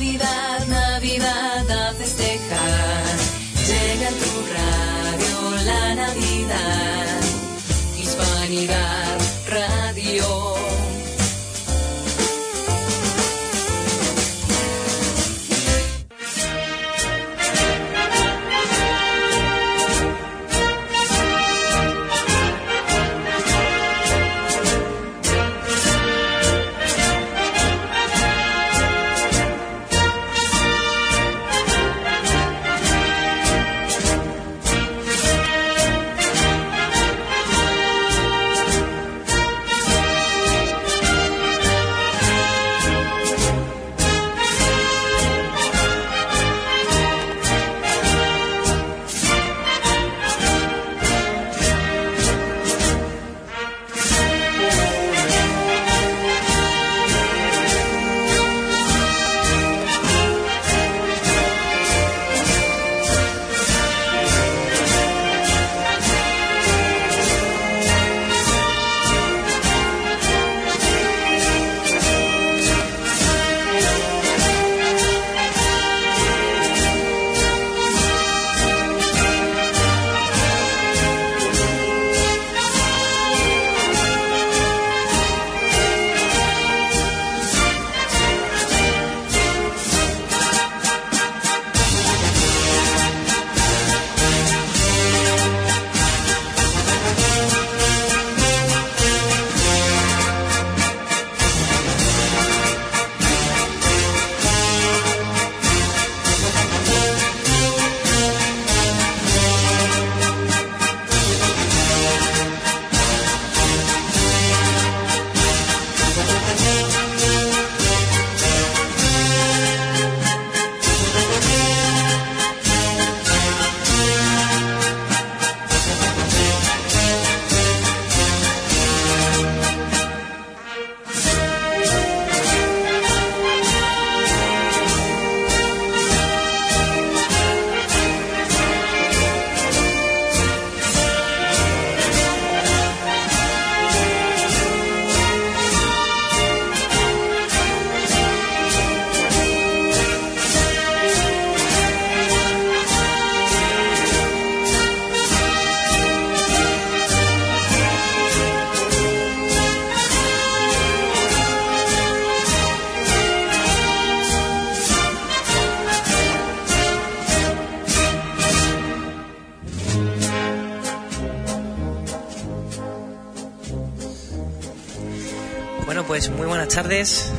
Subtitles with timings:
[0.00, 0.49] Navidad,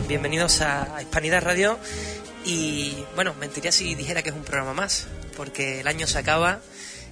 [0.07, 1.77] bienvenidos a Hispanidad Radio
[2.45, 6.61] y bueno, mentiría si dijera que es un programa más, porque el año se acaba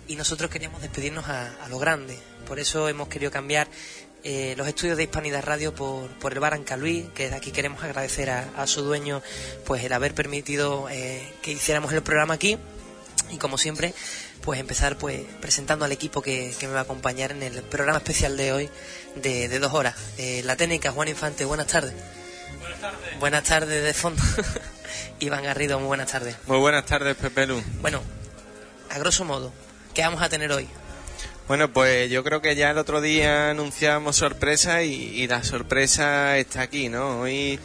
[0.07, 2.17] y nosotros queríamos despedirnos a, a lo grande,
[2.47, 3.67] por eso hemos querido cambiar
[4.23, 8.29] eh, los estudios de Hispanidad Radio por, por el Bar Ancalví, que aquí queremos agradecer
[8.29, 9.21] a, su dueño
[9.65, 12.57] pues el haber permitido eh, que hiciéramos el programa aquí
[13.31, 13.93] y como siempre
[14.45, 18.37] pues empezar pues presentando al equipo que, me va a acompañar en el programa especial
[18.37, 18.69] de hoy
[19.17, 19.97] de, de dos horas.
[20.17, 21.93] Eh, la técnica Juan Infante, buenas tardes.
[23.19, 23.83] Buenas tardes.
[23.83, 24.21] De fondo.
[25.19, 26.35] Iván Garrido, muy buenas tardes.
[26.47, 27.61] Muy buenas tardes, Pepe Lu.
[27.81, 28.01] Bueno,
[28.89, 29.51] a grosso modo,
[29.93, 30.67] ¿qué vamos a tener hoy?
[31.47, 36.37] Bueno, pues yo creo que ya el otro día anunciábamos sorpresa y, y la sorpresa
[36.37, 37.21] está aquí, ¿no?
[37.21, 37.59] Hoy,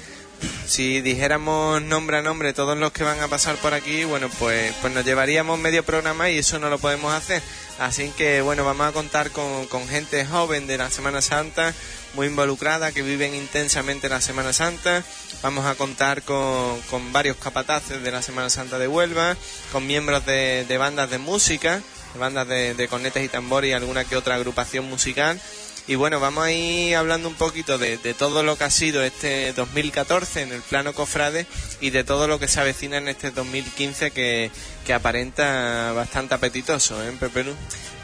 [0.67, 4.75] si dijéramos nombre a nombre todos los que van a pasar por aquí, bueno, pues,
[4.81, 7.43] pues nos llevaríamos medio programa y eso no lo podemos hacer.
[7.79, 11.75] Así que, bueno, vamos a contar con, con gente joven de la Semana Santa,
[12.15, 15.03] muy involucrada, que viven intensamente la Semana Santa.
[15.43, 19.37] Vamos a contar con, con varios capataces de la Semana Santa de Huelva,
[19.73, 21.83] con miembros de, de bandas de música,
[22.13, 25.41] de bandas de, de cornetas y tambores y alguna que otra agrupación musical.
[25.87, 29.03] Y bueno, vamos a ir hablando un poquito de, de, todo lo que ha sido
[29.03, 31.47] este 2014 en el plano cofrade
[31.83, 34.51] y de todo lo que se avecina en este 2015 que,
[34.87, 37.53] que aparenta bastante apetitoso, ¿eh, Pepe Lu?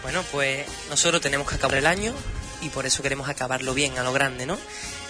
[0.02, 2.12] Bueno, pues nosotros tenemos que acabar el año
[2.62, 4.58] y por eso queremos acabarlo bien, a lo grande, ¿no?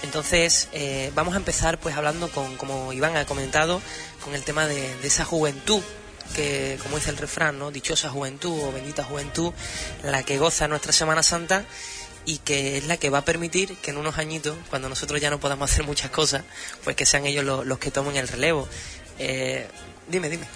[0.02, 3.80] Entonces, eh, vamos a empezar pues hablando con, como Iván ha comentado,
[4.24, 5.82] con el tema de, de esa juventud
[6.34, 7.70] que, como dice el refrán, ¿no?
[7.70, 9.52] Dichosa juventud o bendita juventud,
[10.02, 11.64] la que goza nuestra Semana Santa
[12.24, 15.30] y que es la que va a permitir que en unos añitos, cuando nosotros ya
[15.30, 16.44] no podamos hacer muchas cosas,
[16.84, 18.68] pues que sean ellos los, los que tomen el relevo.
[19.18, 19.66] Eh,
[20.08, 20.46] dime, dime.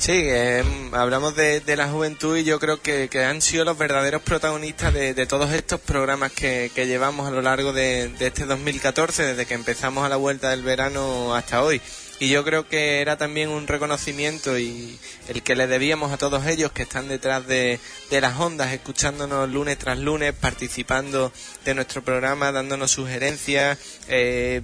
[0.00, 4.22] Sí, eh, hablamos de, de, la juventud y yo creo que, han sido los verdaderos
[4.22, 8.46] protagonistas de, de todos estos programas que, que, llevamos a lo largo de, de este
[8.46, 11.82] 2014, desde que empezamos a la vuelta del verano hasta hoy.
[12.18, 14.98] y yo creo que era también un reconocimiento y
[15.28, 17.78] el que le debíamos a todos ellos que están detrás de,
[18.10, 21.30] las ondas, escuchándonos lunes tras lunes, participando
[21.66, 23.76] de nuestro programa, dándonos sugerencias,
[24.08, 24.62] eh,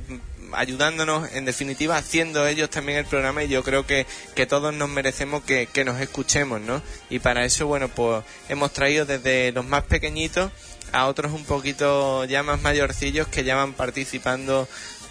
[0.53, 4.89] ayudándonos, en definitiva, haciendo ellos también el programa y yo creo que, que todos nos
[4.89, 6.83] merecemos que, que nos escuchemos, ¿no?
[7.11, 10.51] Y para eso, bueno, pues hemos traído desde los más pequeñitos
[10.93, 14.69] a otros un poquito ya más mayorcillos que ya van participando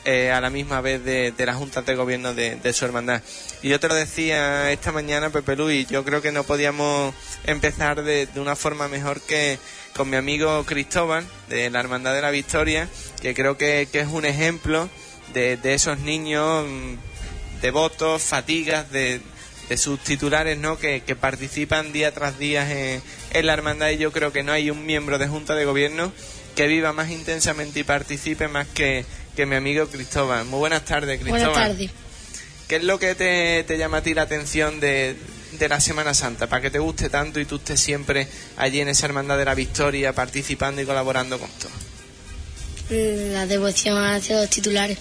[0.07, 3.23] eh, a la misma vez de, de la Junta de Gobierno de, su hermandad.
[3.63, 7.15] Y yo te lo decía esta mañana, Pepe Luis, yo creo que no podíamos
[7.45, 9.57] empezar de, una forma mejor que
[9.95, 12.87] con mi amigo Cristóbal, de la Hermandad de la Victoria,
[13.19, 14.89] que creo que, es un ejemplo
[15.33, 19.22] de, esos niños mm, devotos, fatigas, de,
[19.77, 20.77] sus titulares, ¿no?
[20.77, 23.01] Que, participan día tras día en,
[23.31, 26.12] en, la hermandad y yo creo que no hay un miembro de junta de gobierno
[26.56, 29.06] que viva más intensamente y participe más que,
[29.36, 30.45] que mi amigo Cristóbal.
[30.45, 31.50] Muy buenas tardes, Cristóbal.
[31.50, 31.92] Buenas tardes.
[32.68, 35.16] ¿Qué es lo que te, llama a ti la atención de,
[35.69, 36.48] la Semana Santa?
[36.48, 39.54] Para que te guste tanto y tú estés siempre allí en esa Hermandad de la
[39.54, 41.71] Victoria participando y colaborando con todo.
[42.89, 44.97] Mm, la devoción hacia los titulares.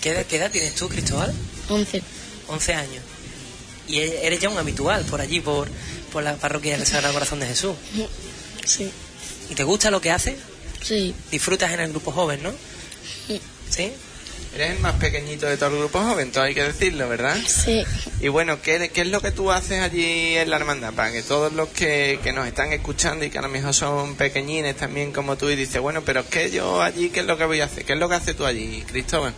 [0.00, 1.34] ¿Qué edad, tienes tú, Cristóbal?
[1.68, 2.02] Once.
[2.48, 3.02] Once años.
[3.88, 5.68] Y e-, eres ya un habitual por allí, por,
[6.12, 7.74] por la parroquia del Sagrado Corazón de Jesús.
[8.64, 8.90] Sí.
[9.50, 10.36] ¿Y te gusta lo que haces?
[10.82, 11.14] Sí.
[11.30, 12.52] Disfrutas en el grupo joven, ¿no?
[13.68, 13.92] ¿Sí?
[14.56, 17.36] Eres el más pequeñito de todo el grupo joven, todo hay que decirlo, ¿verdad?
[17.46, 17.84] Sí.
[18.22, 20.94] Y bueno, ¿qué, ¿qué, es lo que tú haces allí en la hermandad?
[20.94, 24.14] Para que todos los que, que, nos están escuchando y que a lo mejor son
[24.14, 27.36] pequeñines también como tú y dices, bueno, pero es que yo allí, ¿qué es lo
[27.36, 27.84] que voy a hacer?
[27.84, 29.34] ¿Qué es lo que haces tú allí, Cristóbal?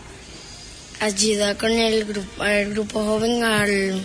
[1.00, 4.00] Ayudar con el grupo, el grupo joven al,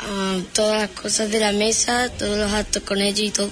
[0.00, 3.50] a todas las cosas de la mesa, todos los actos con ellos y todo.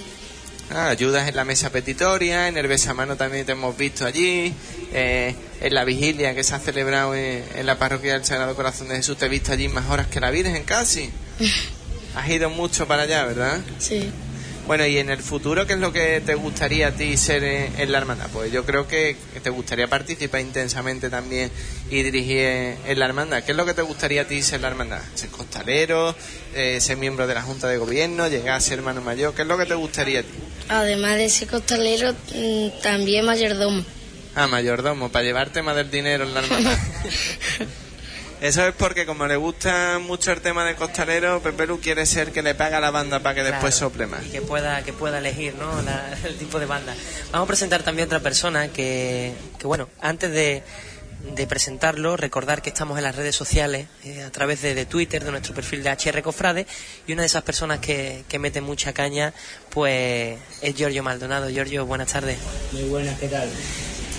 [0.73, 4.55] Ah, ayudas en la mesa petitoria, en el besamano también te hemos visto allí,
[4.93, 8.97] eh, en la vigilia que se ha celebrado en, la parroquia del Sagrado Corazón de
[8.97, 11.11] Jesús, te he visto allí más horas que la Virgen casi.
[12.15, 13.61] Has ido mucho para allá, ¿verdad?
[13.79, 14.11] Sí.
[14.71, 17.91] Bueno, y en el futuro, ¿qué es lo que te gustaría a ti ser en,
[17.91, 18.29] la hermandad?
[18.33, 21.51] Pues yo creo que te gustaría participar intensamente también
[21.91, 22.39] y dirigir
[22.87, 23.43] en, la hermandad.
[23.43, 25.01] ¿Qué es lo que te gustaría a ti ser en la hermandad?
[25.17, 26.15] ¿Ser costalero?
[26.55, 28.29] Eh, ¿Ser miembro de la Junta de Gobierno?
[28.29, 29.35] ¿Llegar a ser hermano mayor?
[29.35, 30.39] ¿Qué es lo que te gustaría a ti?
[30.69, 33.85] Además de ser costalero, mm, también mayordomo.
[34.37, 36.79] Ah, mayordomo, para llevarte más del dinero en la hermandad.
[38.41, 42.33] Eso es porque como le gusta mucho el tema de costalero, Pepe Lu quiere ser
[42.33, 44.25] que le paga a la banda para que después sople más.
[44.25, 45.71] Y que pueda, que pueda elegir ¿no?
[46.25, 46.95] el tipo de banda.
[47.33, 50.63] Vamos a presentar también otra persona que, que bueno, antes de,
[51.35, 55.31] de presentarlo, recordar que estamos en las redes sociales eh, a través de, Twitter, de
[55.31, 56.67] nuestro perfil de HR Cofrade,
[57.07, 59.35] y una de esas personas que, que mete mucha caña,
[59.69, 61.51] pues es Giorgio Maldonado.
[61.51, 62.39] Giorgio, buenas tardes.
[62.73, 63.51] Muy buenas, ¿qué tal?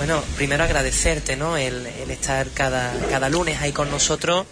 [0.01, 1.57] Bueno, primero agradecerte, ¿no?
[1.57, 4.47] El, estar cada, cada lunes ahí con nosotros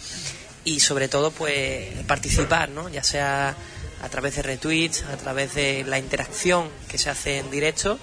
[0.64, 2.88] y sobre todo, pues participar, ¿no?
[2.88, 3.56] Ya sea
[4.04, 7.98] a través de retweets, a través de la interacción que se hace en directo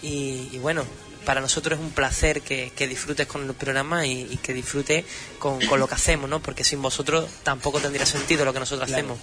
[0.00, 0.84] y bueno,
[1.26, 5.04] para nosotros es un placer que, disfrutes con el programa y, que disfrutes
[5.38, 6.40] con, lo que hacemos, ¿no?
[6.40, 9.18] Porque sin vosotros tampoco tendría sentido lo que nosotros hacemos.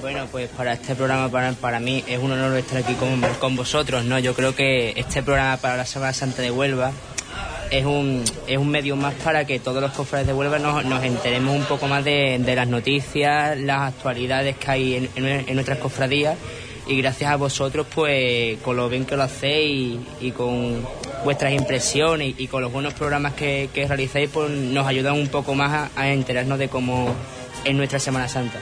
[0.00, 3.56] Bueno, pues para este programa, para, para mí, es un honor estar aquí con, con
[3.56, 4.18] vosotros, ¿no?
[4.18, 6.92] Yo creo que este programa para la Semana Santa de Huelva
[7.70, 11.02] es un, es un medio más para que todos los cofrades de Huelva nos, nos
[11.04, 16.36] enteremos un poco más de, las noticias, las actualidades que hay en, en nuestras cofradías
[16.88, 20.86] y gracias a vosotros pues con lo bien que lo hacéis y, con
[21.22, 25.54] vuestras impresiones y, con los buenos programas que, que, realizáis pues nos ayudan un poco
[25.54, 27.14] más a, enterarnos de cómo
[27.64, 28.58] es nuestra Semana Santa.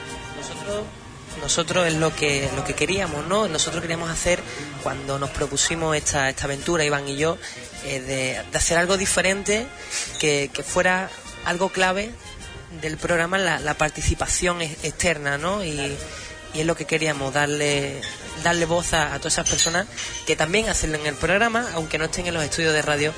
[1.47, 3.47] Nosotros, es lo que, lo que queríamos, ¿no?
[3.47, 4.41] Nosotros queríamos hacer
[4.83, 7.39] cuando nos propusimos esta, esta aventura, Iván y yo,
[7.85, 9.65] eh, de, hacer algo diferente
[10.19, 11.09] que, fuera
[11.45, 12.11] algo clave
[12.83, 15.63] del programa, la, la participación externa, ¿no?
[15.63, 15.97] Y,
[16.57, 18.01] y es lo que queríamos, darle,
[18.43, 19.87] darle voz a, todas esas personas
[20.27, 23.13] que también hacen en el programa, aunque no estén en los estudios de radio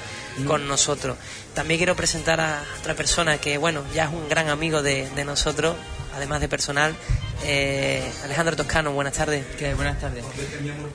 [0.46, 1.16] con nosotros.
[1.54, 5.76] También quiero presentar a otra persona que, bueno, ya es un gran amigo de, nosotros,
[6.18, 6.94] además de personal,
[7.44, 9.44] eh, Alejandro Toscano, buenas tardes.
[9.76, 10.24] Buenas tardes.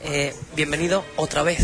[0.03, 1.59] Eh, bienvenido otra vez.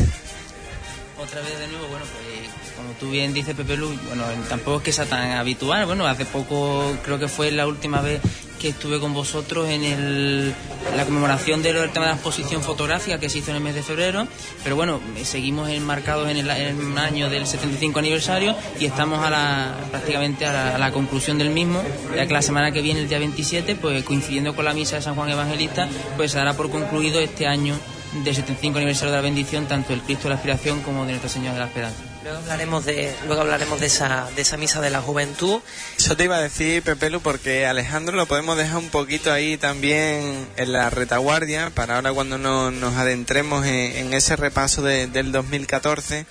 [1.22, 4.84] Otra vez de nuevo, bueno, pues como tú bien dices Pepe Lu, bueno, tampoco es
[4.84, 8.22] que sea tan habitual, bueno, hace poco creo que fue la última vez
[8.60, 10.54] que estuve con vosotros en el,
[10.96, 13.84] la conmemoración del tema de la exposición fotográfica que se hizo en el mes de
[13.84, 14.28] febrero,
[14.64, 16.50] pero bueno, seguimos enmarcados en el,
[16.98, 21.82] año del 75 aniversario y estamos a la, prácticamente a la, conclusión del mismo,
[22.16, 25.02] ya que la semana que viene, el día 27, pues coincidiendo con la misa de
[25.02, 25.88] San Juan Evangelista,
[26.18, 27.76] pues se dará por concluido este año
[28.24, 31.30] del 75 aniversario de la bendición, tanto del Cristo de la Aspiración como de Nuestra
[31.30, 32.09] Señora de la Esperanza.
[32.24, 35.62] Luego hablaremos de, luego hablaremos de esa, de esa misa de la juventud.
[35.98, 40.46] Eso te iba a decir, Pepelu, porque Alejandro lo podemos dejar un poquito ahí también
[40.58, 46.26] en la retaguardia para ahora cuando nos, nos adentremos en, ese repaso de- del 2014.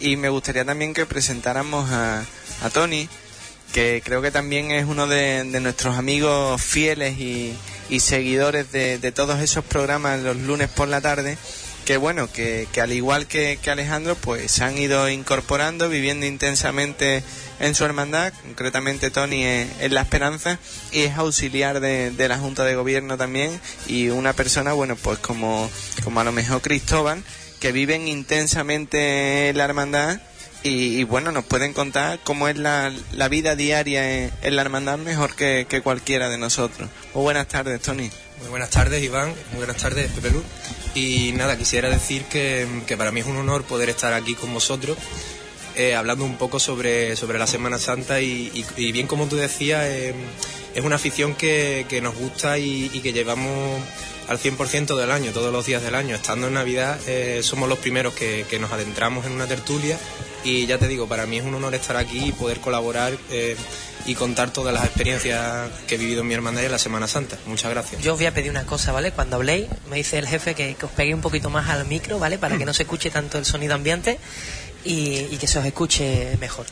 [0.00, 2.24] Y me gustaría también que presentáramos a,
[2.62, 3.08] a Tony,
[3.72, 7.56] que creo que también es uno de, nuestros amigos fieles y,
[8.00, 11.36] seguidores de todos esos programas los lunes por la tarde
[11.90, 16.24] que bueno, que, que al igual que, que Alejandro, pues se han ido incorporando, viviendo
[16.24, 17.24] intensamente
[17.58, 20.60] en su hermandad, concretamente Tony en La Esperanza,
[20.92, 25.18] y es auxiliar de, de la Junta de Gobierno también, y una persona, bueno, pues
[25.18, 25.68] como,
[26.04, 27.24] como a lo mejor Cristóbal,
[27.58, 30.20] que viven intensamente en la hermandad,
[30.62, 34.98] y, bueno, nos pueden contar cómo es la, la vida diaria en, en la hermandad
[34.98, 36.88] mejor que, que cualquiera de nosotros.
[37.14, 38.12] Muy buenas tardes, Tony.
[38.42, 39.34] Muy buenas tardes, Iván.
[39.50, 40.44] Muy buenas tardes, Pepe Luz.
[40.94, 44.52] Y nada, quisiera decir que, que para mí es un honor poder estar aquí con
[44.52, 44.98] vosotros,
[45.76, 50.14] eh, hablando un poco sobre, sobre la Semana Santa y, bien como tú decías, eh,
[50.74, 53.80] es una afición que, que nos gusta y, que llevamos
[54.28, 56.16] al 100% del año, todos los días del año.
[56.16, 59.98] Estando en Navidad, eh, somos los primeros que nos adentramos en una tertulia
[60.44, 63.56] y ya te digo, para mí es un honor estar aquí y poder colaborar eh,
[64.06, 67.06] y contar todas las experiencias que he vivido en mi hermandad y en la Semana
[67.06, 67.38] Santa.
[67.46, 68.02] Muchas gracias.
[68.02, 69.12] Yo os voy a pedir una cosa, ¿vale?
[69.12, 72.18] Cuando habléis, me dice el jefe que, que os peguéis un poquito más al micro,
[72.18, 72.38] ¿vale?
[72.38, 74.18] Para que no se escuche tanto el sonido ambiente
[74.84, 76.66] y, y que se os escuche mejor.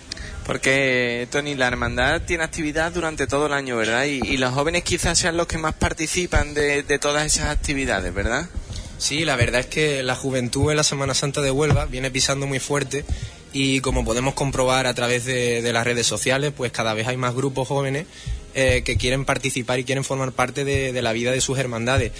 [0.46, 4.04] Porque, Tony, la hermandad tiene actividad durante todo el año, ¿verdad?
[4.04, 8.14] Y, y los jóvenes quizás sean los que más participan de, de todas esas actividades,
[8.14, 8.48] ¿verdad?
[8.96, 12.46] Sí, la verdad es que la juventud en la Semana Santa de Huelva viene pisando
[12.46, 13.04] muy fuerte
[13.52, 17.34] y como podemos comprobar a través de, las redes sociales, pues cada vez hay más
[17.34, 18.06] grupos jóvenes
[18.54, 22.12] eh, que quieren participar y quieren formar parte de, la vida de sus hermandades.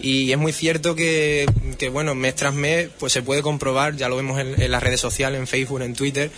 [0.00, 1.46] Y es muy cierto que,
[1.78, 5.00] que, bueno, mes tras mes, pues se puede comprobar, ya lo vemos en las redes
[5.00, 6.30] sociales, en Facebook, en Twitter,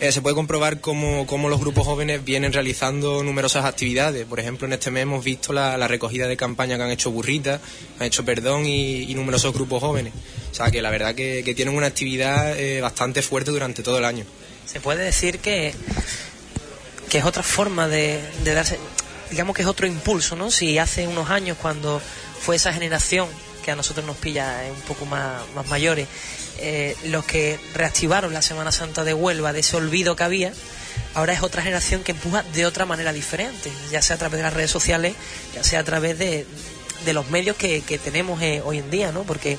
[0.00, 4.26] eh, se puede comprobar cómo, cómo los grupos jóvenes vienen realizando numerosas actividades.
[4.26, 7.10] Por ejemplo, en este mes hemos visto la, la recogida de campaña que han hecho
[7.10, 7.60] Burrita,
[7.98, 10.12] han hecho Perdón y, numerosos grupos jóvenes.
[10.52, 13.98] O sea que la verdad que, que tienen una actividad eh, bastante fuerte durante todo
[13.98, 14.24] el año.
[14.64, 15.74] Se puede decir que,
[17.08, 18.78] que es otra forma de, de darse,
[19.30, 20.50] digamos que es otro impulso, ¿no?
[20.50, 22.00] Si hace unos años cuando
[22.40, 23.28] fue esa generación
[23.64, 26.06] que a nosotros nos pilla eh, un poco más, más mayores,
[26.58, 30.52] eh, los que reactivaron la Semana Santa de Huelva de ese olvido que había,
[31.14, 34.42] ahora es otra generación que empuja de otra manera diferente, ya sea a través de
[34.44, 35.14] las redes sociales,
[35.54, 36.46] ya sea a través de,
[37.04, 39.22] de los medios que, que tenemos eh, hoy en día, ¿no?
[39.22, 39.58] Porque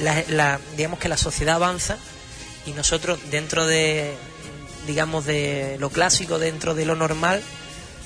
[0.00, 1.98] la, la- digamos que la sociedad avanza
[2.66, 4.14] y nosotros dentro de
[4.86, 7.40] digamos de lo clásico dentro de lo normal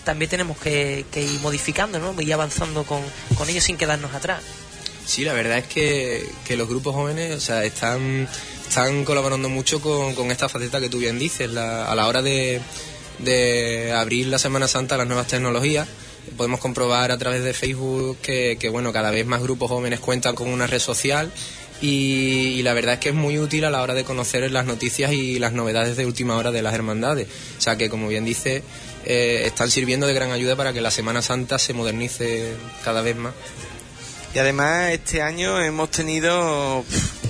[0.05, 2.15] también tenemos que, que ir modificando ¿no?
[2.21, 3.01] y avanzando con,
[3.37, 4.41] con ellos sin quedarnos atrás
[5.07, 8.29] Sí, la verdad es que, que los grupos jóvenes o sea, están,
[8.69, 12.23] están colaborando mucho con, con esta faceta que tú bien dices, la- a la hora
[12.23, 12.61] de,
[13.21, 15.87] de abrir la Semana Santa a las nuevas tecnologías.
[16.37, 20.35] Podemos comprobar a través de Facebook que, que, bueno, cada vez más grupos jóvenes cuentan
[20.35, 21.31] con una red social
[21.81, 24.67] y, y la verdad es que es muy útil a la hora de conocer las
[24.67, 27.29] noticias y las novedades de última hora de las hermandades.
[27.59, 28.65] O sea que, como bien dice,
[29.05, 33.15] eh, están sirviendo de gran ayuda para que la Semana Santa se modernice cada vez
[33.15, 33.33] más.
[34.37, 36.85] Y además este año hemos tenido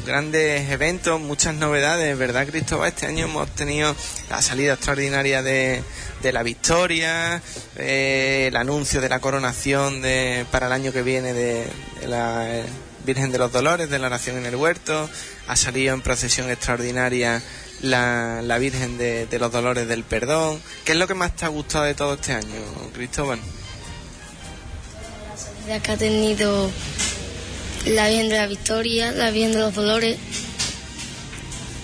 [0.04, 2.88] grandes eventos, muchas novedades, ¿verdad Cristóbal?
[2.88, 3.94] Este año hemos tenido
[4.28, 5.84] la salida extraordinaria de,
[6.32, 7.40] la Victoria,
[7.76, 11.68] eh, el anuncio de la coronación de, para el año que viene de,
[12.08, 12.64] la eh,
[13.04, 15.08] Virgen de los Dolores, de la oración en el huerto,
[15.46, 17.40] ha salido en procesión extraordinaria
[17.82, 20.60] la, la Virgen de los Dolores del Perdón.
[20.84, 23.38] ¿Qué es lo que más te ha gustado de todo este año, Cristóbal?
[25.66, 26.70] Que ha tenido
[27.86, 30.16] la Virgen de la Victoria, la Virgen de los Dolores.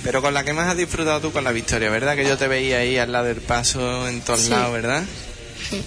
[0.04, 2.14] Pero con la que más has disfrutado tú con la victoria, ¿verdad?
[2.16, 4.50] Que yo te veía ahí al lado del paso en todos Sí.
[4.50, 5.02] lados, ¿verdad?
[5.68, 5.82] Sí.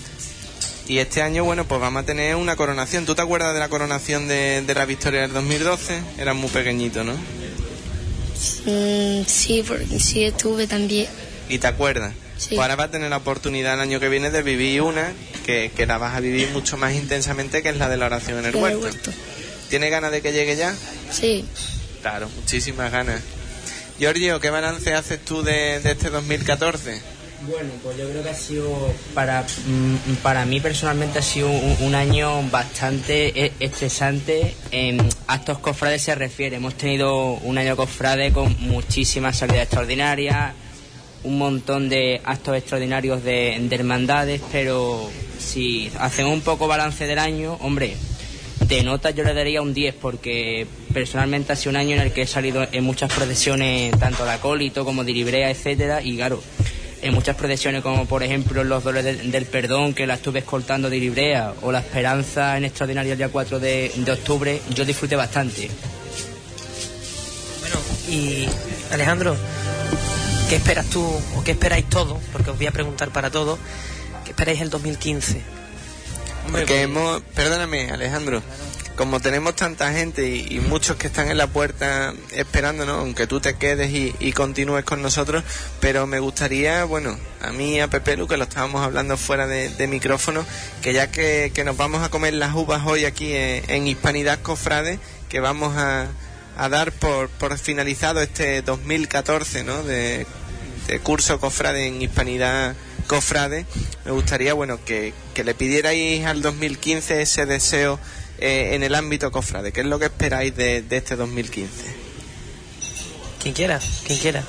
[0.94, 3.06] Y este año, bueno, pues vamos a tener una coronación.
[3.06, 6.00] ¿Tú te acuerdas de la coronación de, de la victoria del 2012?
[6.18, 7.14] Era muy pequeñito, ¿no?
[8.66, 11.08] Mm, sí, porque sí estuve también.
[11.50, 12.14] ¿Y te acuerdas?
[12.38, 12.50] Sí.
[12.56, 15.13] Pues ahora vas a tener la oportunidad el año que viene de vivir una
[15.46, 18.39] que, que la vas a vivir mucho más intensamente que es la de la oración
[18.39, 18.80] en el huerto.
[18.82, 19.12] huerto.
[19.70, 20.75] ¿Tienes ganas de que llegue ya?
[21.12, 21.46] Sí.
[22.01, 23.22] Claro, muchísimas ganas.
[23.98, 27.01] Giorgio, ¿qué balance haces tú de, de este 2014?
[27.50, 31.77] Bueno, pues yo creo que ha sido, para, mm, para mí personalmente ha sido un,
[31.82, 36.56] un año bastante e- estresante en actos cofrades se refiere.
[36.58, 40.54] Hemos tenido un año cofrade con muchísimas salidas extraordinarias,
[41.25, 47.20] un montón de actos extraordinarios de, de hermandades, pero si hacemos un poco balance del
[47.20, 47.96] año, hombre,
[48.67, 52.13] de nota yo le daría un 10 porque personalmente ha sido un año en el
[52.13, 56.41] que he salido en muchas procesiones, tanto de acólito como de librea, etcétera, y claro,
[57.01, 60.98] en muchas procesiones como por ejemplo los dolores del perdón que la estuve escoltando de
[60.98, 65.70] librea o la esperanza en extraordinaria el día 4 de, de octubre, yo disfruté bastante.
[67.62, 67.77] Bueno,
[68.10, 68.48] y
[68.91, 69.36] Alejandro,
[70.50, 71.04] ¿qué esperas tú
[71.36, 72.20] o qué esperáis todos?
[72.32, 73.60] Porque os voy a preguntar para todos,
[74.24, 75.42] ¿qué esperáis el 2015?
[76.52, 78.44] Porque hemos, perdóname Alejandro,
[78.96, 83.40] como tenemos tanta gente y, y muchos que están en la puerta esperándonos, aunque tú
[83.40, 85.44] te quedes y, y continúes con nosotros,
[85.80, 89.48] pero me gustaría, bueno, a mí y a Pepe Lu, que lo estábamos hablando fuera
[89.48, 90.46] de, de micrófono,
[90.82, 94.40] que ya que, que nos vamos a comer las uvas hoy aquí en, en Hispanidad
[94.42, 96.08] Cofrade, que vamos a,
[96.58, 99.84] a dar por, por finalizado este 2014, ¿no?
[99.84, 100.26] De,
[100.88, 102.76] de curso Cofrade en Hispanidad
[103.08, 103.66] Cofrade,
[104.04, 108.00] me gustaría, bueno, que, que le pidierais al 2015 ese deseo
[108.40, 109.72] eh, en el ámbito Cofrade.
[109.72, 112.06] ¿Qué es lo que esperáis de, de este 2015?
[113.42, 114.44] Quien quiera, quien quiera.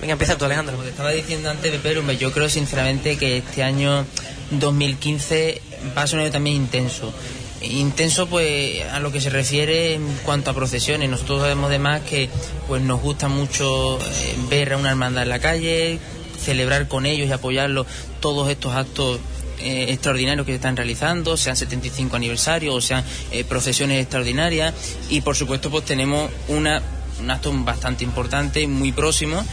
[0.00, 0.74] Venga, empieza tú, Alejandro.
[0.74, 4.06] Como te estaba diciendo antes, Pepe, yo creo sinceramente que este año
[4.50, 5.60] 2015
[5.96, 7.12] va a ser un año también intenso.
[7.70, 11.08] Intenso, pues, a lo que se refiere en cuanto a procesiones.
[11.08, 12.28] Nosotros sabemos además que
[12.68, 15.98] pues nos gusta mucho eh, ver a una hermandad en la calle,
[16.38, 17.86] celebrar con ellos y apoyarlos
[18.20, 19.18] todos estos actos
[19.58, 24.74] eh, extraordinarios que se están realizando, sean 75 aniversarios o sean eh, procesiones extraordinarias.
[25.08, 26.82] Y por supuesto, pues tenemos una,
[27.20, 29.44] un acto bastante importante muy próximo,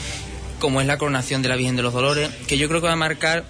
[0.60, 2.94] como es la coronación de la Virgen de los Dolores, que yo creo que va
[2.94, 3.46] a marcar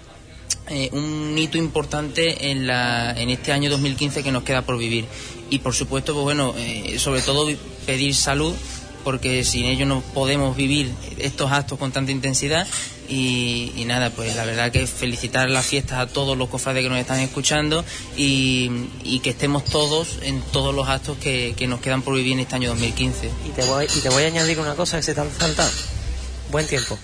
[0.68, 5.06] eh, un hito importante en, la, en este año 2015 que nos queda por vivir.
[5.50, 7.50] Y por supuesto, pues bueno, eh, sobre todo
[7.86, 8.54] pedir salud,
[9.04, 12.68] porque sin ello no podemos vivir estos actos con tanta intensidad.
[13.10, 16.90] Y, y nada, pues la verdad que felicitar las fiestas a todos los cofrades que
[16.90, 17.84] nos están escuchando
[18.16, 18.72] y,
[19.04, 22.40] y que estemos todos en todos los actos que, que nos quedan por vivir en
[22.40, 23.30] este año 2015.
[23.50, 25.30] Y te voy, y te voy a añadir una cosa que se te han.
[26.52, 27.00] Buen tiempo.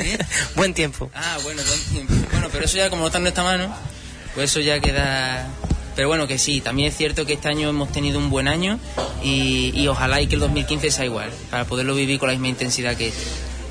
[0.56, 1.10] Buen tiempo.
[1.14, 2.14] Ah, bueno, buen tiempo.
[2.30, 3.74] Bueno, pero eso ya como no está en nuestra mano,
[4.34, 5.48] pues eso ya queda...
[5.96, 8.78] Pero bueno, que sí, también es cierto que este año hemos tenido un buen año
[9.22, 12.48] y, y ojalá y que el 2015 sea igual, para poderlo vivir con la misma
[12.48, 13.22] intensidad que este.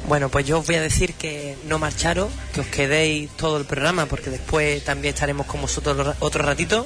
[0.08, 3.66] Bueno, pues yo os voy a decir que no marcharos, que os quedéis todo el
[3.66, 6.86] programa, porque después también estaremos con vosotros otro ratito.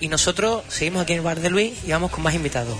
[0.00, 2.76] Y nosotros seguimos aquí en el bar de Luis y vamos con más invitados.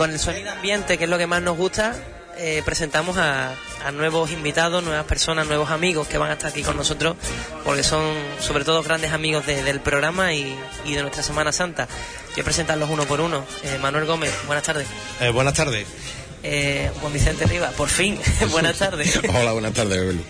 [0.00, 1.94] Con el sonido ambiente, que es lo que más nos gusta,
[2.38, 3.52] eh, presentamos a,
[3.84, 7.16] a nuevos invitados, nuevas personas, nuevos amigos que van a estar aquí con nosotros,
[7.66, 11.82] porque son sobre todo grandes amigos de- del programa y, y de nuestra Semana Santa.
[11.84, 13.44] A presentarlos uno por uno.
[13.62, 14.86] Eh, Manuel Gómez, buenas tardes.
[15.20, 15.86] Eh, buenas tardes.
[16.42, 18.18] Eh, Juan Vicente Rivas, por fin,
[18.52, 19.20] buenas tardes.
[19.28, 20.22] Hola, buenas tardes, Belu.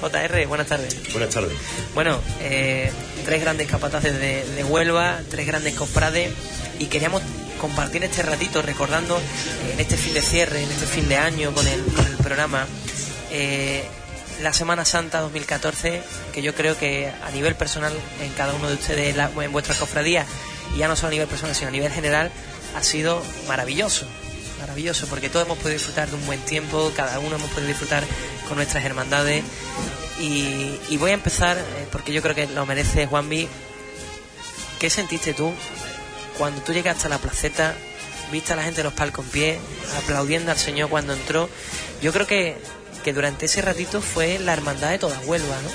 [0.00, 1.12] JR, buenas tardes.
[1.12, 1.52] Buenas tardes.
[1.94, 2.90] Bueno, eh,
[3.24, 6.32] tres grandes capataces de, de Huelva, tres grandes cofrades
[6.80, 7.22] y queríamos
[7.62, 11.54] compartir este ratito recordando eh, en este fin de cierre, en este fin de año
[11.54, 12.66] con el, con el programa
[13.30, 13.84] eh,
[14.42, 18.74] la Semana Santa 2014 que yo creo que a nivel personal en cada uno de
[18.74, 20.26] ustedes en vuestras cofradías
[20.74, 22.32] y ya no solo a nivel personal sino a nivel general
[22.76, 24.06] ha sido maravilloso
[24.58, 28.02] maravilloso porque todos hemos podido disfrutar de un buen tiempo cada uno hemos podido disfrutar
[28.48, 29.44] con nuestras hermandades
[30.20, 33.48] y, y voy a empezar, eh, porque yo creo que lo merece Juanvi.
[34.78, 35.52] ¿Qué sentiste tú
[36.38, 37.74] cuando tú llegaste a la placeta,
[38.30, 39.58] viste a la gente de los palcos en pie,
[39.98, 41.48] aplaudiendo al Señor cuando entró?
[42.00, 42.56] Yo creo que,
[43.04, 45.70] que durante ese ratito fue la hermandad de toda Huelva, ¿no?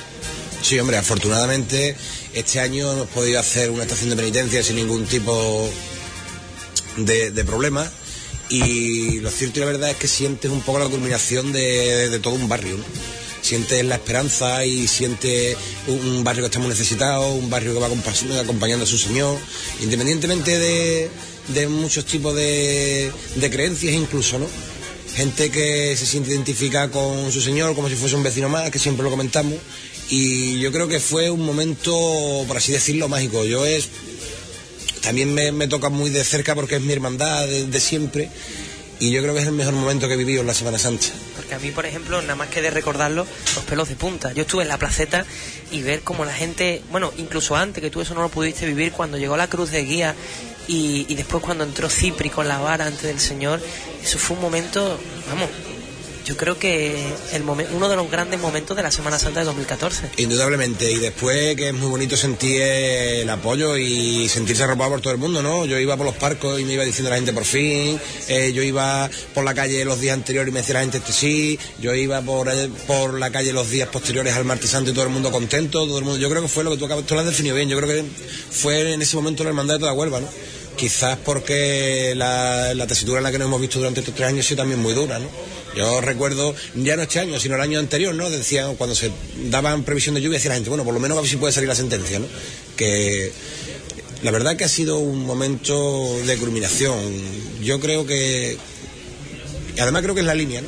[0.61, 1.95] Sí, hombre, afortunadamente
[2.33, 5.69] este año hemos podido hacer una estación de penitencia sin ningún tipo
[6.97, 7.89] de, de problema
[8.49, 12.19] y lo cierto y la verdad es que sientes un poco la culminación de, de
[12.19, 12.77] todo un barrio.
[12.77, 12.83] ¿no?
[13.47, 15.55] Sientes la esperanza y sientes
[15.87, 19.37] un, barrio que está muy necesitado, un barrio que va acompa- acompañando a su Señor,
[19.81, 21.09] independientemente de,
[21.55, 24.47] de muchos tipos de, de creencias incluso, ¿no?
[25.15, 28.77] gente que se siente identificada con su señor como si fuese un vecino más, que
[28.77, 29.55] siempre lo comentamos.
[30.09, 31.91] Y yo creo que fue un momento,
[32.47, 33.43] por así decirlo, mágico.
[33.43, 33.87] Yo es.
[35.01, 38.29] También me, me toca muy de cerca porque es mi hermandad de, de siempre.
[38.99, 41.07] Y yo creo que es el mejor momento que he vivido en la Semana Santa.
[41.47, 44.33] Porque a mí, por ejemplo, nada más que de recordarlo, los pelos de punta.
[44.33, 45.25] Yo estuve en la placeta
[45.71, 48.91] y ver cómo la gente, bueno, incluso antes, que tú eso no lo pudiste vivir,
[48.91, 50.13] cuando llegó la cruz de guía
[50.67, 53.61] y, y después cuando entró Cipri con la vara ante del Señor,
[54.03, 55.49] eso fue un momento, vamos,
[56.27, 56.93] yo creo que
[57.31, 60.09] el momen- uno de los grandes momentos de la Semana Santa de 2014.
[60.17, 65.13] Indudablemente, y después que es muy bonito sentir el apoyo y sentirse arropado por todo
[65.13, 65.65] el mundo, ¿no?
[65.65, 68.61] Yo iba por los parcos y me iba diciendo la gente por fin, eh, yo
[68.61, 71.95] iba por la calle los días anteriores y me decía la gente este sí, yo
[71.95, 75.11] iba por, eh, por la calle los días posteriores al martes santo y todo el
[75.11, 77.21] mundo contento, todo el mundo, yo creo que fue lo que tú acabas, tú lo
[77.21, 78.03] has definido bien, yo creo que
[78.51, 80.27] fue en ese momento la hermandad de toda Huelva, ¿no?
[80.75, 84.45] Quizás porque la, la tesitura en la que nos hemos visto durante estos tres años
[84.45, 85.27] ha sido también muy dura, ¿no?
[85.77, 88.31] Yo recuerdo, ya no este año, sino el año anterior, ¿no?
[88.31, 89.11] Decían, cuando se
[89.49, 91.53] daban previsión de lluvia, decía la gente, bueno, por lo menos a ver si puede
[91.53, 92.25] salir la sentencia, ¿no?
[92.75, 93.31] Que
[94.23, 96.97] la verdad que ha sido un momento de culminación.
[97.61, 98.57] Yo creo que,
[99.79, 100.67] además creo que es la línea, ¿no?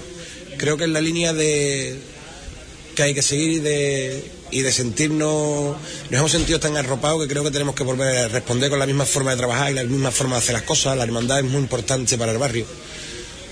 [0.58, 1.98] Creo que es la línea de
[2.94, 5.76] que hay que seguir de, y de sentirnos,
[6.12, 8.86] nos hemos sentido tan arropados que creo que tenemos que volver a responder con la
[8.86, 10.96] misma forma de trabajar y la misma forma de hacer las cosas.
[10.96, 12.68] La hermandad es muy importante para el barrio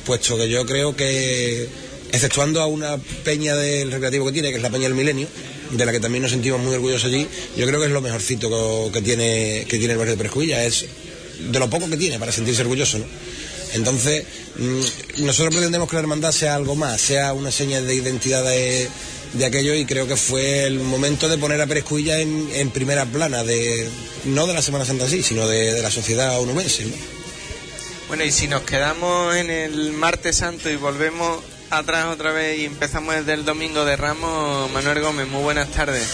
[0.07, 1.67] puesto que yo creo que,
[2.13, 5.27] exceptuando a una peña del recreativo que tiene, que es la Peña del Milenio,
[5.69, 8.89] de la que también nos sentimos muy orgullosos allí, yo creo que es lo mejorcito
[8.93, 10.85] que, tiene, que tiene el barrio de Prescuilla, es
[11.51, 13.05] de lo poco que tiene para sentirse orgulloso, ¿no?
[13.73, 14.23] Entonces,
[14.57, 18.87] mm, nosotros pretendemos que la hermandad sea algo más, sea una señal de identidad de,
[19.33, 23.05] de aquello y creo que fue el momento de poner a Prescuilla en, en primera
[23.05, 23.89] plana, de,
[24.23, 27.16] no de la Semana Santa sí, sino de, de la sociedad onubense, ¿no?
[28.07, 32.65] Bueno, y si nos quedamos en el martes santo y volvemos atrás otra vez y
[32.65, 36.07] empezamos desde el domingo de Ramos, Manuel Gómez, muy buenas tardes.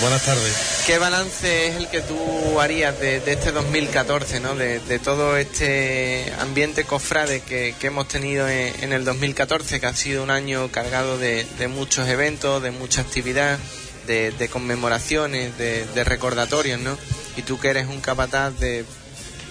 [0.00, 0.84] Buenas tardes.
[0.86, 4.54] ¿Qué balance es el que tú harías de, de este 2014, ¿no?
[4.54, 9.86] de, de todo este ambiente cofrade que, que hemos tenido en, en el 2014, que
[9.86, 13.58] ha sido un año cargado de, de muchos eventos, de mucha actividad,
[14.06, 16.96] de, de conmemoraciones, de recordatorios, ¿no?
[17.36, 18.84] Y tú que eres un capataz de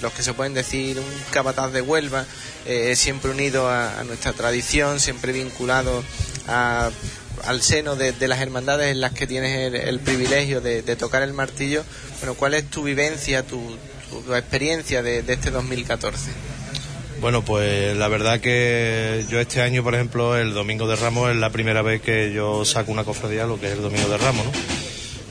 [0.02, 2.26] los que se pueden decir un capataz de Huelva,
[2.66, 6.04] eh, siempre unido a, nuestra tradición, siempre vinculado
[6.48, 6.90] a-
[7.46, 11.84] al seno de, las hermandades en las que tienes el, privilegio de, tocar el martillo.
[12.20, 13.78] Bueno, ¿cuál es tu vivencia, tu
[14.36, 16.32] experiencia de, de este 2014?
[17.22, 21.36] Bueno, pues la verdad que yo este año, por ejemplo, el Domingo de Ramos es
[21.36, 24.46] la primera vez que yo saco una cofradía, lo que es el Domingo de Ramos,
[24.46, 24.52] ¿no?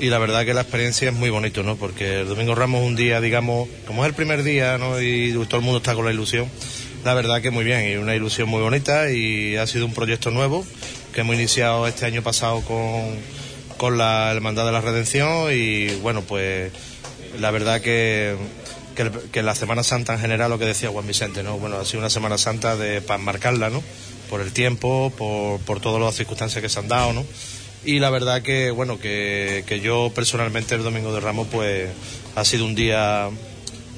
[0.00, 1.76] Y la verdad que la experiencia es muy bonito, ¿no?
[1.76, 5.00] Porque el Domingo Ramos un día, digamos, como es el primer día, ¿no?
[5.00, 6.48] Y todo el mundo está con la ilusión.
[7.04, 10.30] La verdad que muy bien, y una ilusión muy bonita y ha sido un proyecto
[10.30, 10.64] nuevo
[11.12, 13.16] que hemos iniciado este año pasado con,
[13.76, 16.70] con la Hermandad de la Redención y bueno, pues
[17.40, 18.36] la verdad que,
[18.94, 21.58] que, que la Semana Santa en general, lo que decía Juan Vicente, ¿no?
[21.58, 23.82] Bueno, ha sido una Semana Santa de, para marcarla, ¿no?
[24.30, 27.24] Por el tiempo, por, por todas las circunstancias que se han dado, ¿no?
[27.84, 31.88] Y la verdad que, bueno, que, que yo personalmente el Domingo de Ramos, pues
[32.34, 33.30] ha sido un día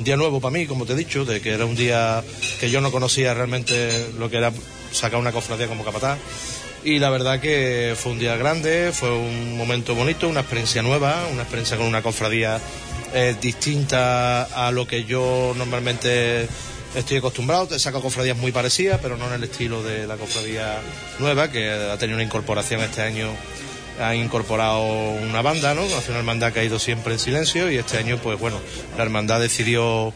[0.00, 2.24] un día nuevo para mí, como te he dicho, de que era un día
[2.58, 4.50] que yo no conocía realmente lo que era
[4.92, 6.18] sacar una cofradía como capataz.
[6.82, 11.26] Y la verdad que fue un día grande, fue un momento bonito, una experiencia nueva,
[11.30, 12.58] una experiencia con una cofradía
[13.12, 16.48] eh, distinta a lo que yo normalmente
[16.94, 17.68] estoy acostumbrado.
[17.74, 20.78] He sacado cofradías muy parecidas, pero no en el estilo de la cofradía
[21.18, 23.28] nueva, que ha tenido una incorporación este año.
[23.98, 25.82] Ha incorporado una banda, ¿no?
[25.82, 28.58] Hace una hermandad que ha ido siempre en silencio y este año, pues bueno,
[28.96, 30.12] la hermandad decidió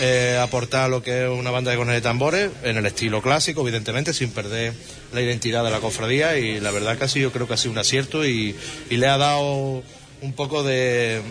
[0.00, 3.62] eh, aportar lo que es una banda de cornetas de tambores en el estilo clásico,
[3.62, 4.72] evidentemente, sin perder
[5.12, 7.72] la identidad de la cofradía y la verdad que ha sido, creo que ha sido
[7.72, 8.56] un acierto y,
[8.90, 9.82] y le ha dado
[10.20, 11.22] un poco de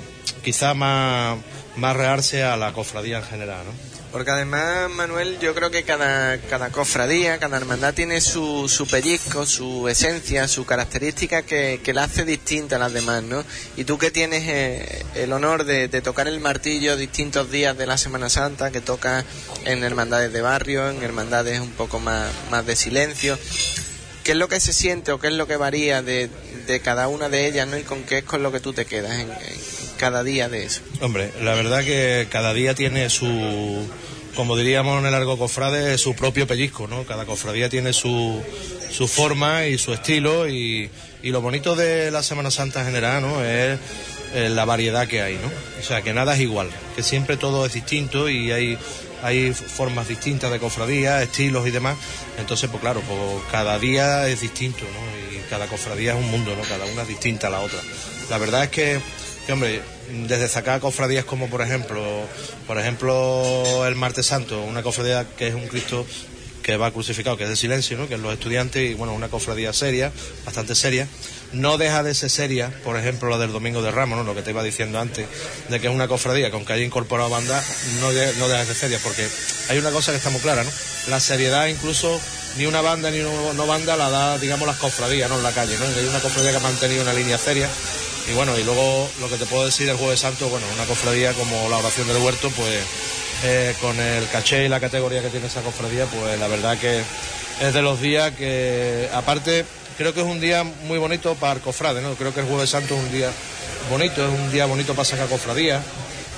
[0.43, 1.38] quizá más,
[1.75, 3.92] más rearse a la cofradía en general, ¿no?
[4.13, 9.47] Porque además, Manuel, yo creo que cada, cada cofradía, cada hermandad tiene su, su pellizco,
[9.47, 13.43] su esencia, su característica que, que la hace distinta a las demás, ¿no?
[13.76, 17.97] Y tú que tienes eh, el honor de, tocar el martillo distintos días de la
[17.97, 19.26] Semana Santa, que tocas
[19.65, 23.39] en hermandades de barrio, en hermandades un poco más, más de silencio,
[24.23, 26.30] ¿qué es lo que se siente o qué es lo que varía de,
[26.67, 27.80] de cada una de ellas, ¿no?
[27.80, 29.30] Y con qué es con lo que tú te quedas en
[29.97, 30.82] cada día de eso.
[31.02, 33.88] Hombre, la verdad que cada día tiene su,
[34.36, 37.04] como diríamos en el largo cofrade, su propio pellizco, ¿no?
[37.04, 38.41] Cada cofradía tiene su,
[38.91, 40.89] su forma y su estilo y,
[41.22, 43.43] y lo bonito de la Semana Santa en general, ¿no?
[43.43, 43.80] Es
[44.34, 45.52] la variedad que hay, ¿no?
[45.80, 48.78] O sea, que nada es igual, que siempre todo es distinto y hay,
[49.22, 51.98] hay formas distintas de cofradía, estilos y demás.
[52.39, 53.19] Entonces, pues claro, pues
[53.52, 55.38] cada día es distinto, ¿no?
[55.38, 56.63] Y cada cofradía es un mundo, ¿no?
[56.63, 57.80] Cada una es distinta a la otra.
[58.30, 59.00] La verdad es que,
[59.45, 59.82] que hombre,
[60.27, 62.01] desde sacar cofradías como por ejemplo,
[62.67, 66.06] por ejemplo el Martes Santo, una cofradía que es un Cristo
[66.63, 68.08] que va crucificado, que es de silencio, ¿no?
[68.08, 70.12] que es los estudiantes, y bueno, una cofradía seria,
[70.45, 71.08] bastante seria.
[71.51, 74.23] No deja de ser seria, por ejemplo, la del Domingo de Ramos, ¿no?
[74.23, 75.27] lo que te iba diciendo antes,
[75.69, 77.62] de que es una cofradía que aunque haya incorporado banda,
[77.99, 79.27] no, no deja de ser seria, porque
[79.69, 80.71] hay una cosa que está muy clara, ¿no?
[81.10, 82.19] La seriedad incluso
[82.58, 85.38] ni una banda ni una no banda la da, digamos, las cofradías, ¿no?
[85.38, 85.86] En la calle, ¿no?
[85.86, 87.69] Hay una cofradía que ha mantenido una línea seria.
[88.29, 91.33] Y bueno, y luego lo que te puedo decir el Jueves Santo, bueno, una cofradía
[91.33, 92.79] como la oración del huerto, pues
[93.43, 97.01] eh, con el caché y la categoría que tiene esa cofradía, pues la verdad que
[97.62, 99.65] es de los días que, aparte,
[99.97, 102.13] creo que es un día muy bonito para el cofrade, ¿no?
[102.15, 103.29] Creo que el Jueves Santo es un día
[103.89, 105.81] bonito, es un día bonito para sacar cofradía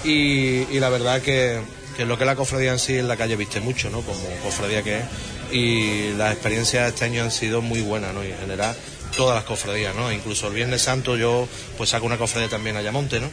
[0.04, 1.62] y, y la verdad que,
[1.96, 4.02] que lo que la cofradía en sí en la calle viste mucho, ¿no?
[4.02, 5.04] Como cofradía que es
[5.52, 8.24] y las experiencias este año han sido muy buenas, ¿no?
[8.24, 8.76] Y en general
[9.16, 10.12] todas las cofradías, ¿no?
[10.12, 11.48] Incluso el Viernes Santo yo
[11.78, 13.30] pues saco una cofradía también a Ayamonte, ¿no?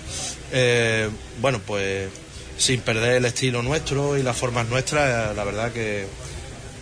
[0.52, 1.08] Eh,
[1.40, 2.08] bueno, pues
[2.58, 6.06] sin perder el estilo nuestro y las formas nuestras, eh, la verdad que,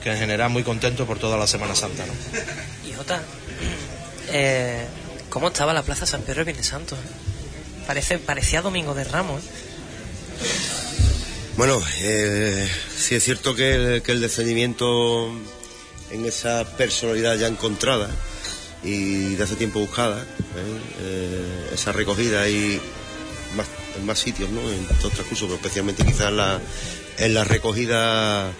[0.02, 2.88] que en general muy contento por toda la Semana Santa, ¿no?
[2.88, 3.22] Y Jota,
[4.28, 4.86] eh,
[5.28, 6.96] ¿cómo estaba la Plaza San Pedro el Viernes Santo?
[7.86, 9.42] Parece, parecía Domingo de Ramos.
[9.42, 9.48] ¿eh?
[11.56, 15.30] Bueno, eh, sí es cierto que el, que el descendimiento
[16.10, 18.10] en esa personalidad ya encontrada
[18.83, 20.81] y de hace tiempo buscada, ¿eh?
[21.01, 22.81] Eh, esa recogida y
[23.57, 23.66] más,
[23.97, 24.61] en más sitios, ¿no?
[24.61, 26.61] En todo el transcurso, pero especialmente quizás la,
[27.19, 28.51] en la recogida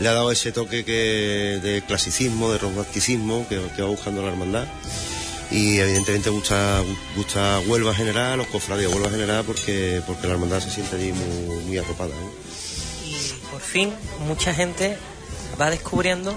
[0.00, 4.28] le ha dado ese toque que, de clasicismo, de romanticismo que, que va buscando la
[4.28, 4.66] hermandad.
[5.50, 6.82] Y evidentemente gusta,
[7.14, 10.70] gusta Huelva en general, los cofradías de Huelva en general, porque, porque la hermandad se
[10.70, 12.10] siente allí muy, muy arropada.
[12.10, 12.32] ¿no?
[13.06, 13.92] Y por fin
[14.26, 14.96] mucha gente
[15.60, 16.34] va descubriendo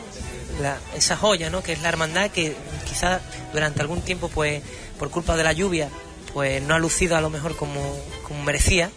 [0.62, 1.62] la- esa joya, ¿no?
[1.64, 2.56] Que es la hermandad que
[2.88, 3.22] quizás
[3.54, 4.62] durante algún tiempo, pues,
[5.00, 5.90] por culpa de la lluvia,
[6.34, 7.82] pues no ha lucido a lo mejor como,
[8.24, 8.90] como merecía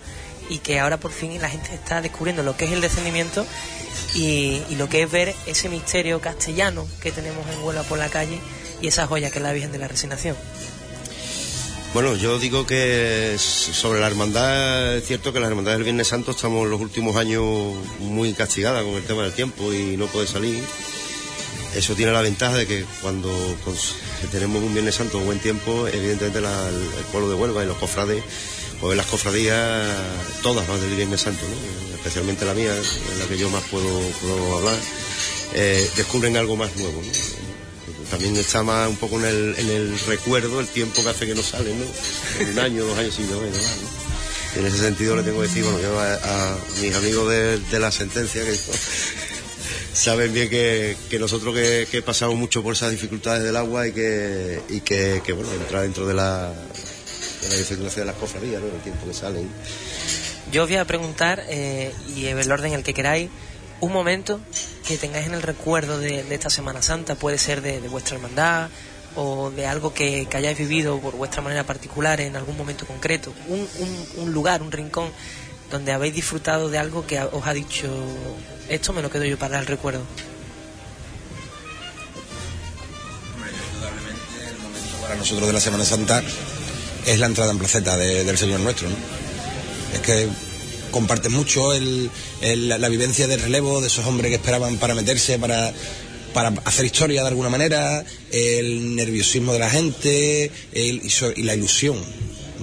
[0.49, 3.47] y que ahora por fin la gente está descubriendo lo que es el descendimiento
[4.15, 8.39] y, lo que es ver ese misterio castellano que tenemos en Huelva por la calle
[8.81, 10.37] y esa joya que es la Virgen de la Resignación.
[11.95, 16.33] Bueno, yo digo que sobre la hermandad, es cierto que las hermandades del Viernes Santo
[16.33, 17.43] estamos en los últimos años
[18.01, 20.63] muy castigadas con el tema del tiempo y no puede salir.
[21.79, 23.31] Eso tiene la ventaja de que cuando
[24.33, 28.21] tenemos un Viernes Santo buen tiempo, evidentemente el, pueblo de Huelva y los cofrades,
[28.83, 29.89] o las cofradías,
[30.43, 31.45] todas van del Viernes Santo,
[31.95, 33.87] especialmente la mía, en la que yo más puedo,
[34.59, 34.75] hablar,
[35.55, 37.01] eh, descubren algo más nuevo.
[38.11, 41.79] también está más un poco en el, recuerdo, el tiempo que hace que no salen,
[41.79, 41.87] ¿no?
[42.51, 44.61] Un año, dos años sin ver, ¿no?
[44.61, 47.79] En ese sentido le tengo que decir, bueno, yo a, a mis amigos de, de
[47.79, 48.59] la sentencia que
[49.93, 54.61] saben bien que, nosotros que, que pasamos mucho por esas dificultades del agua y que,
[54.69, 56.53] y que, bueno, entra dentro de la,
[57.57, 58.69] dificultad de las cofradías, ¿no?
[58.69, 59.49] El tiempo que salen.
[60.53, 63.31] Yo os voy a preguntar, eh, y en el orden en el que queráis,
[63.81, 64.41] un momento
[64.87, 68.71] que tengáis en el recuerdo de, esta Semana Santa, puede ser de, de vuestra hermandad
[69.17, 73.33] o de algo que, que hayáis vivido por vuestra manera particular en algún momento concreto,
[73.49, 75.11] un, un- un lugar, un rincón
[75.71, 77.89] donde habéis disfrutado de algo que os ha dicho,
[78.69, 80.03] esto me lo quedo yo para el recuerdo.
[85.03, 86.23] para nosotros de la Semana Santa
[87.07, 88.89] es la entrada en placeta de- del Señor nuestro.
[89.95, 90.29] Es que
[90.91, 92.11] comparten mucho el-
[92.43, 95.73] el- la, vivencia del relevo, de esos hombres que esperaban para meterse, para,
[96.35, 101.55] para hacer historia de alguna manera, el nerviosismo de la gente el- y, y la
[101.55, 101.97] ilusión.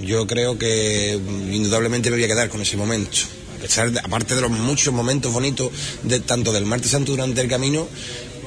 [0.02, 3.18] Yo creo que mm, indudablemente me voy a quedar con ese momento.
[3.56, 5.70] A pesar de- aparte de los muchos momentos bonitos,
[6.02, 7.88] de, tanto del martes santo durante el camino,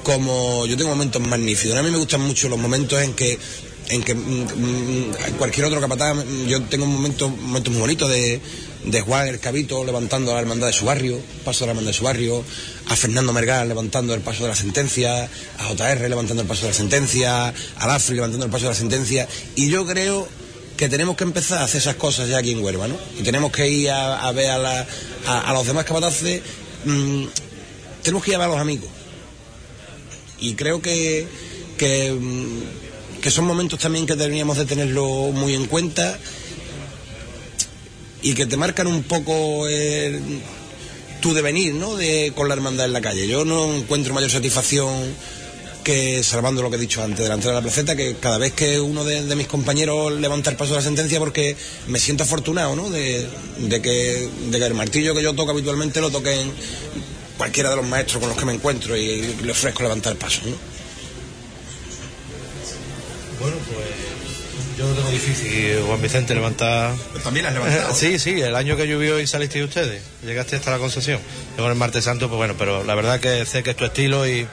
[0.04, 1.76] como yo tengo momentos magníficos.
[1.78, 3.38] A mí me gustan mucho los momentos en que
[3.90, 6.16] en que mm, mm, cualquier otro capataz,
[6.48, 8.40] yo tengo momentos, momentos muy bonitos de,
[8.86, 11.98] de Juan el Cabito levantando la hermandad de su barrio, paso de la hermandad de
[11.98, 12.44] su barrio,
[12.88, 16.68] a Fernando Mergal levantando el paso de la sentencia, a JR levantando el paso de
[16.68, 20.28] la sentencia, a Lafri levantando el paso de la sentencia, y yo creo
[20.80, 22.96] que tenemos que empezar a hacer esas cosas ya aquí en Huelva, ¿no?
[23.20, 24.88] Y tenemos que ir a, ver a, la-
[25.28, 26.42] a, a los demás capataces,
[26.86, 27.26] mm,
[28.02, 28.88] tenemos que ir a los amigos.
[30.40, 31.28] Y creo que,
[31.78, 36.18] que, mm, que son momentos también que deberíamos de tenerlo muy en cuenta
[38.22, 40.22] y que te marcan un poco el-
[41.22, 41.98] tu devenir, ¿no?
[41.98, 43.28] De, con la hermandad en la calle.
[43.28, 44.94] Yo no encuentro mayor satisfacción
[45.90, 48.80] que, salvando lo que he dicho antes, delante de la placeta, que cada vez que
[48.80, 51.56] uno de, de mis compañeros levanta el paso de la sentencia, porque
[51.88, 52.92] me siento afortunado, ¿no?
[52.92, 56.52] De, de que, de que el martillo que yo toco habitualmente lo toquen
[57.40, 60.42] cualquiera de los maestros con los que me encuentro y le ofrezco levantar el paso,
[60.46, 60.56] ¿no?
[63.40, 63.88] Bueno, pues
[64.78, 66.94] yo lo tengo difícil, Juan Vicente, levantar...
[67.24, 67.96] También has levantado.
[67.96, 71.20] sí, sí, el año que llovió y salisteis ustedes, llegaste hasta la concesión.
[71.58, 73.86] Yo con el martes santo, pues bueno, pero la verdad que sé que es tu
[73.86, 74.48] estilo y,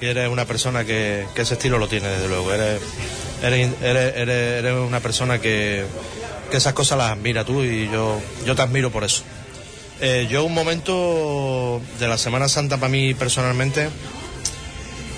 [0.00, 2.52] y eres una persona que, que ese estilo lo tiene, desde luego.
[2.52, 2.80] Eres,
[3.42, 5.84] eres, eres, una persona que,
[6.52, 9.22] esas cosas las admira tú y yo, yo te admiro por eso.
[10.00, 13.88] Eh, yo un momento de la Semana Santa para mí personalmente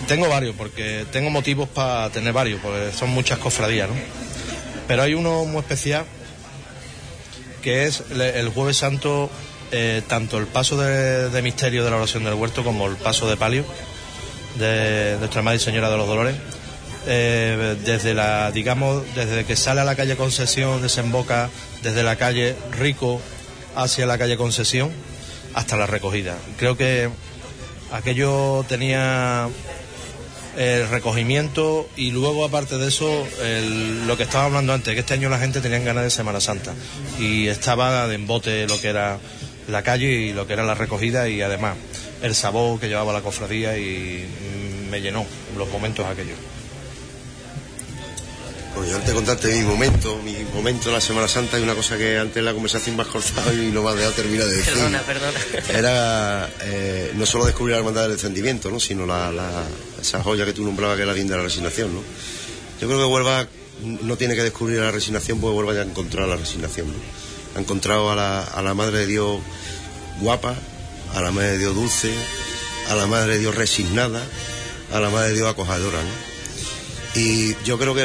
[0.06, 3.94] tengo varios, porque tengo motivos para tener varios, porque son muchas cofradías, ¿no?
[4.86, 6.04] Pero hay uno muy especial,
[7.62, 9.30] que es el Jueves Santo,
[9.70, 13.36] eh, tanto el paso de misterio de la oración del huerto como el paso de
[13.36, 13.64] palio
[14.58, 16.36] de Nuestra Madre Señora de los Dolores.
[17.06, 21.48] Eh, desde la, digamos, desde que sale a la calle Concesión, desemboca
[21.82, 23.20] desde la calle Rico
[23.76, 24.90] hacia la calle Concesión
[25.54, 26.36] hasta la recogida.
[26.58, 27.08] Creo que
[27.92, 29.48] aquello tenía
[30.56, 33.26] el recogimiento y luego aparte de eso
[34.06, 36.74] lo que estaba hablando antes que este año la gente tenía ganas de Semana Santa
[37.18, 39.18] y estaba de embote lo que era
[39.68, 41.76] la calle y lo que era la recogida y además
[42.22, 44.26] el sabor que llevaba la cofradía y
[44.90, 45.24] me llenó
[45.56, 46.38] los momentos aquellos
[48.74, 51.74] Bueno, yo antes de contarte mi momento, mi momento en la Semana Santa, hay una
[51.74, 54.46] cosa que antes en la conversación me has cortado y no me has dejado terminar
[54.46, 54.74] de decir.
[54.74, 55.38] Perdona, perdona.
[55.78, 58.78] Era eh, no solo descubrir la hermandad del descendimiento, ¿no?
[58.78, 59.64] sino la, la-
[60.00, 61.92] esa joya que tú nombrabas que es la bien de la resignación.
[61.94, 62.00] ¿no?
[62.80, 63.46] Yo creo que Huelva
[63.82, 66.86] no tiene que descubrir la resignación porque Huelva ya ha encontrado la resignación.
[66.88, 66.94] ¿no?
[67.56, 69.40] Ha encontrado a la, a la Madre de Dios
[70.20, 70.54] guapa,
[71.14, 72.12] a la Madre de Dios dulce,
[72.88, 74.22] a la Madre de Dios resignada,
[74.92, 75.98] a la Madre de Dios acogedora.
[76.02, 76.28] ¿no?
[77.14, 78.02] Y yo creo que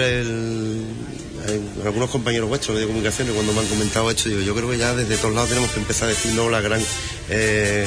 [1.86, 4.96] algunos compañeros vuestros de comunicaciones cuando me han comentado esto, digo, yo creo que ya
[4.96, 6.82] desde todos lados tenemos que empezar a decir no la gran
[7.30, 7.86] eh,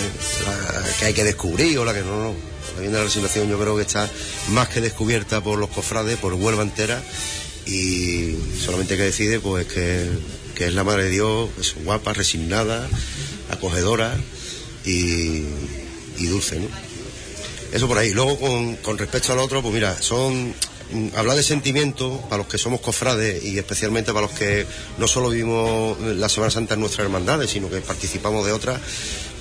[0.99, 2.35] que hay que descubrir o la que no, no.
[2.75, 4.11] La bien de la resignación yo creo que está
[4.51, 7.03] más que descubierta por los cofrades, por Huelva entera
[7.65, 10.09] y solamente que decide pues que,
[10.55, 12.87] que es la madre de Dios, es guapa, resignada,
[13.51, 14.15] acogedora
[14.87, 15.45] y,
[16.19, 16.69] y dulce, ¿no?
[17.73, 18.13] Eso por ahí.
[18.13, 20.55] Luego, con, con respecto al otro, pues mira, son.
[20.93, 24.65] mm, Hablar de sentimientos para los que somos cofrades y especialmente para los que
[24.99, 28.81] no solo vivimos la Semana Santa en nuestras hermandades, sino que participamos de otras,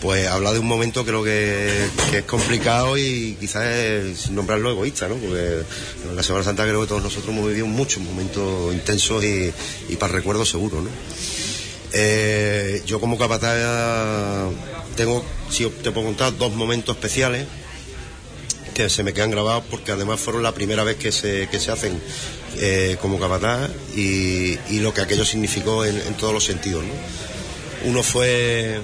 [0.01, 1.69] pues hablar de un momento creo que,
[2.13, 5.15] es complicado y quizás es nombrarlo egoísta, ¿no?
[5.15, 5.61] Porque
[6.15, 9.53] la Semana Santa creo que todos nosotros hemos vivido muchos momentos intensos y,
[9.87, 10.89] y para recuerdo seguro, ¿no?
[11.93, 14.51] Eh, yo como capataz
[14.95, 17.45] tengo, si te puedo contar, dos momentos especiales
[18.73, 21.71] que se me quedan grabados porque además fueron la primera vez que se, que se
[21.71, 21.99] hacen
[22.57, 26.83] eh, como capataz y, y lo que aquello significó en, en todos los sentidos.
[26.83, 27.89] ¿no?
[27.89, 28.79] Uno fue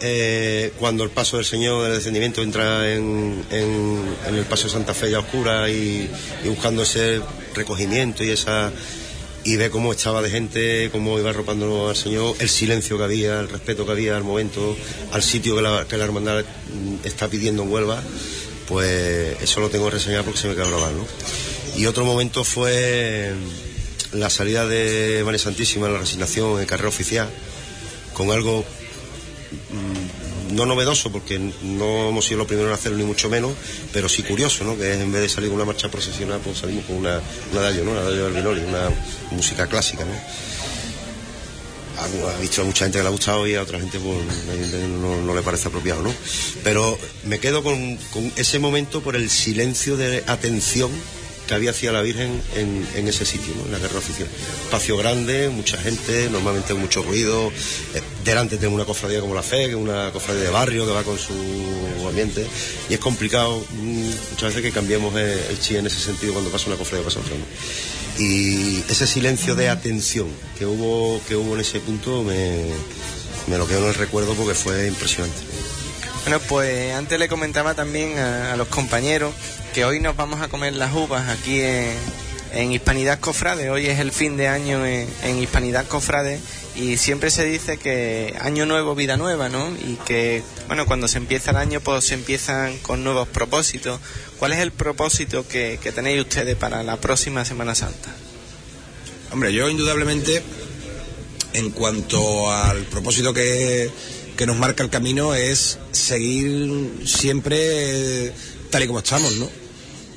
[0.00, 4.92] eh, cuando el paso del Señor del descendimiento entra en, en- el paso de Santa
[4.92, 6.10] Fe ya oscura y
[6.44, 7.20] buscando ese
[7.54, 8.70] recogimiento y esa
[9.44, 13.40] y ve cómo estaba de gente, cómo iba arropando al Señor, el silencio que había,
[13.40, 14.76] el respeto que había al momento,
[15.12, 18.02] al sitio que la, hermandad mm, está pidiendo en Huelva,
[18.66, 21.06] pues eso lo tengo que reseñar porque se me quedó grabado.
[21.76, 23.32] Y otro momento fue
[24.12, 27.28] la salida de María Santísima la resignación en carrera oficial,
[28.14, 28.64] con algo
[29.70, 30.03] mm,
[30.54, 33.52] no novedoso porque no hemos sido los primeros en hacerlo ni mucho menos,
[33.92, 34.76] pero sí curioso, ¿no?
[34.76, 37.20] Que es en vez de salir con una marcha procesional, pues salimos con una,
[37.52, 37.90] una ¿no?
[37.92, 38.90] Una dallo del Vinoli, una
[39.30, 40.12] música clásica, ¿no?
[41.96, 44.18] Ha, ha visto a mucha gente que le ha gustado y a otra gente pues,
[45.00, 46.12] no, no le parece apropiado, ¿no?
[46.62, 50.90] Pero me quedo con, con ese momento por el silencio de atención
[51.46, 54.28] que había hacia la Virgen en, ese sitio, en la guerra oficial.
[54.64, 57.52] Espacio grande, mucha gente, normalmente mucho ruido.
[57.94, 60.92] Eh, delante tengo una cofradía como la Fe, que es una cofradía de barrio que
[60.92, 61.34] va con su
[62.08, 62.46] ambiente.
[62.88, 66.66] Y es complicado mm, muchas veces que cambiemos el, chi en ese sentido cuando pasa
[66.66, 67.34] una cofradía pasa otra.
[68.18, 70.28] Y ese silencio de atención
[70.58, 72.64] que hubo, que hubo en ese punto me,
[73.48, 75.38] me lo quedo en el recuerdo porque fue impresionante.
[76.24, 79.34] Bueno, pues antes le comentaba también a, los compañeros
[79.74, 83.68] que hoy nos vamos a comer las uvas aquí en, Hispanidad Cofrade.
[83.68, 86.40] Hoy es el fin de año en, Hispanidad Cofrade
[86.76, 89.70] y siempre se dice que año nuevo, vida nueva, ¿no?
[89.86, 94.00] Y que, bueno, cuando se empieza el año, pues se empiezan con nuevos propósitos.
[94.38, 98.14] ¿Cuál es el propósito que tenéis ustedes para la próxima Semana Santa?
[99.30, 100.42] Hombre, yo indudablemente,
[101.52, 103.90] en cuanto al propósito que,
[104.36, 107.56] que nos marca el camino, es seguir siempre
[108.26, 108.32] eh,
[108.70, 109.48] tal y como estamos, ¿no?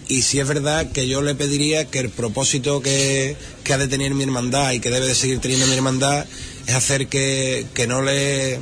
[0.10, 3.88] Y si es verdad que yo le pediría que el propósito que, que ha de
[3.88, 6.26] tener mi hermandad y que debe de seguir teniendo mi hermandad
[6.66, 8.60] es hacer que, que no le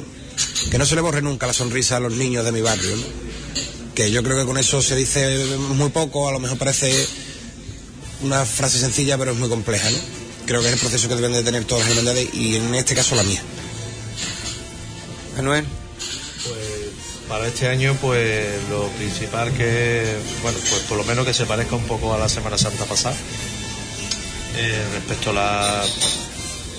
[0.69, 3.03] que no se le borre nunca la sonrisa a los niños de mi barrio, ¿no?
[3.93, 7.07] Que yo creo que con eso se dice muy poco, a lo mejor parece
[8.21, 9.97] una frase sencilla, pero es muy compleja, ¿no?
[10.45, 12.95] Creo que es el proceso que deben de tener todas las hermandades y en este
[12.95, 13.41] caso la mía.
[15.35, 15.65] Manuel.
[17.27, 21.75] Para este año, pues lo principal que, bueno, pues por lo menos que se parezca
[21.75, 23.15] un poco a la Semana Santa pasada.
[24.57, 25.83] Eh, respecto a la-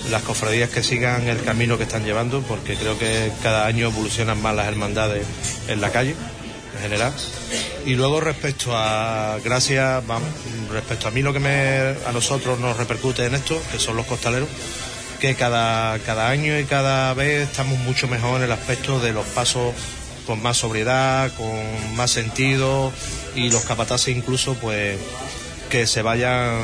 [0.09, 4.41] las cofradías que sigan el camino que están llevando, porque creo que cada año evolucionan
[4.41, 5.25] más las hermandades
[5.67, 6.15] en la calle,
[6.75, 7.13] en general.
[7.85, 10.29] Y luego respecto a, gracias, vamos,
[10.71, 14.05] respecto a mí lo que me, a nosotros nos repercute en esto, que son los
[14.05, 14.47] costaleros,
[15.19, 19.25] que cada, cada año y cada vez estamos mucho mejor en el aspecto de los
[19.27, 19.73] pasos
[20.25, 22.91] con más sobriedad, con más sentido
[23.35, 24.97] y los capataces incluso pues
[25.69, 26.59] que se vayan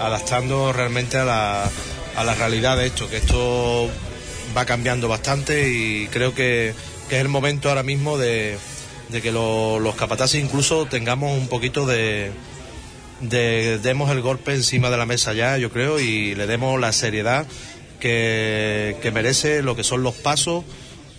[0.00, 1.70] adaptando realmente a la,
[2.16, 3.88] a la realidad de esto, que esto
[4.56, 6.74] va cambiando bastante y creo que,
[7.08, 8.56] que es el momento ahora mismo de,
[9.10, 12.32] de que lo- los capataces incluso tengamos un poquito de,
[13.20, 16.92] de demos el golpe encima de la mesa ya, yo creo, y le demos la
[16.92, 17.46] seriedad
[18.02, 20.64] que, merece lo que son los pasos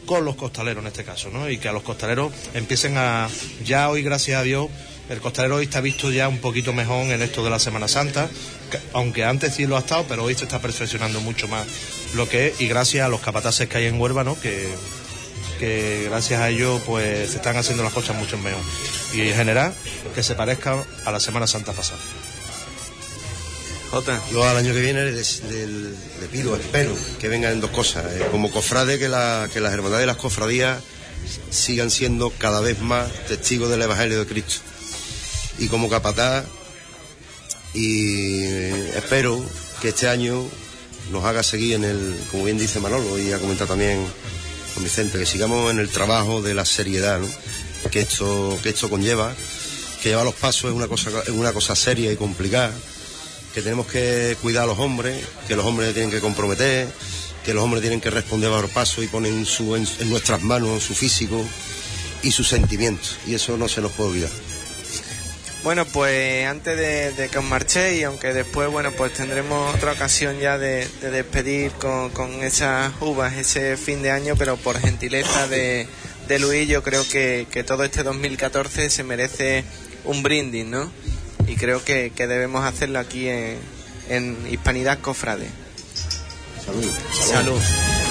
[0.05, 1.49] con los costaleros en este caso, ¿no?
[1.49, 3.29] Y que a los costaleros empiecen a,
[3.63, 4.67] ya hoy gracias a Dios,
[5.09, 8.27] el costalero hoy está visto ya un poquito mejor en esto de la Semana Santa,
[8.69, 11.65] que- aunque antes sí lo ha estado, pero hoy se está perfeccionando mucho más
[12.15, 14.37] lo que es, y gracias a los capataces que hay en Huelva, ¿no?
[14.41, 14.67] Que,
[15.59, 18.61] que gracias a ellos pues se están haciendo las cosas mucho mejor.
[19.13, 19.73] Y en general,
[20.13, 21.99] que se parezca a la Semana Santa pasada.
[24.31, 25.67] Yo al año que viene le, le-
[26.21, 28.05] le pido, espero que vengan dos cosas.
[28.13, 30.81] eh, como cofrade, que, la- que las hermandades y las cofradías
[31.51, 34.61] sigan siendo cada vez más testigos del Evangelio de Cristo.
[35.59, 36.45] Y como capataz,
[37.75, 39.43] y eh, espero
[39.81, 40.43] que este año
[41.11, 44.03] nos haga seguir en el, como bien dice Manolo y ha comentado también
[44.73, 47.19] con Vicente, que sigamos en el trabajo de la seriedad
[47.91, 49.35] que, esto, que esto conlleva,
[50.01, 52.73] que llevar los pasos es una cosa, es una cosa seria y complicada
[53.53, 56.87] que tenemos que cuidar a los hombres, que los hombres tienen que comprometer,
[57.45, 60.83] que los hombres tienen que responder a los pasos y ponen su, en, nuestras manos
[60.83, 61.43] su físico
[62.23, 63.17] y sus sentimientos.
[63.27, 64.31] Y eso no se nos puede olvidar.
[65.63, 70.37] Bueno, pues antes de, de que os marchéis, aunque después, bueno, pues tendremos otra ocasión
[70.39, 75.47] ya de, de despedir con, con esas uvas ese fin de año, pero por gentileza
[75.47, 75.87] de,
[76.27, 79.63] de Luis, yo creo que, que todo este 2014 se merece
[80.03, 80.91] un brindis, ¿no?
[81.47, 83.57] Y creo que, que debemos hacerlo aquí en,
[84.09, 85.47] en Hispanidad Cofrade.
[86.65, 86.91] Salud.
[87.11, 88.02] Salud.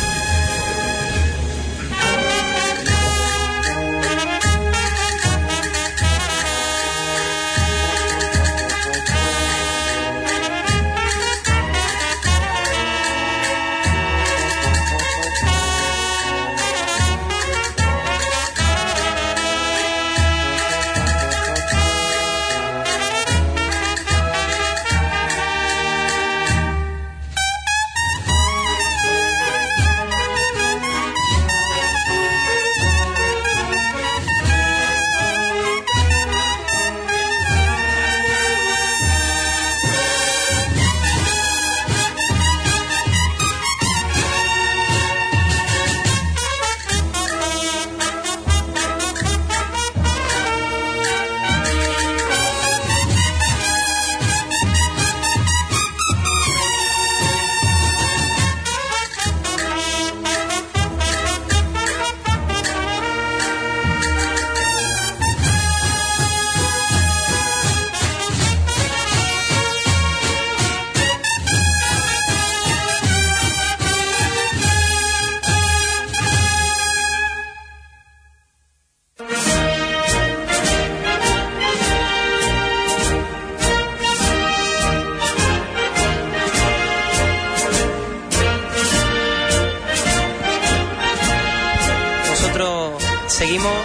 [93.43, 93.77] Seguimos,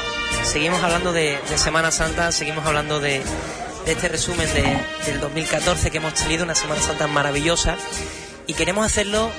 [0.44, 3.24] seguimos hablando de, Semana Santa, seguimos hablando de,
[3.88, 4.78] de este resumen de-
[5.08, 7.76] del 2014 que hemos tenido, una Semana Santa maravillosa,
[8.46, 9.32] y queremos hacerlo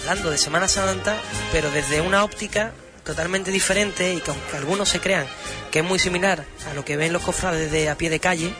[0.00, 1.18] hablando de Semana Santa,
[1.52, 2.72] pero desde una óptica
[3.04, 5.26] totalmente diferente y que aunque algunos se crean
[5.70, 8.50] que es muy similar a lo que ven los cofrades de a pie de calle,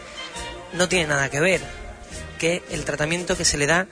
[0.75, 1.63] no tiene nada que ver,
[2.39, 3.87] que el tratamiento que se le da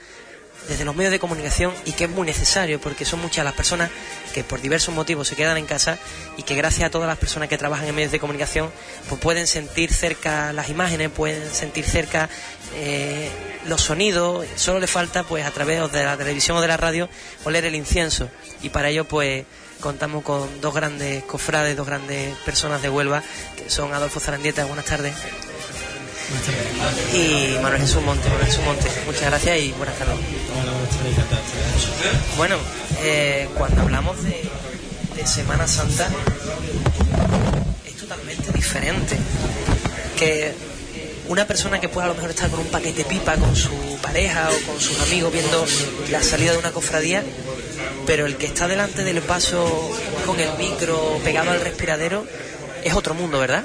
[0.69, 3.91] desde los medios de comunicación y que es muy necesario porque son muchas las personas
[4.33, 5.99] que por diversos motivos se quedan en casa
[6.37, 8.71] y que gracias a todas las personas que trabajan en medios de comunicación
[9.09, 12.29] pues pueden sentir cerca las imágenes, pueden sentir cerca
[12.75, 13.31] eh,
[13.67, 17.09] los sonidos, solo le falta pues a través de la televisión o de la radio
[17.45, 18.29] oler el incienso.
[18.63, 19.45] Y para ello pues
[19.81, 23.23] contamos con dos grandes cofrades, dos grandes personas de Huelva
[23.57, 25.15] que son Adolfo Zarandieta, buenas tardes
[27.13, 30.17] y Manuel Jesús Monte, Manuel Jesús Monte, muchas gracias y buenas tardes.
[32.37, 32.57] Bueno,
[33.01, 34.49] eh, cuando hablamos de,
[35.17, 36.09] de Semana Santa
[37.87, 39.17] es totalmente diferente
[40.19, 40.55] que
[41.29, 43.71] una persona que pueda a lo mejor estar con un paquete pipa con su
[44.03, 45.65] pareja o con sus amigos viendo
[46.11, 47.23] la salida de una cofradía,
[48.07, 49.91] pero el que está delante del paso
[50.27, 52.27] con el micro pegado al respiradero
[52.85, 53.65] es otro mundo, ¿verdad?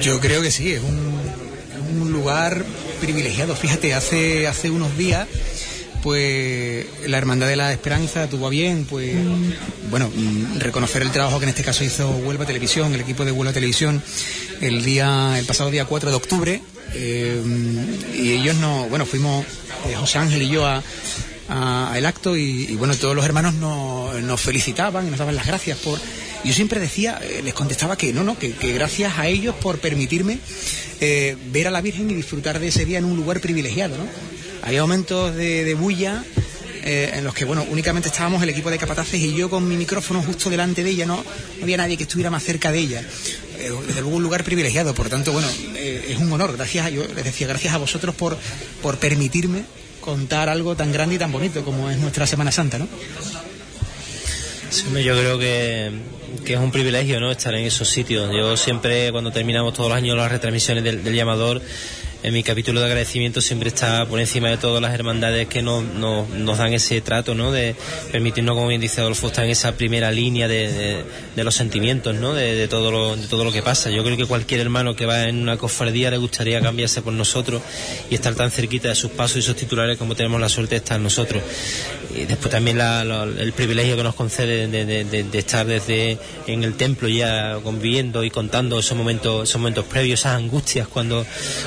[0.00, 2.64] Yo creo que sí, es un, un lugar
[3.00, 3.54] privilegiado.
[3.54, 5.28] Fíjate, hace, hace unos días,
[6.02, 9.14] pues la Hermandad de la Esperanza tuvo a bien, pues,
[9.90, 13.32] bueno, mm, reconocer el trabajo que en este caso hizo Huelva Televisión, el equipo de
[13.32, 14.02] Huelva Televisión,
[14.60, 16.62] el día, el pasado día 4 de octubre,
[16.92, 17.42] eh,
[18.14, 19.44] y ellos no, bueno, fuimos
[19.88, 20.82] eh, José Ángel y yo a,
[21.48, 25.46] al acto y, y, bueno, todos los hermanos nos, nos felicitaban y nos daban las
[25.46, 25.98] gracias por...
[26.44, 30.38] Yo siempre decía, eh, les contestaba que no, no, que, gracias a ellos por permitirme
[31.00, 34.04] eh, ver a la Virgen y disfrutar de ese día en un lugar privilegiado, ¿no?
[34.62, 36.22] Había momentos de, bulla
[36.82, 39.76] eh, en los que, bueno, únicamente estábamos el equipo de capataces y yo con mi
[39.76, 41.24] micrófono justo delante de ella, no,
[41.62, 43.02] había nadie que estuviera más cerca de ella.
[43.86, 46.54] Desde luego un lugar privilegiado, por tanto, bueno, es un honor.
[46.54, 48.36] Gracias, a, yo les decía, gracias a vosotros por,
[48.82, 49.62] por permitirme
[50.00, 52.86] contar algo tan grande y tan bonito como es nuestra Semana Santa, ¿no?
[54.74, 55.92] Sí, yo creo que,
[56.44, 57.30] que es un privilegio ¿no?
[57.30, 58.30] estar en esos sitios.
[58.34, 61.60] Yo siempre, cuando terminamos todos los años las retransmisiones del, del llamador,
[62.24, 65.84] en mi capítulo de agradecimiento siempre está por encima de todas las hermandades que nos,
[65.84, 67.52] nos, nos dan ese trato, ¿no?
[67.52, 67.76] De
[68.10, 71.04] permitirnos, como bien dice Adolfo, estar en esa primera línea de,
[71.36, 72.32] los sentimientos, ¿no?
[72.32, 73.90] De, todo lo, de todo lo que pasa.
[73.90, 77.60] Yo creo que cualquier hermano que va en una cofradía le gustaría cambiarse por nosotros
[78.08, 80.78] y estar tan cerquita de sus pasos y sus titulares como tenemos la suerte de
[80.78, 81.42] estar nosotros.
[82.16, 86.16] Y después también el privilegio que nos concede de, estar desde
[86.46, 91.26] en el templo ya conviviendo y contando esos momentos, esos momentos previos, esas angustias cuando,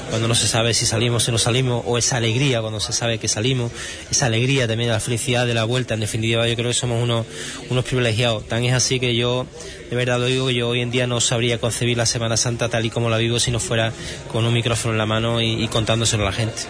[0.10, 3.20] cuando no se sabe si salimos, si no salimos, o esa alegría cuando se sabe
[3.20, 3.72] que salimos,
[4.10, 5.94] esa alegría también, la felicidad de la vuelta.
[5.94, 7.26] En definitiva, yo creo que somos unos,
[7.70, 8.48] unos privilegiados.
[8.48, 9.46] Tan es así que yo,
[9.90, 12.86] de verdad lo digo, yo hoy en día no sabría concebir la Semana Santa tal
[12.86, 13.92] y como la vivo si no fuera
[14.32, 16.64] con un micrófono en la mano y, y contándoselo a la gente.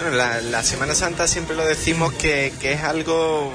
[0.00, 3.52] Bueno, la, la Semana Santa siempre lo decimos que, que es algo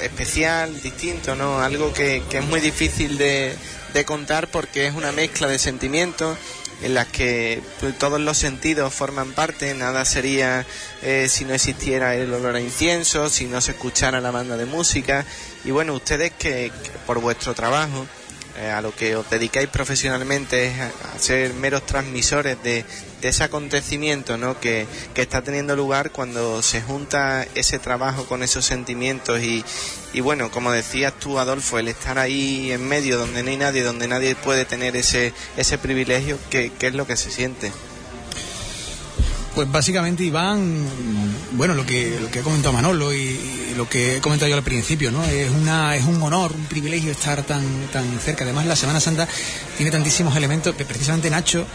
[0.00, 1.60] especial, distinto, ¿no?
[1.60, 3.54] Algo que, que es muy difícil de,
[3.92, 6.38] de contar porque es una mezcla de sentimientos
[6.82, 10.66] en las que pues, todos los sentidos forman parte, nada sería
[11.02, 14.66] eh, si no existiera el olor a incienso, si no se escuchara la banda de
[14.66, 15.24] música.
[15.64, 16.72] Y bueno, ustedes que,
[17.06, 18.06] por vuestro trabajo,
[18.58, 22.84] eh, a lo que os dedicáis profesionalmente es a, a ser meros transmisores de
[23.28, 24.58] ese acontecimiento ¿no?
[24.58, 29.64] que, que está teniendo lugar cuando se junta ese trabajo con esos sentimientos y,
[30.12, 33.82] y bueno, como decías tú Adolfo, el estar ahí en medio donde no hay nadie,
[33.82, 37.72] donde nadie puede tener ese, ese privilegio, ¿qué, qué es lo que se siente?
[39.60, 40.86] Pues básicamente, Iván,
[41.52, 44.62] bueno, lo que, lo que ha comentado Manolo y, lo que he comentado yo al
[44.62, 45.22] principio, ¿no?
[45.22, 48.44] Es, una, es un honor, un privilegio estar tan, tan cerca.
[48.44, 49.28] Además, la Semana Santa
[49.76, 51.66] tiene tantísimos elementos, que precisamente Nacho,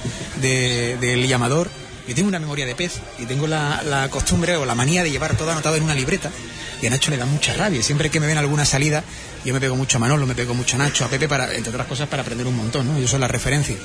[0.42, 1.70] de- del llamador,
[2.08, 5.12] yo tengo una memoria de pez y tengo la, la costumbre o la manía de
[5.12, 6.32] llevar todo anotado en una libreta.
[6.82, 7.84] Y a Nacho le da mucha rabia.
[7.84, 9.04] Siempre que me ven alguna salida,
[9.46, 11.70] yo me pego mucho a Manolo, me pego mucho a Nacho, a Pepe, para, entre
[11.70, 13.00] otras cosas, para aprender un montón, ¿no?
[13.00, 13.76] Yo soy la referencia.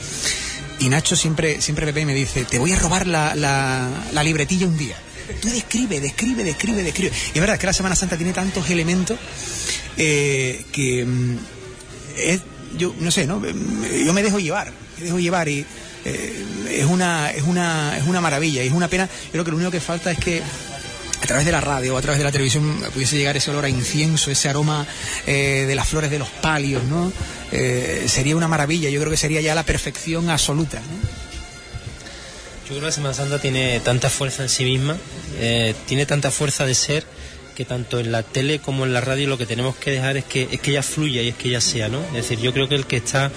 [0.81, 4.66] Y Nacho siempre, siempre Pepe me dice, te voy a robar la, la, la libretilla
[4.66, 4.97] un día.
[5.41, 7.12] Tú describe, describe, describe, describe.
[7.35, 9.18] Y es verdad que la Semana Santa tiene tantos elementos
[9.97, 11.39] eh, que mm,
[12.16, 12.41] es,
[12.76, 13.43] yo no sé, ¿no?
[13.45, 15.64] Yo me dejo llevar, me dejo llevar y
[16.05, 19.07] eh, es una, es una, es una maravilla y es una pena.
[19.26, 20.43] Yo creo que lo único que falta es que
[21.22, 23.66] a través de la radio o a través de la televisión pudiese llegar ese olor
[23.66, 24.87] a incienso, ese aroma
[25.26, 27.12] eh, de las flores de los palios, ¿no?
[27.53, 31.30] Eh, sería una maravilla, yo creo que sería ya la perfección absoluta, ¿no?
[32.62, 34.96] Yo creo que la Semana Santa tiene tanta fuerza en sí misma,
[35.40, 37.05] eh, tiene tanta fuerza de ser
[37.57, 40.24] que tanto en la tele como en la radio lo que tenemos que dejar es
[40.24, 42.01] que, es que ella fluya y es que ella sea, ¿no?
[42.01, 43.30] Es decir, yo creo que el que está,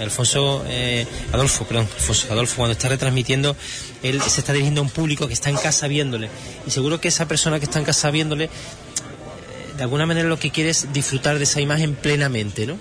[0.00, 3.54] Alfonso, eh, Adolfo, perdón, Alfonso, Adolfo, cuando está retransmitiendo,
[4.02, 6.30] él se está dirigiendo a un público que está en casa viéndole.
[6.66, 8.50] Y seguro que esa persona que está en casa viéndole, eh,
[9.76, 12.78] de alguna manera lo que quiere es disfrutar de esa imagen plenamente, ¿no?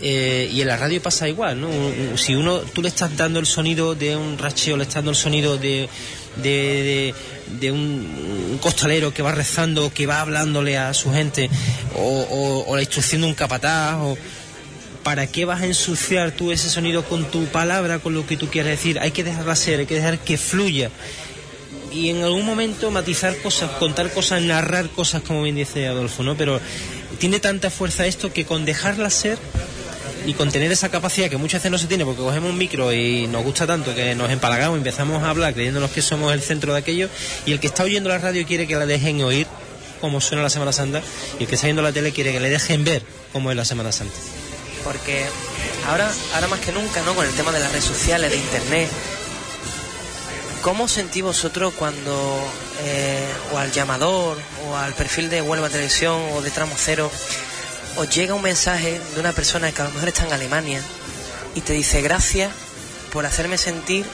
[0.00, 1.68] Eh, y en la radio pasa igual, ¿no?
[2.16, 5.16] Si uno, tú le estás dando el sonido de un racheo, le estás dando el
[5.16, 5.88] sonido de,
[6.36, 11.50] de, un, costalero que va rezando, que va hablándole a su gente,
[11.96, 14.16] o, o, la instrucción de un capataz, o,
[15.02, 18.48] ¿para qué vas a ensuciar tú ese sonido con tu palabra, con lo que tú
[18.48, 19.00] quieres decir?
[19.00, 20.90] Hay que dejarla ser, hay que dejar que fluya.
[21.90, 26.36] Y en algún momento matizar cosas, contar cosas, narrar cosas, como bien dice Adolfo, ¿no?
[26.36, 26.60] Pero
[27.18, 29.38] tiene tanta fuerza esto que con dejarla ser
[30.28, 32.92] y con tener esa capacidad que muchas veces no se tiene porque cogemos un micro
[32.92, 36.42] y nos gusta tanto que nos empalagamos y empezamos a hablar creyéndonos que somos el
[36.42, 37.08] centro de aquello
[37.46, 39.46] y el que está oyendo la radio quiere que la dejen oír
[40.02, 41.00] como suena la Semana Santa
[41.38, 43.02] y el que está viendo la tele quiere que le dejen ver
[43.32, 44.14] cómo es la Semana Santa.
[44.84, 45.24] Porque
[45.86, 47.14] ahora, ahora más que nunca, ¿no?
[47.14, 48.90] Con el tema de las redes sociales, de internet,
[50.60, 52.38] ¿cómo sentí vosotros cuando
[52.84, 54.36] eh, o al llamador
[54.68, 57.10] o al perfil de Huelva Televisión o de Tramo Cero
[57.96, 60.80] os llega un mensaje de una persona que a lo mejor está en Alemania
[61.54, 62.52] y te dice gracias
[63.12, 64.06] por hacerme sentir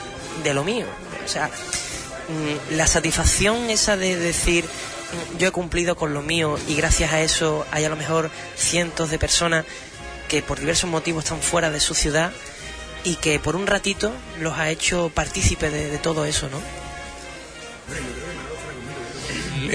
[0.43, 0.87] de lo mío.
[1.25, 6.59] O sea, mm, la satisfacción esa de decir mm, yo he cumplido con lo mío
[6.69, 9.65] y gracias a eso hay a lo mejor cientos de personas
[10.29, 12.33] que por diversos motivos están fuera de su ciudad
[13.05, 16.59] y que por un ratito los ha hecho partícipes de, de todo eso, ¿no?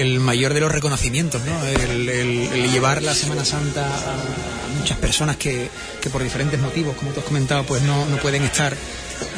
[0.00, 1.64] El mayor de los reconocimientos, ¿no?
[1.66, 5.68] El, llevar la Semana Santa a, muchas personas que,
[6.10, 8.74] por diferentes motivos, como tú has comentado, pues no, no pueden estar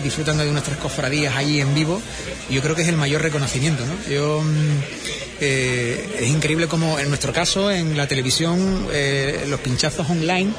[0.02, 2.00] disfrutando de nuestras cofradías allí en vivo,
[2.50, 3.94] yo creo que es el mayor reconocimiento, ¿no?
[4.08, 4.80] Yo, mm,
[5.40, 10.52] eh, es increíble como en nuestro caso, en la televisión, eh, los pinchazos online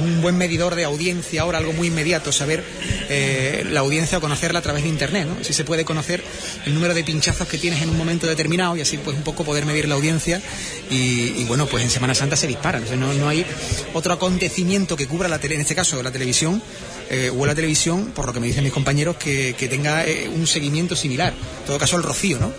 [0.00, 2.64] un buen medidor de audiencia ahora, algo muy inmediato, saber
[3.08, 5.36] eh, la audiencia o conocerla a través de Internet, ¿no?
[5.40, 6.22] Así se puede conocer
[6.66, 9.44] el número de pinchazos que tienes en un momento determinado y así pues un poco
[9.44, 10.40] poder medir la audiencia
[10.90, 13.44] y, bueno, pues en Semana Santa se dispara, no, no hay
[13.94, 16.62] otro acontecimiento que cubra la tele, en este caso la televisión
[17.10, 20.46] eh, o la televisión, por lo que me dicen mis compañeros, que, tenga eh, un
[20.46, 22.52] seguimiento similar, en todo caso el Rocío, ¿no?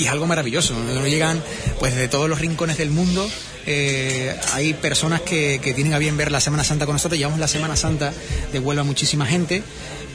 [0.00, 0.74] y es algo maravilloso.
[0.74, 1.42] Nos llegan
[1.78, 3.28] pues de todos los rincones del mundo
[3.66, 7.48] eh, hay personas que, tienen a bien ver la Semana Santa con nosotros, llevamos la
[7.48, 8.12] Semana Santa
[8.52, 9.62] de Huelva a muchísima gente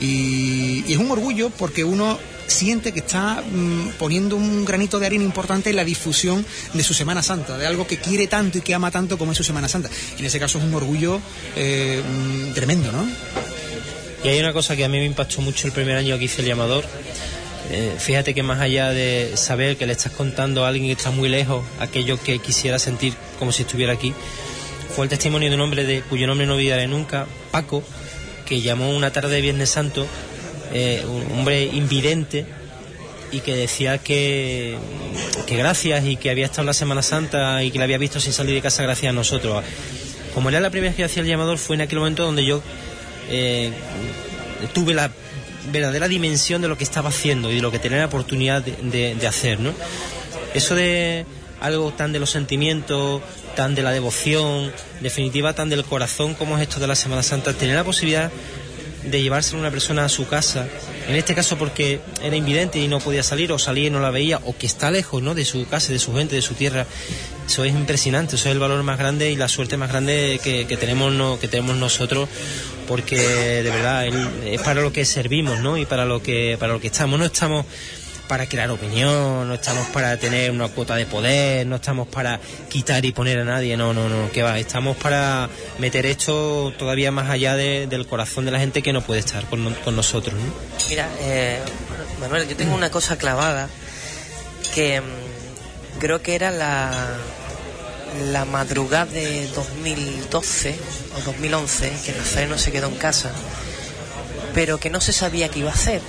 [0.00, 5.24] y, es un orgullo porque uno siente que está mm, poniendo un granito de arena
[5.24, 6.44] importante en la difusión
[6.74, 9.38] de su Semana Santa, de algo que quiere tanto y que ama tanto como es
[9.38, 9.90] su Semana Santa.
[10.16, 11.20] Y en ese caso es un orgullo
[11.56, 12.02] eh,
[12.54, 13.06] tremendo, ¿no?
[14.24, 16.42] Y hay una cosa que a mí me impactó mucho el primer año que hice
[16.42, 16.84] el llamador,
[17.70, 21.10] eh, fíjate que más allá de saber que le estás contando a alguien que está
[21.10, 24.14] muy lejos aquello que quisiera sentir como si estuviera aquí,
[24.94, 27.82] fue el testimonio de un hombre de, cuyo nombre no olvidaré nunca, Paco,
[28.46, 30.06] que llamó una tarde de Viernes Santo,
[30.72, 32.46] eh, un hombre invidente,
[33.32, 34.76] y que decía que,
[35.46, 38.20] que gracias y que había estado en la Semana Santa y que le había visto
[38.20, 39.64] sin salir de casa gracias a nosotros.
[40.32, 42.62] Como era la primera vez que hacía el llamador, fue en aquel momento donde yo
[43.28, 43.72] eh,
[44.72, 45.10] tuve la
[45.70, 49.26] verdadera dimensión de lo que estaba haciendo y de lo que tenía la oportunidad de,
[49.26, 49.72] hacer, ¿no?
[50.54, 51.26] Eso de
[51.60, 53.22] algo tan de los sentimientos,
[53.54, 57.52] tan de la devoción, definitiva tan del corazón como es esto de la Semana Santa,
[57.52, 58.30] tener la posibilidad
[59.04, 60.66] de llevarse a una persona a su casa,
[61.08, 64.10] en este caso porque era invidente y no podía salir, o salía y no la
[64.10, 65.34] veía, o que está lejos ¿no?
[65.34, 66.86] de su casa, de su gente, de su tierra,
[67.46, 70.64] eso es impresionante, eso es el valor más grande y la suerte más grande que,
[70.76, 72.28] tenemos, que tenemos nosotros
[72.88, 75.76] porque de verdad es para lo que servimos, ¿no?
[75.76, 77.66] Y para lo que para lo que estamos, no estamos
[78.26, 83.04] para crear opinión, no estamos para tener una cuota de poder, no estamos para quitar
[83.04, 85.48] y poner a nadie, no, no, no, que va, estamos para
[85.78, 89.64] meter esto todavía más allá del corazón de la gente que no puede estar con,
[89.96, 90.34] nosotros.
[90.34, 90.52] ¿no?
[90.88, 91.60] Mira, eh,
[92.20, 93.68] Manuel, yo tengo una cosa clavada
[94.74, 96.90] que mm, creo que era la,
[98.30, 100.74] la madrugada de 2012
[101.16, 103.30] o 2011, que Nazareno se quedó en casa,
[104.54, 106.00] pero que no se sabía qué iba a hacer.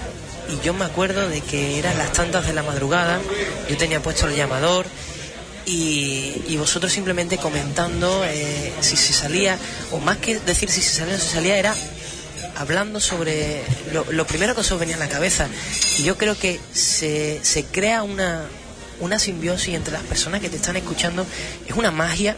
[0.50, 3.20] Y yo me acuerdo de que eran las tantas de la madrugada,
[3.70, 4.86] yo tenía puesto el llamador
[5.66, 9.58] y, vosotros simplemente comentando eh, si se salía,
[9.92, 11.76] o más que decir si se salía o no se salía, era
[12.56, 15.48] hablando sobre lo, lo, primero que os venía a la cabeza.
[15.98, 18.46] Y yo creo que se, se crea una,
[19.00, 21.26] una simbiosis entre las personas que te están escuchando,
[21.68, 22.36] es una magia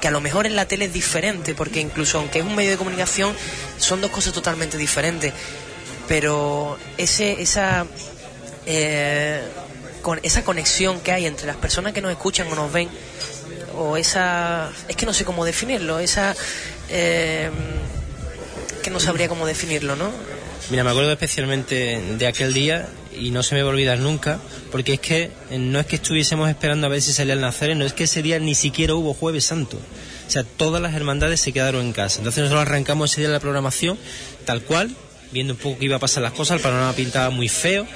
[0.00, 2.70] que a lo mejor en la tele es diferente, porque incluso aunque es un medio
[2.70, 3.34] de comunicación,
[3.78, 5.32] son dos cosas totalmente diferentes.
[6.08, 7.86] Pero ese, esa,
[8.66, 9.42] eh,
[10.02, 12.88] con esa conexión que hay entre las personas que nos escuchan o nos ven,
[13.76, 16.34] o esa, es que no sé cómo definirlo, esa,
[16.88, 17.50] eh,
[18.82, 20.10] que no sabría cómo definirlo, ¿no?
[20.70, 22.88] Mira, me acuerdo especialmente de aquel día
[23.18, 24.38] y no se me va a olvidar nunca,
[24.70, 27.84] porque es que eh, no es que estuviésemos esperando a ver si salía el Nazareno,
[27.84, 29.78] es que ese día ni siquiera hubo Jueves Santo.
[30.26, 32.18] O sea, todas las hermandades se quedaron en casa.
[32.18, 33.98] Entonces nosotros arrancamos ese día la programación
[34.44, 34.94] tal cual,
[35.32, 37.86] viendo un poco que iba a pasar las cosas, el panorama pintaba muy feo.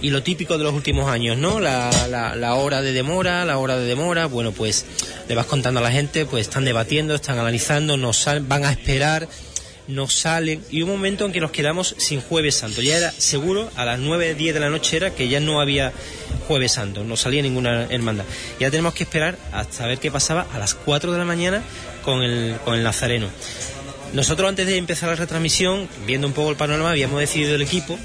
[0.00, 1.60] Y lo típico de los últimos años, ¿no?
[1.60, 1.88] La,
[2.36, 4.84] la, hora de demora, la hora de demora, bueno, pues
[5.28, 8.72] le vas contando a la gente, pues están debatiendo, están analizando, nos sal- van a
[8.72, 9.28] esperar,
[9.86, 12.82] nos salen y un momento en que nos quedamos sin jueves santo.
[12.82, 15.92] Ya era seguro, a las 9, 10 de la noche era que ya no había
[16.48, 18.24] jueves santo, no salía ninguna hermandad.
[18.58, 21.62] Ya tenemos que esperar hasta ver qué pasaba a las 4 de la mañana
[22.04, 23.28] con el, con el Nazareno.
[24.12, 27.98] Nosotros antes de empezar la retransmisión, viendo un poco el panorama, habíamos decidido el equipo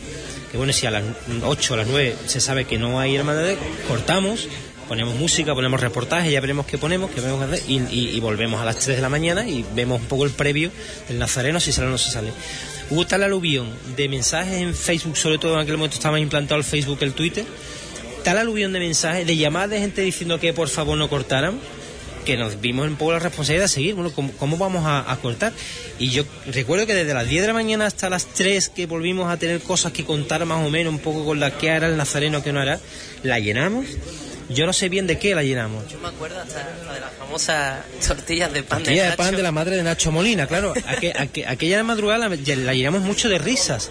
[0.52, 1.04] que bueno, si a las
[1.44, 4.48] 8 o a las 9 se sabe que no hay hermandades, cortamos,
[4.88, 8.66] ponemos música, ponemos reportajes, ya veremos qué ponemos, qué vamos a hacer, y volvemos a
[8.66, 10.72] las 3 de la mañana y vemos un poco el previo
[11.10, 12.32] del Nazareno, si sale o no se sale.
[12.90, 16.64] Hubo tal aluvión de mensajes en Facebook, sobre todo en aquel momento estaba implantado el
[16.64, 17.46] Facebook, el Twitter,
[18.24, 21.60] tal aluvión de mensajes, de llamadas de gente diciendo que por favor no cortaran,
[22.28, 25.16] que nos vimos un poco la responsabilidad de seguir, bueno, ¿cómo, cómo vamos a, a
[25.18, 25.54] cortar?
[25.98, 29.32] Y yo recuerdo que desde las 10 de la mañana hasta las 3 que volvimos
[29.32, 31.96] a tener cosas que contar más o menos un poco con la que era el
[31.98, 32.80] nazareno, que no era,
[33.24, 33.86] la llenamos.
[34.50, 35.88] Yo no sé bien de qué la llenamos.
[35.90, 39.36] Yo me acuerdo hasta la de las famosas tortillas de pan Tortilla de de pan
[39.36, 40.74] de la madre de Nacho Molina, claro.
[40.86, 43.90] Aque- aque- aquella madrugada la, la llenamos mucho de risas.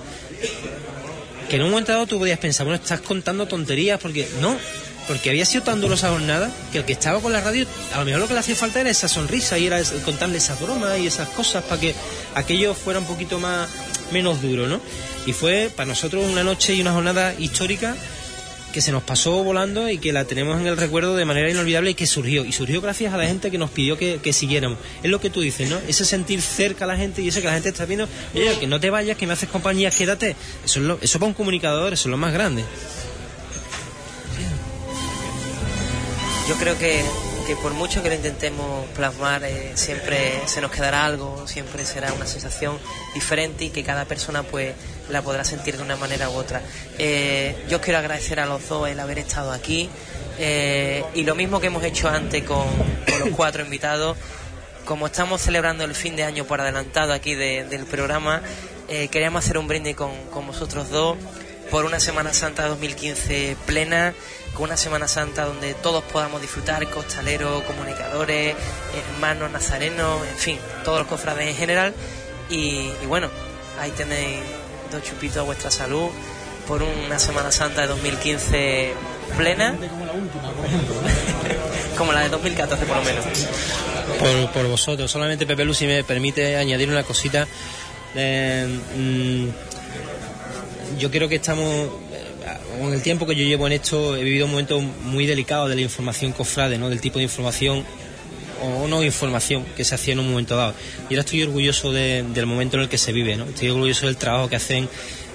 [1.49, 4.57] Que en un momento dado tú podías pensar, bueno, estás contando tonterías, porque no,
[5.07, 7.99] porque había sido tan duro esa jornada que el que estaba con la radio, a
[7.99, 10.99] lo mejor lo que le hacía falta era esa sonrisa y era contarle esas bromas
[10.99, 11.95] y esas cosas para que
[12.35, 13.69] aquello fuera un poquito más
[14.13, 14.81] menos duro, ¿no?
[15.27, 17.97] Y fue para nosotros una noche y una jornada histórica
[18.77, 21.93] que se nos pasó volando y que la tenemos en el recuerdo de manera inolvidable
[21.93, 22.45] y que surgió.
[22.45, 24.79] Y surgió gracias a la gente que nos pidió que, que siguiéramos.
[25.03, 25.79] Es lo que tú dices, ¿no?
[25.89, 28.67] Ese sentir cerca a la gente y ese que la gente está viendo, oye, que
[28.67, 30.37] no te vayas, que me haces compañía, quédate.
[30.63, 32.65] Eso, es lo, eso para un comunicador, eso es lo más grande.
[36.49, 37.03] Yo creo que,
[37.47, 42.13] que por mucho que lo intentemos plasmar, eh, siempre se nos quedará algo, siempre será
[42.13, 42.79] una sensación
[43.15, 44.75] diferente y que cada persona pues
[45.09, 46.63] la podrá sentir de una manera u otra.
[46.99, 49.91] Eh, yo quiero agradecer a los dos el haber estado aquí
[50.39, 52.65] eh, y lo mismo que hemos hecho antes con,
[53.19, 54.17] los cuatro invitados,
[54.85, 58.41] como estamos celebrando el fin de año por adelantado aquí de- del programa,
[58.89, 61.17] eh, queríamos hacer un brindis con, con vosotros dos
[61.73, 64.15] por una Semana Santa 2015 plena,
[64.57, 68.57] con una Semana Santa donde todos podamos disfrutar, costaleros, comunicadores,
[69.15, 71.95] hermanos, nazarenos, en fin, todos los cofrades en general.
[72.49, 73.29] Y, y bueno,
[73.79, 74.39] ahí tenéis
[74.91, 76.09] dos chupitos a vuestra salud
[76.67, 78.95] por una Semana Santa de 2015
[79.37, 79.77] plena,
[81.99, 83.25] como la de 2014 por lo menos.
[84.19, 85.11] Por, por vosotros.
[85.11, 87.47] Solamente Pepe Lu, si me permite añadir una cosita.
[88.15, 89.49] Eh, mm,
[90.99, 91.91] yo creo que estamos,
[92.79, 95.74] con el tiempo que yo llevo en esto, he vivido un momento muy delicado de
[95.74, 96.89] la información cofrade, ¿no?
[96.89, 97.85] del tipo de información
[98.62, 100.74] o no información que se hacía en un momento dado.
[101.09, 103.45] Y ahora estoy orgulloso de- del momento en el que se vive, ¿no?
[103.45, 104.89] estoy orgulloso del trabajo que hacen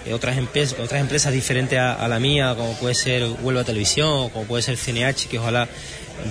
[0.05, 4.45] eh, otras empresas, otras empresas diferentes a, la mía, como puede ser Huelva Televisión, como
[4.45, 5.67] puede ser CNH, que ojalá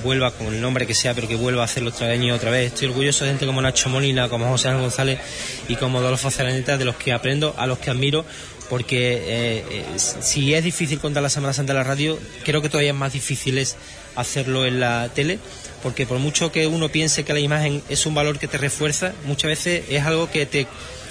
[0.03, 2.73] vuelva con el nombre que sea, pero que vuelva a hacerlo otra y otra vez.
[2.73, 5.21] Estoy orgulloso de gente como Nacho Molina, como José Ángel González
[5.69, 8.25] y como Adolfo Zaraneta, de los que aprendo, a los que admiro,
[8.71, 12.69] porque eh, eh, si es difícil contar la Semana Santa en la radio, creo que
[12.69, 13.77] todavía es más difícil es
[14.15, 15.41] hacerlo en la tele,
[15.83, 19.13] porque por mucho que uno piense que la imagen es un valor que te refuerza,
[19.27, 20.69] muchas veces es algo que te,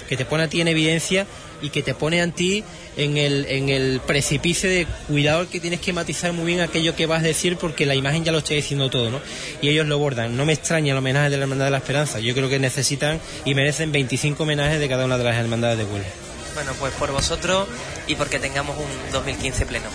[0.07, 1.27] que te pone a ti en evidencia
[1.61, 2.63] y que te pone a ti
[2.95, 7.07] en el, en el precipicio de cuidado que tienes que matizar muy bien aquello que
[7.07, 9.19] vas a decir porque la imagen ya lo está diciendo todo, ¿no?
[9.61, 10.37] Y ellos lo bordan.
[10.37, 12.21] No me extraña el homenaje de la Hermandad de la Esperanza.
[12.21, 15.83] Yo creo que necesitan y merecen 25 homenajes de cada una de las hermandades de
[15.83, 16.28] Huelva.
[16.59, 17.69] Bueno, pues por vosotros
[18.05, 19.87] y porque tengamos un 2015 pleno.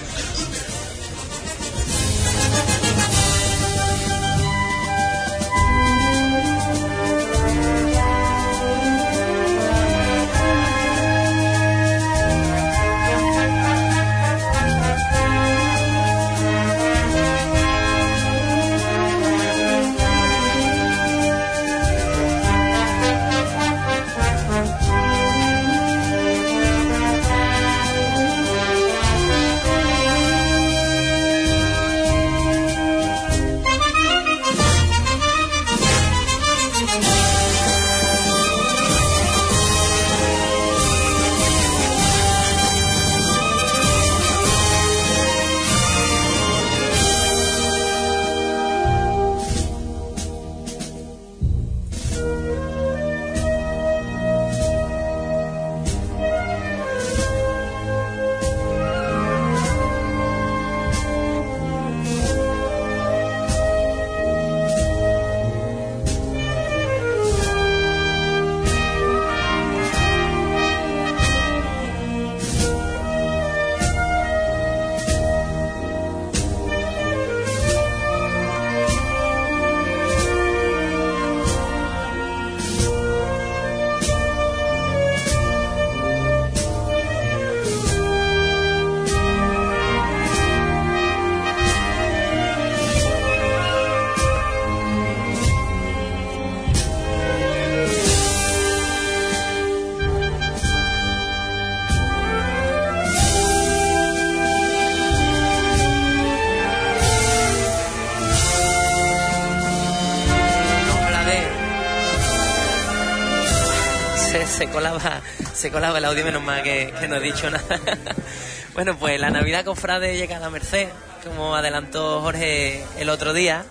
[114.65, 117.81] Se, colaba se colaba el audio, menos mal que, no he dicho nada.
[118.75, 120.89] bueno, pues la Navidad Cofrade llega a la Merced,
[121.23, 123.65] como adelantó Jorge el otro día.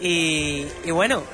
[0.00, 1.24] Y, bueno,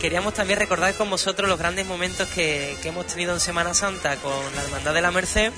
[0.00, 4.32] queríamos también recordar con vosotros los grandes momentos que, hemos tenido en Semana Santa con
[4.54, 5.52] la Hermandad de la Merced,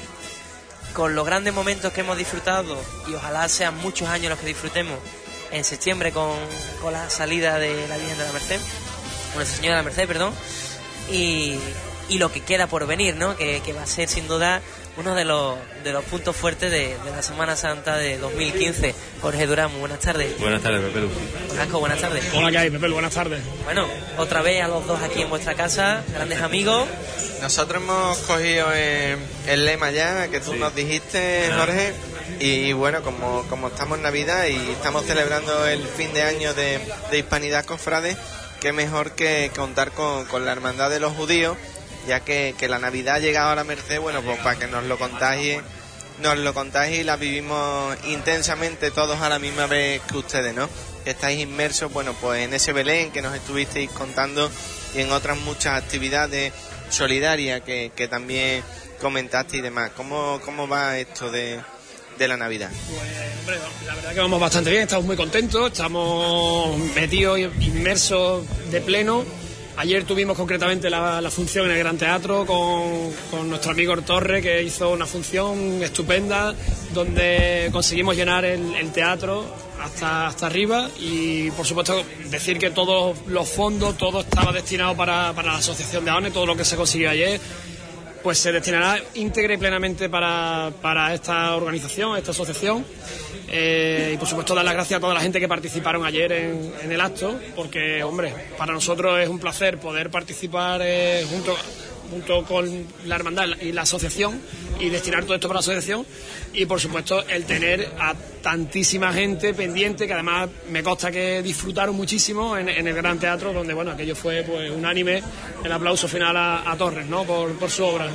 [0.95, 2.77] con los grandes momentos que hemos disfrutado
[3.09, 4.99] y ojalá sean muchos años los que disfrutemos
[5.51, 6.31] en septiembre con,
[6.81, 8.61] con la salida de la Virgen de la Merced,
[9.35, 10.35] Nuestra Señora de la Merced, perdón,
[11.11, 11.59] y,
[12.13, 13.37] y lo que queda por venir, ¿no?
[13.37, 14.61] Que, que va a ser sin duda
[14.99, 18.95] uno de los, de los puntos fuertes de, de la Semana Santa de 2015.
[19.23, 20.39] Jorge Durán, buenas tardes.
[20.39, 21.09] Buenas tardes, Pepe Lu.
[21.57, 22.23] Casco, buenas tardes.
[22.35, 22.89] Hola, ¿qué hay, Pepe?
[22.91, 23.43] Buenas tardes.
[23.65, 23.87] Bueno,
[24.19, 26.87] otra vez a los dos aquí en vuestra casa, grandes amigos.
[27.41, 31.95] Nosotros hemos cogido eh, el lema ya que tú nos dijiste, Jorge,
[32.41, 36.79] y bueno, como, como estamos en Navidad y estamos celebrando el fin de año de,
[37.11, 38.19] de Hispanidad Cofrade,
[38.61, 41.57] qué mejor que contar con, con la Hermandad de los Judíos,
[42.07, 44.85] ya que, que la Navidad ha llegado a la Merced, bueno, pues para que nos
[44.85, 45.61] lo contagie,
[46.21, 50.69] nos lo contagie y la vivimos intensamente todos a la misma vez que ustedes, ¿no?
[51.05, 54.51] Que estáis inmersos, bueno, pues en ese Belén que nos estuvisteis contando
[54.95, 56.53] y en otras muchas actividades
[56.91, 58.63] solidarias que, que también
[59.01, 59.91] comentaste y demás.
[59.97, 61.61] ¿Cómo, cómo va esto de,
[62.19, 62.71] de la Navidad?
[63.41, 69.25] Hombre, la verdad que vamos bastante bien, estamos muy contentos, estamos metidos, inmersos de pleno.
[69.77, 74.63] Ayer tuvimos concretamente la, función en el Gran Teatro con, con nuestro amigo Torre, que
[74.63, 76.55] hizo una función estupenda,
[76.93, 79.45] donde conseguimos llenar el, el teatro
[79.81, 85.33] hasta, hasta arriba y, por supuesto, decir que todos los fondos, todo estaba destinado para,
[85.33, 87.41] para la Asociación de AONE, todo lo que se consiguió ayer
[88.23, 92.85] pues se destinará íntegra y plenamente para, para esta organización, esta asociación.
[93.49, 96.91] Eh, y por supuesto dar las gracias a toda la gente que participaron ayer en,
[96.91, 101.57] el acto, porque, hombre, para nosotros es un placer poder participar eh, junto,
[102.13, 104.39] junto con la hermandad y la asociación
[104.79, 106.05] y destinar todo esto para la asociación
[106.53, 111.97] y por supuesto el tener a tantísima gente pendiente que además me consta que disfrutaron
[111.97, 115.23] muchísimo en, el Gran Teatro donde bueno aquello fue pues unánime
[115.65, 118.11] el aplauso final a, Torres no por, por su obra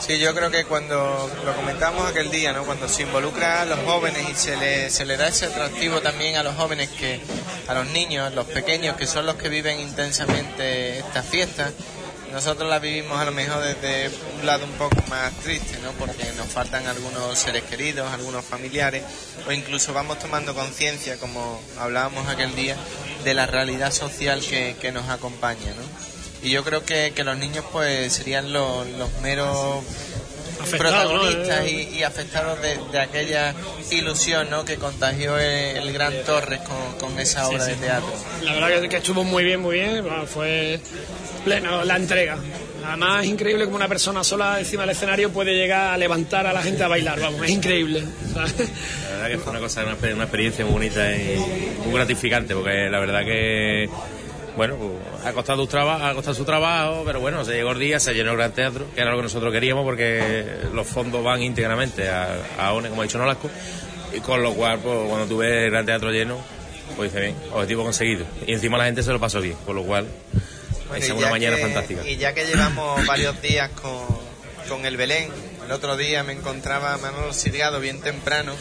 [0.00, 2.64] Sí, yo creo que cuando lo comentamos aquel día, ¿no?
[2.64, 6.36] Cuando se involucra a los jóvenes y se le, se le da ese atractivo también
[6.36, 7.20] a los jóvenes que
[7.68, 11.72] a los niños, los pequeños que son los que viven intensamente estas fiestas.
[12.32, 14.08] Nosotros las vivimos a lo mejor desde
[14.38, 15.90] un lado un poco más triste, ¿no?
[15.92, 19.02] Porque nos faltan algunos seres queridos, algunos familiares,
[19.48, 22.76] o incluso vamos tomando conciencia, como hablábamos aquel día,
[23.24, 26.10] de la realidad social que, que nos acompaña, ¿no?
[26.42, 29.84] Y yo creo que, que los niños pues serían los, los meros
[30.78, 33.54] Protagonistas y, y afectados de, de aquella
[33.90, 34.64] ilusión ¿no?
[34.64, 38.12] que contagió el, el gran Torres con, con esa obra Sí, de teatro.
[38.42, 40.02] La verdad que, que estuvo muy bien, muy bien.
[40.02, 40.80] Bueno, fue
[41.44, 42.36] pleno la entrega.
[42.86, 46.52] Además es increíble como una persona sola encima del escenario puede llegar a levantar a
[46.52, 47.20] la gente a bailar.
[47.20, 48.02] Vamos, es increíble.
[48.32, 48.54] ¿sabes?
[48.58, 51.36] La verdad que fue una cosa, una, una experiencia muy bonita y
[51.84, 53.88] muy gratificante, porque la verdad que,
[54.60, 58.12] bueno, pues, ha costado, ha costado su trabajo, pero bueno, se llegó el día, se
[58.12, 60.44] llenó el Gran Teatro, que era lo que nosotros queríamos, porque
[60.74, 63.48] los fondos van íntegramente a, a ONE, como ha dicho Nolasco,
[64.12, 66.38] y con lo cual, pues, cuando tú ves el Gran Teatro lleno,
[66.94, 68.26] pues dice bien, objetivo conseguido.
[68.46, 70.06] Y encima la gente se lo pasó bien, con lo cual,
[70.88, 72.06] Bueno, esa una mañana que- fantástica.
[72.06, 74.04] Y ya que llevamos varios días con,
[74.68, 75.30] con el Belén,
[75.64, 78.52] el otro día me encontraba Manolo Siriado bien temprano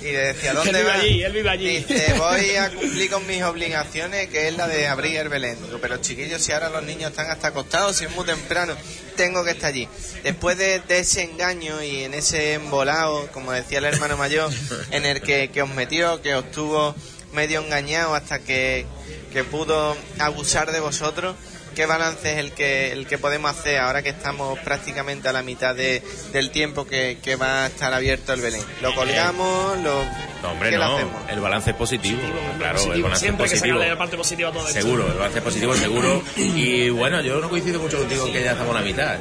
[0.00, 1.00] y le decía, ¿dónde vas?
[1.00, 1.78] allí, él vive allí.
[1.78, 5.56] Dice, voy a cumplir con mis obligaciones, que es la de abrir el Belén.
[5.62, 8.74] Digo, pero chiquillos, si ahora los niños están hasta acostados, si es muy temprano,
[9.16, 9.88] tengo que estar allí.
[10.22, 14.50] Después de, de ese engaño y en ese embolado, como decía el hermano mayor,
[14.90, 16.94] en el que, que os metió, que os tuvo
[17.32, 18.86] medio engañado hasta que,
[19.32, 21.36] que pudo abusar de vosotros,
[21.78, 25.42] ¿qué balance es el que, el que podemos hacer ahora que estamos prácticamente a la
[25.44, 26.02] mitad de,
[26.32, 28.60] del tiempo que, que va a estar abierto el Belén?
[28.82, 29.78] ¿Lo colgamos?
[29.78, 30.02] Lo,
[30.42, 31.14] No, hombre, ¿Qué le no, hacemos?
[31.30, 32.18] el balance es positivo,
[32.58, 33.76] claro, el balance es Siempre que positivo.
[33.76, 34.66] sacarle la parte positiva a todo.
[34.66, 36.20] Seguro, el balance es positivo, seguro.
[36.36, 39.16] Y bueno, yo no coincido mucho contigo en que ya estamos a la mitad.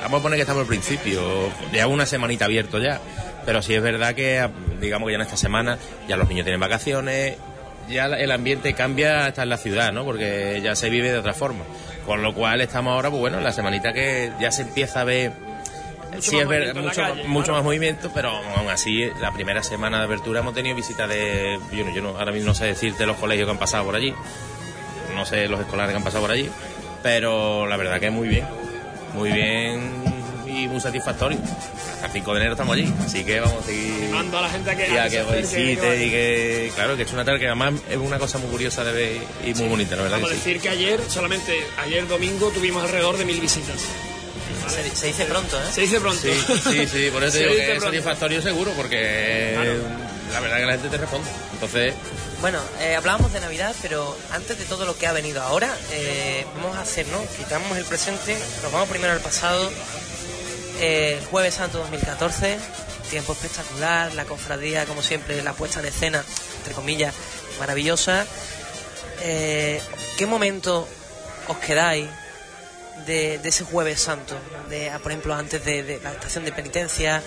[0.00, 1.20] Vamos a poner que estamos al principio,
[1.74, 3.02] ya una semanita abierto ya.
[3.44, 4.48] Pero sí es verdad que,
[4.80, 5.78] digamos que ya en esta semana,
[6.08, 7.36] ya los niños tienen vacaciones,
[7.90, 10.04] ya el ambiente cambia hasta en la ciudad, ¿no?
[10.06, 11.64] Porque ya se vive de otra forma.
[12.08, 15.04] Con lo cual estamos ahora, pues bueno, en la semanita que ya se empieza a
[15.04, 15.30] ver
[16.10, 17.58] Mucho sí es la mucho, calle, mucho claro.
[17.58, 21.58] más movimiento, pero aún así, la primera semana de apertura hemos tenido visita de.
[21.70, 23.94] Yo, no, yo no, ahora mismo no sé decirte los colegios que han pasado por
[23.94, 24.14] allí,
[25.14, 26.48] no sé los escolares que han pasado por allí,
[27.02, 28.46] pero la verdad que muy bien,
[29.12, 30.07] muy bien
[30.64, 31.38] y muy satisfactorio.
[31.94, 34.08] Hasta el 5 de enero estamos allí, así que vamos a seguir.
[34.10, 37.24] Mando a la gente que, Y a que visite y que, claro, que es una
[37.24, 40.16] tarde que además es una cosa muy curiosa de ver y muy bonita, la verdad
[40.18, 40.38] Vamos a sí.
[40.40, 43.76] decir que ayer, solamente ayer domingo, tuvimos alrededor de mil visitas.
[44.68, 45.72] Se, se dice pronto, ¿eh?
[45.72, 46.20] Se dice pronto.
[46.20, 46.30] Sí,
[46.70, 49.78] sí, sí, por eso Se digo que es satisfactorio seguro, porque
[50.32, 51.30] la verdad que la gente te responde.
[51.54, 51.94] Entonces,
[52.42, 56.44] Bueno, eh, hablábamos de Navidad, pero antes de todo lo que ha venido ahora, eh,
[56.56, 57.18] vamos a hacer, ¿no?
[57.36, 59.70] Quitamos el presente, nos vamos primero al pasado.
[60.80, 62.56] Eh, Jueves Santo 2014,
[63.10, 66.24] tiempo espectacular, la cofradía, como siempre, la puesta en escena,
[66.58, 67.12] entre comillas,
[67.58, 68.24] maravillosa.
[69.22, 69.80] Eh,
[70.16, 70.86] ¿Qué momento
[71.48, 72.08] os quedáis
[73.06, 74.36] de, ese Jueves Santo?
[74.68, 77.22] De, ah, por ejemplo, antes de, la estación de penitencia,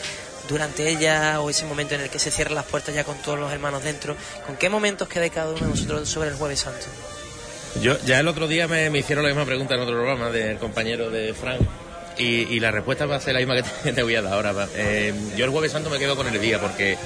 [0.47, 3.37] durante ella o ese momento en el que se cierran las puertas ya con todos
[3.37, 4.15] los hermanos dentro.
[4.45, 6.85] ¿Con qué momentos quedáis cada uno de vosotros sobre el Jueves Santo?
[7.81, 10.57] yo ya el otro día me, me hicieron la misma pregunta en otro programa del
[10.57, 11.61] compañero de Frank.
[12.21, 14.67] Y, y la respuesta va a ser la misma que te, voy a dar ahora.
[14.75, 16.97] Eh, yo el Jueves Santo me quedo con el día porque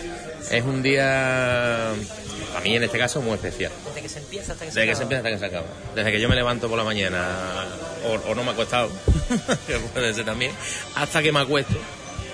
[0.51, 3.71] es un día, a mí en este caso, muy especial.
[3.87, 4.97] Desde que se empieza hasta que se Desde que acaba.
[4.97, 5.67] se empieza hasta que se acaba.
[5.95, 7.65] Desde que yo me levanto por la mañana,
[8.05, 8.89] o, o no me he acostado,
[9.67, 10.51] que puede ser también,
[10.95, 11.75] hasta que me acuesto,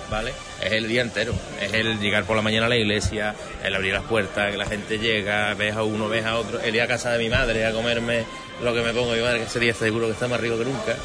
[0.09, 0.33] ¿vale?
[0.61, 1.33] Es el día entero.
[1.61, 4.65] Es el llegar por la mañana a la iglesia, el abrir las puertas, que la
[4.65, 7.65] gente llega, ves a uno, ves a otro, el ir a casa de mi madre
[7.65, 8.25] a comerme
[8.61, 10.65] lo que me pongo mi madre, que ese día seguro que está más rico que
[10.65, 10.95] nunca.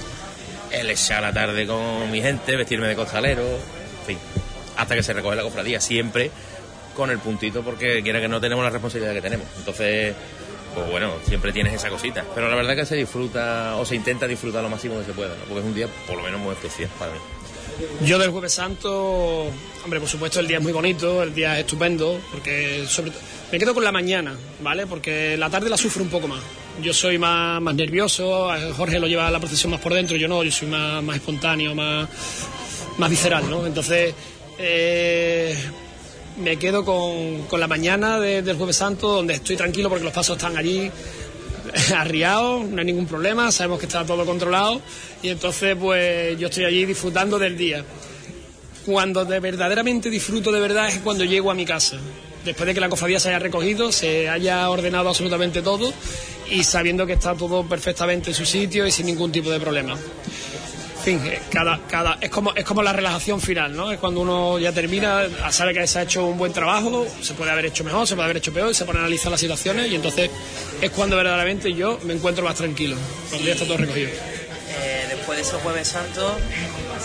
[0.76, 4.18] El echar la tarde con mi gente, vestirme de costalero, en fin,
[4.76, 6.30] hasta que se recoge la cofradía, siempre
[6.94, 9.46] con el puntito porque quiera que no tenemos la responsabilidad que tenemos.
[9.58, 10.14] Entonces,
[10.74, 12.24] pues bueno, siempre tienes esa cosita.
[12.34, 15.34] Pero la verdad que se disfruta o se intenta disfrutar lo máximo que se pueda,
[15.34, 15.44] ¿no?
[15.44, 17.18] porque es un día por lo menos muy especial para mí.
[18.02, 19.46] Yo del Jueves Santo,
[19.84, 23.12] hombre, por supuesto el día es muy bonito, el día es estupendo, porque sobre
[23.52, 24.86] me quedo con la mañana, ¿vale?
[24.86, 26.40] Porque la tarde la sufro un poco más.
[26.82, 30.28] Yo soy más, más nervioso, eh, Jorge lo lleva la procesión más por dentro, yo
[30.28, 32.06] no, yo soy más, más espontáneo, más,
[32.98, 33.66] más visceral, ¿no?
[33.66, 34.14] Entonces,
[34.58, 35.56] eh,
[36.42, 40.12] me quedo con, con la mañana de- del Jueves Santo, donde estoy tranquilo porque los
[40.12, 40.90] pasos están allí
[41.96, 44.80] arriados, no hay ningún problema, sabemos que está todo controlado
[45.22, 47.82] y entonces pues yo estoy allí disfrutando del día.
[48.84, 51.96] Cuando de verdaderamente disfruto de verdad es cuando llego a mi casa.
[52.46, 55.92] Después de que la cofradía se haya recogido, se haya ordenado absolutamente todo
[56.48, 59.96] y sabiendo que está todo perfectamente en su sitio y sin ningún tipo de problema.
[61.04, 63.92] Fin, eh, cada, cada, es, como, es como la relajación final, ¿no?
[63.92, 67.50] Es cuando uno ya termina, sabe que se ha hecho un buen trabajo, se puede
[67.52, 69.94] haber hecho mejor, se puede haber hecho peor, se pone a analizar las situaciones y
[69.94, 70.30] entonces
[70.80, 72.96] es cuando verdaderamente yo me encuentro más tranquilo,
[73.28, 74.08] cuando ya está todo recogido.
[74.08, 76.36] Eh, después de ese Jueves Santo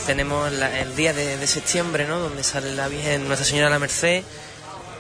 [0.08, 2.20] tenemos la- el día de, de septiembre, ¿no?
[2.20, 4.24] Donde sale la Virgen Nuestra Señora la Merced.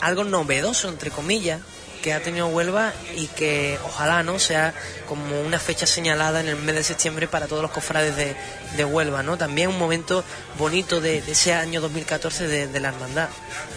[0.01, 1.61] Algo novedoso, entre comillas,
[2.01, 4.73] que ha tenido Huelva y que ojalá no sea
[5.07, 8.35] como una fecha señalada en el mes de septiembre para todos los cofrades de,
[8.83, 9.37] Huelva, ¿no?
[9.37, 10.23] También un momento
[10.57, 13.29] bonito de, ese año 2014 de, de la hermandad.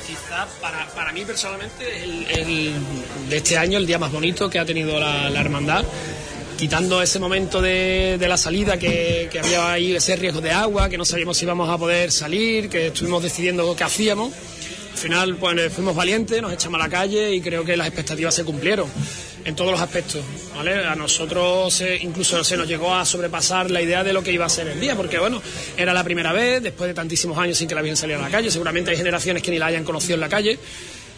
[0.06, 2.74] Quizá para, para mí personalmente el,
[3.28, 5.84] de este año el día más bonito que ha tenido la, la hermandad,
[6.56, 10.88] quitando ese momento de, de la salida que, que había ahí ese riesgo de agua,
[10.88, 14.32] que no sabíamos si íbamos a poder salir, que estuvimos decidiendo qué hacíamos.
[14.94, 18.32] Al final pues fuimos valientes, nos echamos a la calle y creo que las expectativas
[18.34, 18.88] se cumplieron
[19.44, 20.22] en todos los aspectos.
[20.54, 20.86] ¿vale?
[20.86, 24.46] A nosotros se- incluso se nos llegó a sobrepasar la idea de lo que iba
[24.46, 25.42] a ser el día, porque bueno,
[25.76, 28.30] era la primera vez, después de tantísimos años sin que la Virgen saliera a la
[28.30, 30.58] calle, seguramente hay generaciones que ni la hayan conocido en la calle.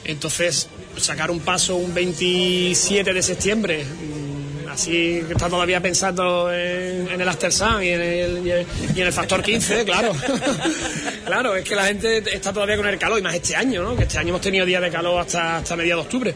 [0.05, 3.85] Entonces, sacar un paso un 27 de septiembre,
[4.77, 8.67] así que está todavía pensando en, en el After Sun y en el, y en-
[8.95, 10.13] y en el factor 15, claro.
[11.25, 13.97] claro, es que la gente está todavía con el calor, y más este año, ¿no?
[13.97, 16.35] Que este año hemos tenido días de calor hasta, hasta mediados de octubre.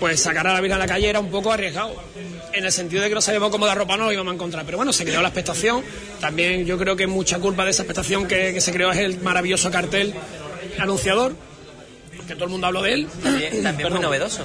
[0.00, 1.94] Pues sacar a la Virgen a la calle era un poco arriesgado,
[2.52, 4.64] en el sentido de que no sabíamos cómo de ropa nos íbamos a encontrar.
[4.66, 5.82] Pero bueno, se creó la expectación.
[6.20, 9.20] También yo creo que mucha culpa de esa expectación que, que se creó es el
[9.20, 10.12] maravilloso cartel
[10.78, 11.34] anunciador,
[12.26, 13.08] que todo el mundo habló de él.
[13.22, 14.42] También, también muy novedoso.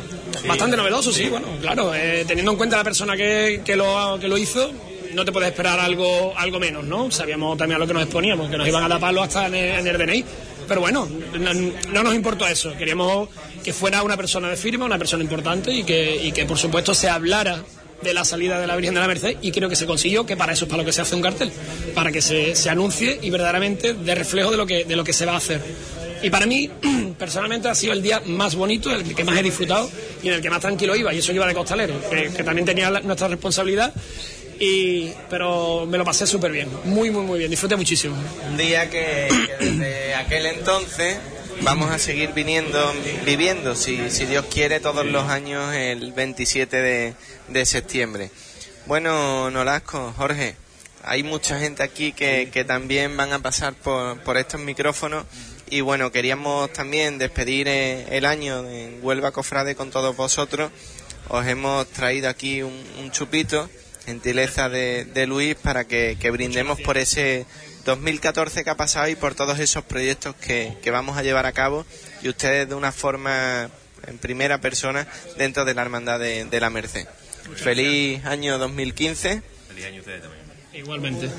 [0.48, 1.94] Bastante novedoso, sí, bueno, claro.
[1.96, 4.72] eh, teniendo en cuenta la persona que, que lo, que lo hizo,
[5.14, 7.10] no te puedes esperar algo, algo menos, ¿no?
[7.12, 9.80] Sabíamos también a lo que nos exponíamos, que nos iban a taparlo hasta en el,
[9.80, 10.26] en el DNI.
[10.68, 11.08] Pero bueno,
[11.40, 12.76] no, no nos importó eso.
[12.78, 13.30] Queríamos
[13.64, 16.94] que fuera una persona de firma, una persona importante y que, y que por supuesto
[16.94, 17.64] se hablara
[18.04, 20.38] de la salida de la Virgen de la Merced y creo que se consiguió que
[20.38, 21.52] para eso es para lo que se hace un cartel,
[21.94, 25.12] para que se, se anuncie y verdaderamente de reflejo de lo que de lo que
[25.12, 25.62] se va a hacer.
[26.22, 26.70] Y para mí,
[27.18, 29.90] personalmente, ha sido el día más bonito, el que más he disfrutado
[30.22, 31.14] y en el que más tranquilo iba.
[31.14, 33.94] Y eso iba de costalero, que, también tenía nuestra responsabilidad.
[34.60, 37.50] Y, pero me lo pasé súper bien, muy, muy, muy bien.
[37.50, 38.16] Disfruté muchísimo.
[38.50, 41.18] Un día que, que desde aquel entonces
[41.62, 42.94] vamos a seguir viniendo,
[43.26, 47.14] viviendo, si, si Dios quiere, todos los años el 27 de,
[47.48, 48.32] de septiembre.
[48.86, 50.56] Bueno, Nolasco, Jorge,
[51.04, 55.26] hay mucha gente aquí que, que también van a pasar por, por estos micrófonos
[55.70, 60.72] y bueno, queríamos también despedir eh, el año en Huelva Cofrade con todos vosotros.
[61.28, 63.70] Os hemos traído aquí un, un chupito
[64.06, 67.46] gentileza de, de Luis para que, que brindemos por ese
[67.86, 71.52] 2014 que ha pasado y por todos esos proyectos que, que vamos a llevar a
[71.52, 71.86] cabo
[72.24, 73.70] y ustedes de una forma
[74.08, 75.08] en primera persona
[75.38, 77.06] dentro de la Hermandad de, de la Merced.
[77.56, 80.39] Feliz año 2015 Feliz año ustedes también.
[80.74, 81.30] Igualmente.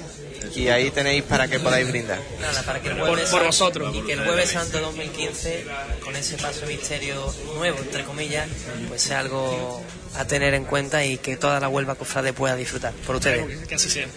[0.57, 2.19] y ahí tenéis para que podáis brindar.
[2.41, 3.95] Nada, para que el Por- jueves por Santo- vosotros.
[3.97, 5.65] y que el jueves santo 2015
[6.03, 8.49] con ese paso misterio nuevo entre comillas
[8.89, 9.83] pues sea algo
[10.17, 13.75] a tener en cuenta y que toda la Huelva cofrade pueda disfrutar por ustedes Que
[13.77, 14.09] así sea.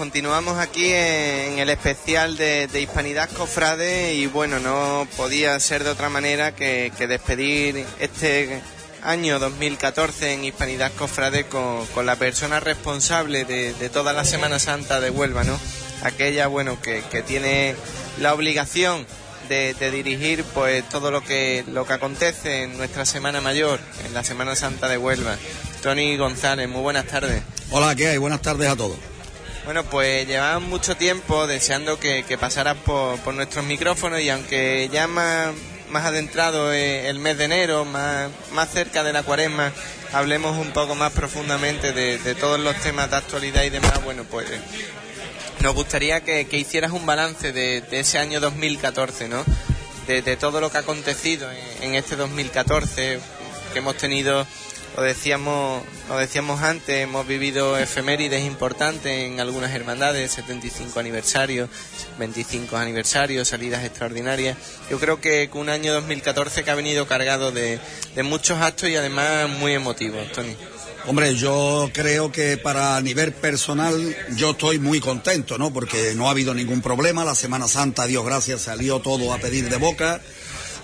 [0.00, 6.08] Continuamos aquí en el especial de, Hispanidad Cofrade y bueno, no podía ser de otra
[6.08, 8.62] manera que, despedir este
[9.02, 15.10] año 2014 en Hispanidad Cofrade con, la persona responsable de, toda la Semana Santa de
[15.10, 15.60] Huelva, ¿no?
[16.02, 17.76] Aquella, bueno, que, que tiene
[18.18, 19.04] la obligación
[19.50, 24.14] de, de dirigir pues todo lo que, lo que acontece en nuestra Semana Mayor, en
[24.14, 25.36] la Semana Santa de Huelva.
[25.82, 27.42] Tony González, muy buenas tardes.
[27.70, 28.16] Hola, ¿qué hay?
[28.16, 29.09] Buenas tardes a todos.
[29.64, 34.88] Bueno, pues llevaban mucho tiempo deseando que, que pasaras por, por nuestros micrófonos y aunque
[34.90, 35.54] ya más,
[35.92, 39.72] adentrado eh, el mes de enero, más, más cerca de la cuaresma,
[40.12, 44.24] hablemos un poco más profundamente de, de todos los temas de actualidad y demás, bueno,
[44.24, 44.46] pues
[45.60, 49.44] nos gustaría que, que hicieras un balance de, de ese año 2014, ¿no?
[50.06, 53.20] De, de todo lo que ha acontecido en, en este 2014,
[53.72, 54.46] que hemos tenido
[55.00, 61.70] lo decíamos, lo decíamos antes, hemos vivido efemérides importantes en algunas hermandades, 75 aniversarios,
[62.18, 64.58] 25 aniversarios, salidas extraordinarias.
[64.90, 67.80] Yo creo que un año 2014 que ha venido cargado de,
[68.14, 70.54] de muchos actos y además muy emotivos, Tony.
[71.06, 75.72] Hombre, yo creo que para nivel personal yo estoy muy contento, ¿no?
[75.72, 77.24] Porque no ha habido ningún problema.
[77.24, 80.20] La Semana Santa, Dios gracias, salió todo a pedir de boca.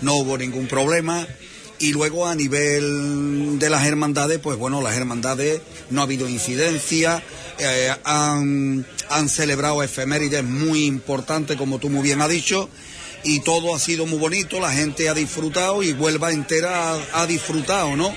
[0.01, 1.27] No hubo ningún problema.
[1.79, 7.23] Y luego a nivel de las hermandades, pues bueno, las hermandades no ha habido incidencia,
[7.59, 8.85] eh, han,
[9.29, 12.71] celebrado efemérides muy importantes, como tú muy bien has dicho,
[13.25, 17.27] y todo ha sido muy bonito, la gente ha disfrutado y Huelva entera ha, ha
[17.27, 18.15] disfrutado, ¿no?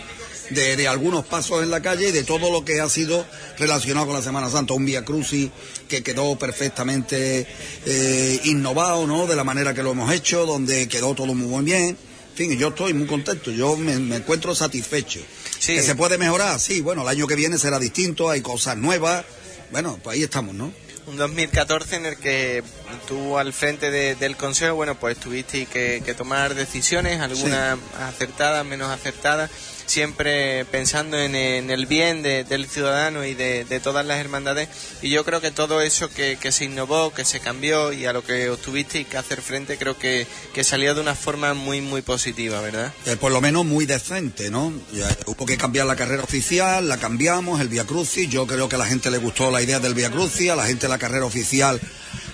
[0.52, 3.26] De, de algunos pasos en la calle y de todo lo que ha sido
[3.60, 4.74] relacionado con la Semana Santa.
[4.74, 5.50] Un Via Crucis
[5.88, 7.46] que quedó perfectamente
[7.86, 9.28] eh, innovado, ¿no?
[9.28, 11.98] De la manera que lo hemos hecho, donde quedó todo muy bien.
[12.42, 15.20] En fin, yo estoy muy contento, yo me, me encuentro satisfecho.
[15.60, 15.76] Sí.
[15.76, 16.58] ¿Que se puede mejorar?
[16.58, 19.26] Sí, bueno, el año que viene será distinto, hay cosas nuevas.
[19.72, 20.72] Bueno, pues ahí estamos, ¿no?
[21.08, 22.64] Un 2014 en el que
[23.10, 28.66] tú al frente de- del Consejo, bueno, pues tuviste que, que tomar decisiones, algunas acertadas,
[28.66, 29.50] menos acertadas,
[29.90, 34.70] siempre pensando en, en el bien de- del ciudadano y de, de todas las hermandades.
[35.02, 38.14] Y yo creo que todo eso que, que se innovó, que se cambió y a
[38.14, 41.82] lo que os tuvisteis que hacer frente, creo que, que salió de una forma muy,
[41.82, 42.94] muy positiva, ¿verdad?
[43.06, 44.72] Eh, por lo menos muy decente, ¿no?
[44.94, 48.76] Ya hubo que cambiar la carrera oficial, la cambiamos, el Via Crucis, yo creo que
[48.76, 51.26] a la gente le gustó la idea del Via Crucis, a la gente la carrera
[51.26, 51.80] oficial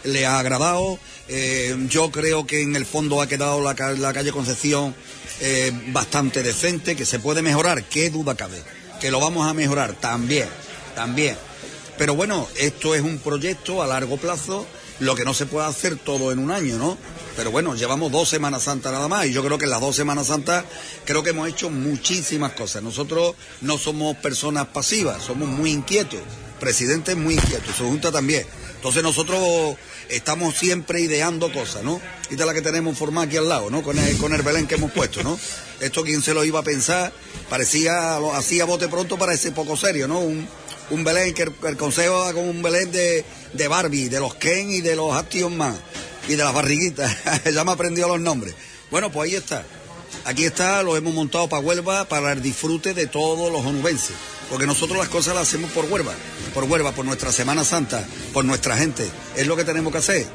[0.04, 4.32] le ha agradado, Eh, yo creo que en el fondo ha quedado la, la calle
[4.32, 4.94] Concepción
[5.42, 8.62] eh, bastante decente, que se puede mejorar, qué duda cabe,
[9.00, 10.48] que lo vamos a mejorar también,
[10.96, 11.38] también.
[11.98, 14.66] Pero bueno, esto es un proyecto a largo plazo,
[15.00, 16.98] lo que no se puede hacer todo en un año, ¿no?
[17.36, 19.96] Pero bueno, llevamos dos Semanas Santas nada más y yo creo que en las dos
[19.96, 20.64] Semanas Santas
[21.04, 22.82] creo que hemos hecho muchísimas cosas.
[22.82, 26.20] Nosotros no somos personas pasivas, somos muy inquietos.
[26.60, 28.46] Presidente es muy inquieto, su junta también.
[28.76, 29.76] Entonces nosotros
[30.10, 32.02] estamos siempre ideando cosas, ¿no?
[32.30, 33.84] Esta es la que tenemos formada aquí al lado, ¿no?
[33.84, 35.40] Con el, con el Belén que hemos puesto, ¿no?
[35.80, 37.12] Esto quién se lo iba a pensar,
[37.50, 40.20] parecía, lo hacía bote pronto para ese poco serio, ¿no?
[40.20, 40.48] Un,
[40.90, 44.36] un Belén, que el, el consejo haga con un Belén de, de Barbie, de los
[44.36, 45.78] Ken y de los Action Man
[46.28, 47.16] y de las barriguitas.
[47.54, 48.56] ya me aprendió los nombres.
[48.92, 49.66] Bueno, pues ahí está.
[50.24, 54.16] Aquí está, lo hemos montado para Huelva, para el disfrute de todos los onubenses.
[54.50, 56.14] Porque nosotros las cosas las hacemos por Huelva,
[56.54, 59.10] por Huelva, por nuestra Semana Santa, por nuestra gente.
[59.36, 60.28] Es lo que tenemos que hacer.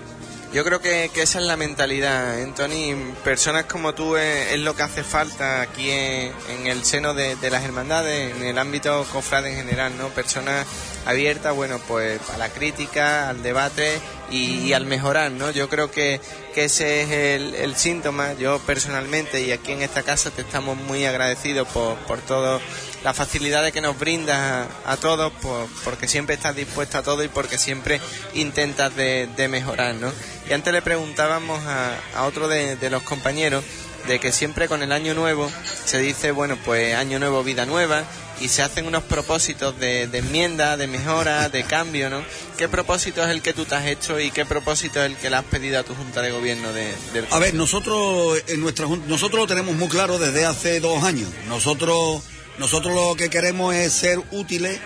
[0.52, 3.14] Yo creo que, esa es la mentalidad, Anthony.
[3.22, 7.50] Personas como tú es, lo que hace falta aquí en, en el seno de, de
[7.50, 10.08] las hermandades, en el ámbito cofrade en general, ¿no?
[10.08, 10.66] Personas
[11.06, 13.98] abiertas, bueno, pues a la crítica, al debate
[14.30, 15.50] y, al mejorar, ¿no?
[15.50, 16.20] Yo creo que,
[16.54, 18.34] que ese es el, el síntoma.
[18.34, 22.60] Yo personalmente y aquí en esta casa te estamos muy agradecidos por, por todo
[23.02, 27.28] las facilidades que nos brindas a, todos, por- porque siempre estás dispuesto a todo y
[27.28, 28.00] porque siempre
[28.34, 30.12] intentas de, mejorar, ¿no?
[30.48, 33.64] Y antes le preguntábamos a, a otro de los compañeros
[34.06, 35.50] de que siempre con el año nuevo
[35.84, 38.04] se dice, bueno, pues año nuevo, vida nueva,
[38.40, 42.24] y se hacen unos propósitos de, de enmienda, de mejora, de cambio, ¿no?
[42.56, 45.28] ¿Qué propósito es el que tú te has hecho y qué propósito es el que
[45.28, 48.86] le has pedido a tu Junta de Gobierno de, del A ver, nosotros en nuestra
[48.86, 51.28] nosotros lo tenemos muy claro desde hace dos años.
[51.48, 52.22] Nosotros
[52.58, 54.78] nosotros lo que queremos es ser útiles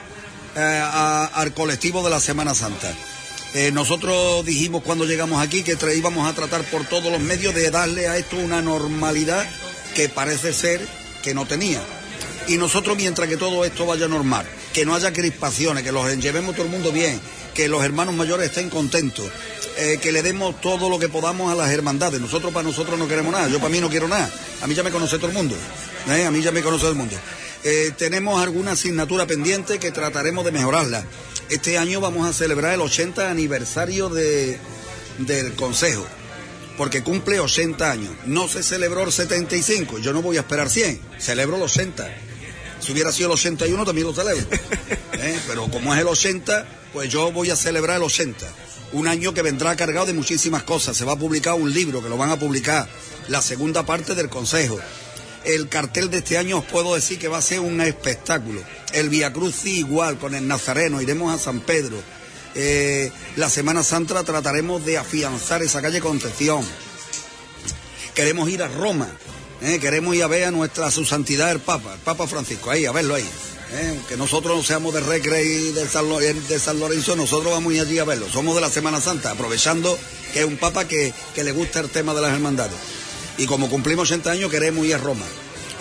[0.57, 0.83] eh,
[1.33, 2.93] al colectivo de la Semana Santa.
[3.55, 7.71] Eh, nosotros dijimos cuando llegamos aquí que íbamos a tratar por todos los medios de
[7.71, 9.49] darle a esto una normalidad
[9.95, 10.85] que parece ser
[11.23, 11.81] que no tenía.
[12.49, 16.57] Y nosotros mientras que todo esto vaya normal, que no haya crispaciones, que los llevemos
[16.57, 17.21] todo el mundo bien,
[17.55, 19.27] que los hermanos mayores estén contentos,
[19.79, 22.21] eh, que le demos todo lo que podamos a las hermandades.
[22.21, 24.29] Nosotros para nosotros no queremos nada, yo para mí no quiero nada.
[24.63, 25.57] A mí ya me conoce todo el mundo,
[26.09, 26.25] ¿eh?
[26.25, 27.15] a mí ya me conoce todo el mundo.
[27.97, 31.05] Tenemos alguna asignatura pendiente que trataremos de mejorarla.
[31.51, 34.59] Este año vamos a celebrar el 80 aniversario de,
[35.19, 36.07] del Consejo,
[36.79, 38.13] porque cumple 80 años.
[38.25, 42.09] No se celebró el 75, yo no voy a esperar 100, celebro el 80.
[42.81, 44.47] Si hubiera sido el 81 también lo celebro.
[45.13, 45.39] ¿eh?
[45.47, 48.47] Pero como es el 80, pues yo voy a celebrar el 80.
[48.93, 50.97] Un año que vendrá cargado de muchísimas cosas.
[50.97, 52.89] Se va a publicar un libro que lo van a publicar,
[53.29, 54.79] la segunda parte del Consejo.
[55.45, 58.63] El cartel de este año os puedo decir que va a ser un espectáculo.
[58.95, 61.97] El Via Crucis igual, con el Nazareno, iremos a San Pedro.
[62.55, 66.65] Eh, la Semana Santa trataremos de afianzar esa calle Concepción.
[68.15, 69.09] Queremos ir a Roma,
[69.61, 69.79] ¿eh?
[69.81, 72.93] queremos ir a ver a nuestra su santidad el Papa, el Papa Francisco, ahí, a
[72.93, 73.29] verlo ahí.
[73.73, 73.99] ¿eh?
[74.09, 77.73] Que nosotros no seamos de Recre y de San, Lo- de San Lorenzo, nosotros vamos
[77.73, 78.29] a ir allí a verlo.
[78.31, 79.99] Somos de la Semana Santa, aprovechando
[80.33, 82.77] que es un Papa que, que le gusta el tema de las hermandades.
[83.37, 85.27] Y como cumplimos 80 años, queremos ir a Roma.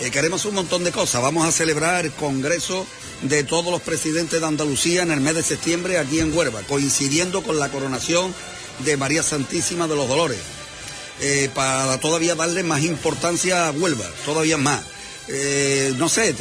[0.00, 1.22] Eh, queremos un montón de cosas.
[1.22, 2.86] Vamos a celebrar el Congreso
[3.22, 7.42] de todos los presidentes de Andalucía en el mes de septiembre aquí en Huelva, coincidiendo
[7.42, 8.34] con la coronación
[8.80, 10.38] de María Santísima de los Dolores
[11.20, 14.82] eh, para todavía darle más importancia a Huelva, todavía más.
[15.28, 16.34] Eh, no sé,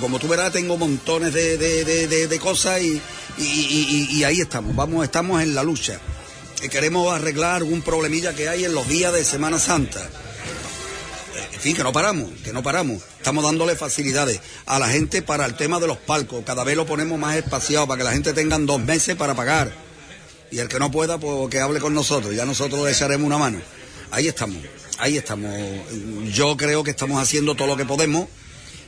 [0.00, 1.84] como tú verás, tengo montones de, de-
[2.28, 3.00] de- cosas y,
[3.36, 6.00] y- y- ahí estamos, vamos, estamos en la lucha.
[6.70, 10.08] Queremos arreglar algún problemilla que hay en los días de Semana Santa.
[11.52, 13.02] En fin, que no paramos, que no paramos.
[13.16, 16.44] Estamos dándole facilidades a la gente para el tema de los palcos.
[16.44, 19.72] Cada vez lo ponemos más espaciado para que la gente tenga dos meses para pagar.
[20.50, 22.34] Y el que no pueda, pues que hable con nosotros.
[22.34, 23.60] Ya nosotros le echaremos una mano.
[24.10, 24.58] Ahí estamos,
[24.98, 25.50] ahí estamos.
[26.30, 28.28] Yo creo que estamos haciendo todo lo que podemos,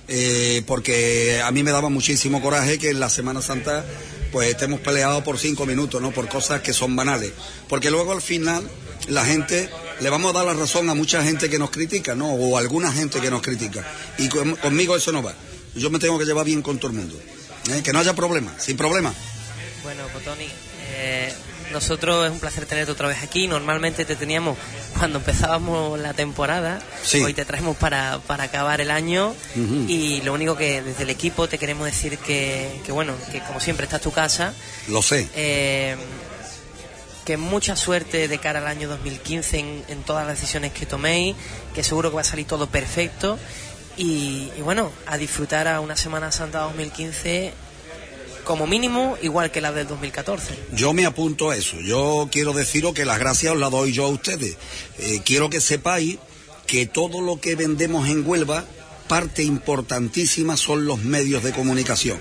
[0.06, 3.86] eh, porque a mí me daba muchísimo coraje que en la Semana Santa
[4.30, 6.10] pues estemos peleados por cinco minutos, ¿no?
[6.10, 7.32] Por cosas que son banales.
[7.68, 8.68] Porque luego al final
[9.08, 12.30] la gente, le vamos a dar la razón a mucha gente que nos critica, ¿no?
[12.34, 13.84] O a alguna gente que nos critica.
[14.18, 15.34] Y con- conmigo eso no va.
[15.74, 17.18] Yo me tengo que llevar bien con todo el mundo.
[17.70, 17.80] ¿eh?
[17.82, 19.12] Que no haya problema, sin problema.
[19.82, 20.46] Bueno, pues Tony,
[20.96, 21.32] eh,
[21.72, 23.46] nosotros es un placer tenerte otra vez aquí.
[23.48, 24.56] Normalmente te teníamos
[24.98, 26.80] cuando empezábamos la temporada.
[27.02, 27.20] Sí.
[27.22, 29.34] Hoy te traemos para, para acabar el año.
[29.88, 33.60] Y lo único que desde el equipo te queremos decir que, que bueno, que como
[33.60, 34.54] siempre esta es tu casa.
[34.88, 35.28] Lo sé.
[35.34, 35.96] Eh,
[37.24, 41.34] que mucha suerte de cara al año 2015 en, en todas las decisiones que toméis,
[41.74, 43.38] que seguro que va a salir todo perfecto.
[43.96, 47.52] Y, bueno, a disfrutar a una Semana Santa 2015
[48.44, 50.54] como mínimo igual que la del 2014.
[50.72, 51.80] Yo me apunto a eso.
[51.80, 54.56] Yo quiero deciros que las gracias os las doy yo a ustedes.
[54.98, 56.18] Eh, quiero que sepáis
[56.66, 58.64] que todo lo que vendemos en Huelva,
[59.08, 62.18] parte importantísima son los medios de comunicación.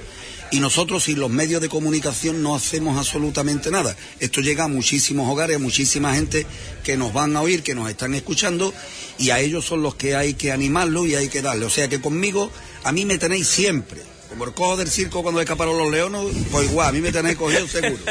[0.53, 3.95] Y nosotros sin los medios de comunicación no hacemos absolutamente nada.
[4.19, 6.45] Esto llega a muchísimos hogares, a muchísima gente
[6.83, 8.71] que nos van a oír, que nos están escuchando,
[9.17, 11.65] y a ellos son los que hay que animarlo y hay que darle.
[11.65, 12.51] O sea que conmigo,
[12.83, 16.67] a mí me tenéis siempre Como el cojo del circo cuando escaparon los leones, pues
[16.67, 18.01] igual, a mí me tenéis cogido seguro.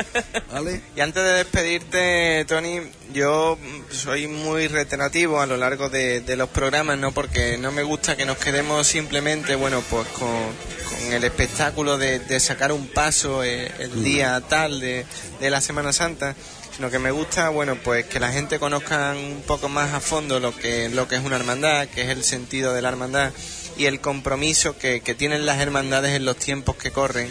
[0.53, 0.81] ¿Vale?
[0.95, 2.79] Y antes de despedirte, Tony,
[3.13, 3.59] yo
[3.91, 7.11] soy muy reiterativo a lo largo de, los programas, ¿no?
[7.11, 10.31] Porque no me gusta que nos quedemos simplemente, bueno, pues con,
[11.11, 15.05] el espectáculo de, de sacar un paso eh, el día tal de,
[15.41, 16.37] de la Semana Santa,
[16.77, 20.39] sino que me gusta, bueno, pues que la gente conozca un poco más a fondo
[20.39, 23.33] lo que, lo que es una hermandad, que es el sentido de la hermandad
[23.83, 27.29] y el compromiso que, tienen las hermandades en los tiempos que corren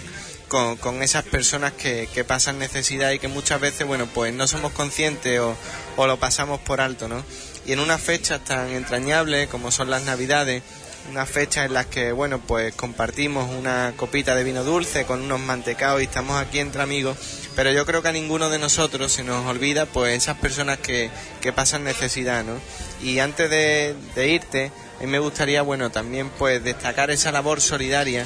[0.49, 4.73] con, con esas personas que, pasan necesidad y que muchas veces, bueno, pues no somos
[4.73, 5.55] conscientes o,
[5.95, 7.23] o lo pasamos por alto, ¿no?
[7.65, 10.61] Y en unas fechas tan entrañables como son las Navidades,
[11.09, 15.39] unas fechas en las que, bueno, pues compartimos una copita de vino dulce con unos
[15.39, 17.17] mantecados y estamos aquí entre amigos,
[17.55, 21.11] pero yo creo que a ninguno de nosotros se nos olvida, pues, esas personas que,
[21.39, 22.59] que pasan necesidad, ¿no?
[23.01, 24.69] Y antes de irte,
[25.01, 28.23] a mí me gustaría, bueno, también, pues, destacar esa labor solidaria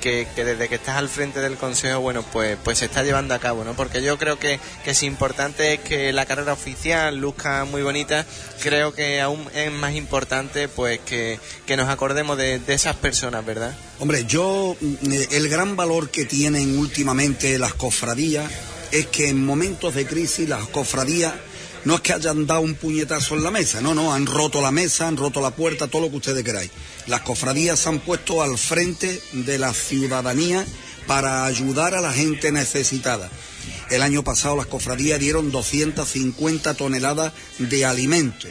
[0.00, 3.34] que, que desde que estás al frente del Consejo, bueno, pues, pues se está llevando
[3.34, 3.74] a cabo, ¿no?
[3.74, 8.24] Porque yo creo que, que es importante que la carrera oficial luzca muy bonita,
[8.62, 13.44] creo que aún es más importante, pues, que, que nos acordemos de, de esas personas,
[13.44, 13.76] ¿verdad?
[13.98, 18.50] Hombre, yo, mm, el gran valor que tienen últimamente las cofradías
[18.92, 21.34] es que en momentos de crisis las cofradías
[21.84, 24.70] no es que hayan dado un puñetazo en la mesa, no, no, han roto la
[24.70, 26.70] mesa, han roto la puerta, todo lo que ustedes queráis.
[27.06, 30.64] Las cofradías se han puesto al frente de la ciudadanía
[31.06, 33.30] para ayudar a la gente necesitada.
[33.90, 38.50] El año pasado las cofradías dieron 250 toneladas de alimentos,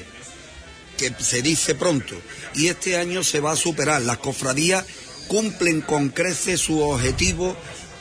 [0.97, 2.15] que se dice pronto,
[2.53, 4.03] y este año se va a superar.
[4.03, 4.85] Las cofradías
[5.27, 7.55] cumplen con creces su objetivo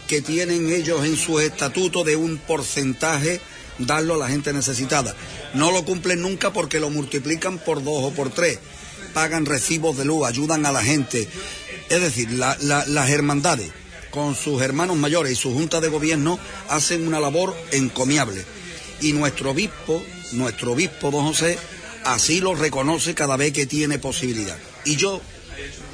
[0.06, 3.40] que tienen ellos en su estatuto de un porcentaje
[3.78, 5.14] darlo a la gente necesitada.
[5.54, 8.58] No lo cumplen nunca porque lo multiplican por dos o por tres.
[9.14, 11.28] Pagan recibos de luz, ayudan a la gente.
[11.88, 13.70] Es decir, la- la- las hermandades
[14.10, 16.38] con sus hermanos mayores y su junta de gobierno
[16.68, 18.44] hacen una labor encomiable.
[19.00, 21.58] Y nuestro obispo, nuestro obispo, don José,
[22.04, 24.56] así lo reconoce cada vez que tiene posibilidad.
[24.84, 25.20] Y yo,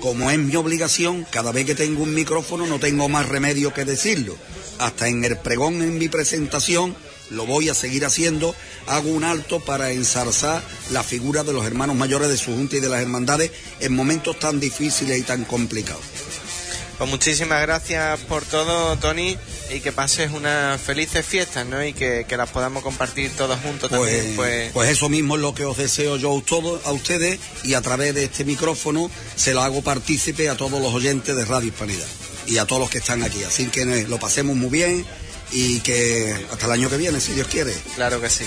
[0.00, 3.84] como es mi obligación, cada vez que tengo un micrófono no tengo más remedio que
[3.84, 4.36] decirlo.
[4.78, 6.96] Hasta en el pregón en mi presentación
[7.30, 8.54] lo voy a seguir haciendo,
[8.86, 12.80] hago un alto para ensalzar la figura de los hermanos mayores de su junta y
[12.80, 13.50] de las hermandades
[13.80, 16.02] en momentos tan difíciles y tan complicados.
[16.98, 19.38] Pues muchísimas gracias por todo, Tony,
[19.72, 21.84] y que pases unas felices fiestas, ¿no?
[21.84, 24.72] Y que, que las podamos compartir todos juntos también, pues...
[24.72, 27.82] Pues eso mismo es lo que os deseo yo a todos- a ustedes y a
[27.82, 32.06] través de este micrófono se lo hago partícipe a todos los oyentes de Radio Hispanidad
[32.48, 33.44] y a todos los que están aquí.
[33.44, 35.06] Así que eh, lo pasemos muy bien
[35.52, 37.74] y que hasta el año que viene, si Dios quiere.
[37.94, 38.44] Claro que sí.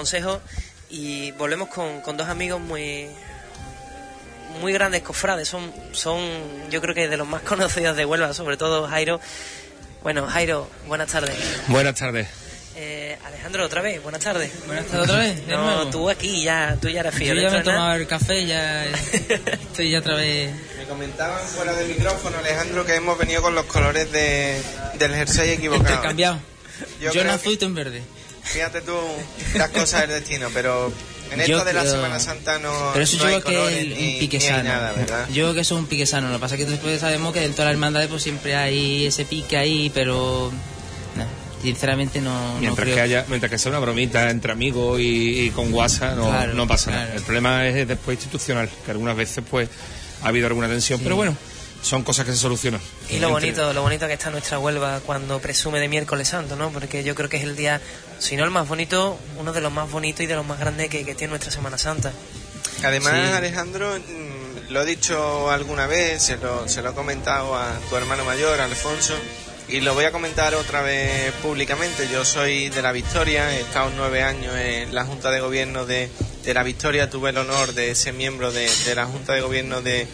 [0.00, 0.40] Presidente del Consejo,
[0.90, 3.08] y volvemos con, con dos amigos muy
[4.60, 5.46] muy grandes cofrades.
[5.48, 6.20] Son, son,
[6.70, 9.20] yo creo que de los más conocidos de Huelva, sobre todo Jairo.
[10.02, 11.36] Bueno, Jairo, buenas tardes.
[11.68, 12.26] Buenas tardes.
[12.76, 14.50] Eh, Alejandro, otra vez, buenas tardes.
[14.66, 15.90] Buenas tardes otra vez, de No, nuevo.
[15.90, 17.40] tú aquí ya, tú ya eres Yo fiel.
[17.42, 18.84] ya me he tomado el café, ya
[19.66, 20.50] estoy ya otra vez.
[20.78, 24.62] Me comentaban fuera de micrófono, Alejandro, que hemos venido con los colores de,
[24.98, 25.88] del jersey equivocado.
[25.90, 26.38] Intercambiado.
[27.00, 28.02] Yo Yo, en azul y tú en verde.
[28.52, 28.94] Fíjate tú
[29.54, 30.92] las cosas del destino, pero
[31.30, 33.68] En Yo esto de la creo- Semana Santa no, Pero eso no yo hay creo
[33.68, 34.64] que es un pique sano.
[34.64, 35.26] nada, ¿verdad?
[35.28, 36.28] Yo creo que eso es un pique sano.
[36.28, 39.06] Lo que pasa es que después sabemos que dentro de la hermandad pues siempre hay
[39.06, 40.50] ese pique ahí, pero
[41.62, 42.96] sinceramente no, no Mientras creo.
[42.96, 46.54] que haya, mientras que sea una bromita entre amigos y, y con WhatsApp no, Claro,
[46.54, 47.14] no pasa nada.
[47.14, 49.68] El problema es después institucional, que algunas veces pues
[50.22, 51.36] ha habido alguna tensión, pero bueno,
[51.82, 52.80] son cosas que se solucionan.
[53.08, 56.70] Y lo bonito, lo bonito que está nuestra Huelva cuando presume de miércoles santo, ¿no?
[56.70, 57.80] Porque yo creo que es el día,
[58.18, 60.88] si no el más bonito, uno de los más bonitos y de los más grandes
[60.88, 62.12] que, que tiene nuestra Semana Santa.
[62.84, 63.32] Además, Sí.
[63.32, 67.96] Alejandro, mm, lo he dicho alguna vez, se lo, se lo he comentado a tu
[67.96, 69.14] hermano mayor, Alfonso,
[69.68, 72.08] y lo voy a comentar otra vez públicamente.
[72.12, 76.10] Yo soy de La Victoria, he estado nueve años en la Junta de Gobierno de,
[76.44, 79.80] de La Victoria, tuve el honor de ser miembro de, de la Junta de Gobierno
[79.82, 80.06] de,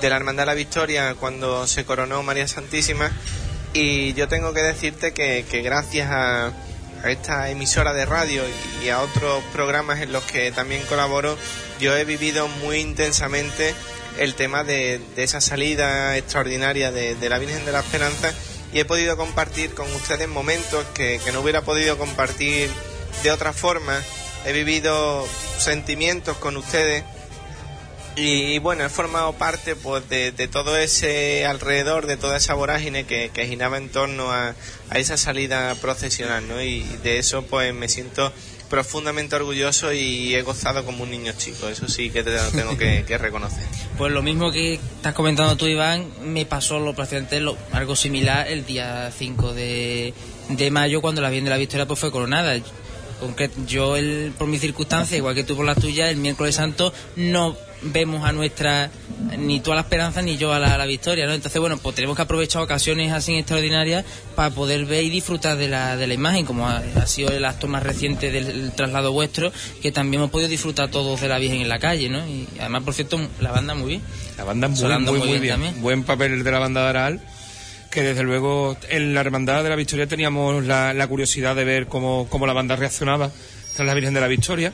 [0.00, 3.10] de la Hermandad de la Victoria cuando se coronó María Santísima,
[3.72, 6.46] y yo tengo que decirte que, que gracias a,
[7.04, 8.42] a esta emisora de radio
[8.84, 11.36] y a otros programas en los que también colaboro,
[11.80, 13.74] yo he vivido muy intensamente
[14.18, 18.32] el tema de, de esa salida extraordinaria de, de la Virgen de la Esperanza
[18.72, 22.70] y he podido compartir con ustedes momentos que, que no hubiera podido compartir
[23.22, 24.02] de otra forma.
[24.44, 25.26] He vivido
[25.58, 27.04] sentimientos con ustedes
[28.18, 33.30] y, bueno, he formado parte pues de, todo ese alrededor, de toda esa vorágine que,
[33.32, 34.54] que giraba en torno a,
[34.90, 36.60] a esa salida procesional, ¿no?
[36.62, 38.32] Y de eso pues me siento
[38.68, 42.76] profundamente orgulloso y he gozado como un niño chico, eso sí que te lo tengo
[42.76, 43.64] que, que reconocer.
[43.96, 46.94] Pues lo mismo que estás comentando tú, Iván, me pasó lo
[47.40, 50.12] lo- algo similar el día 5 de,
[50.50, 52.56] de mayo cuando la Virgen de la Victoria pues fue coronada.
[53.66, 57.56] Yo, el, por mis circunstancias, igual que tú por las tuyas, el miércoles santo no
[57.82, 58.90] vemos a nuestra,
[59.38, 61.32] ni tú a la esperanza ni yo a la, a la victoria, ¿no?
[61.32, 65.68] Entonces, bueno, pues tenemos que aprovechar ocasiones así extraordinarias para poder ver y disfrutar de
[65.68, 69.12] la, de la imagen, como ha, ha sido el acto más reciente del el traslado
[69.12, 72.26] vuestro, que también hemos podido disfrutar todos de la Virgen en la calle, ¿no?
[72.26, 74.02] Y además, por cierto, la banda muy bien.
[74.36, 75.54] La banda muy, muy, muy muy bien bien.
[75.54, 75.82] también.
[75.82, 77.20] Buen papel de la banda de Aral,
[77.90, 81.86] que desde luego en la Hermandad de la Victoria teníamos la, la curiosidad de ver
[81.86, 83.30] cómo, cómo la banda reaccionaba
[83.74, 84.72] tras la Virgen de la Victoria.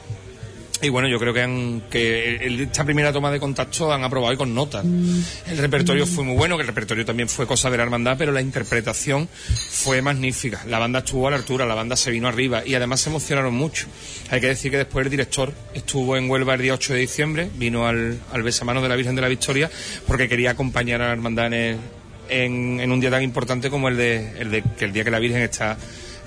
[0.83, 4.37] Y bueno, yo creo que, han, que esta primera toma de contacto han aprobado y
[4.37, 4.85] con notas.
[4.85, 8.33] El repertorio fue muy bueno, que el repertorio también fue cosa de la hermandad, pero
[8.33, 9.29] la interpretación
[9.71, 10.63] fue magnífica.
[10.69, 13.55] La banda estuvo a la altura, la banda se vino arriba y además se emocionaron
[13.55, 13.87] mucho.
[14.31, 17.51] Hay que decir que después el director estuvo en Huelva el día 8 de diciembre,
[17.55, 19.71] vino al, al besamano de la Virgen de la Victoria
[20.07, 24.41] porque quería acompañar a la hermandad en, en un día tan importante como el de,
[24.41, 25.79] el de que el día que la Virgen está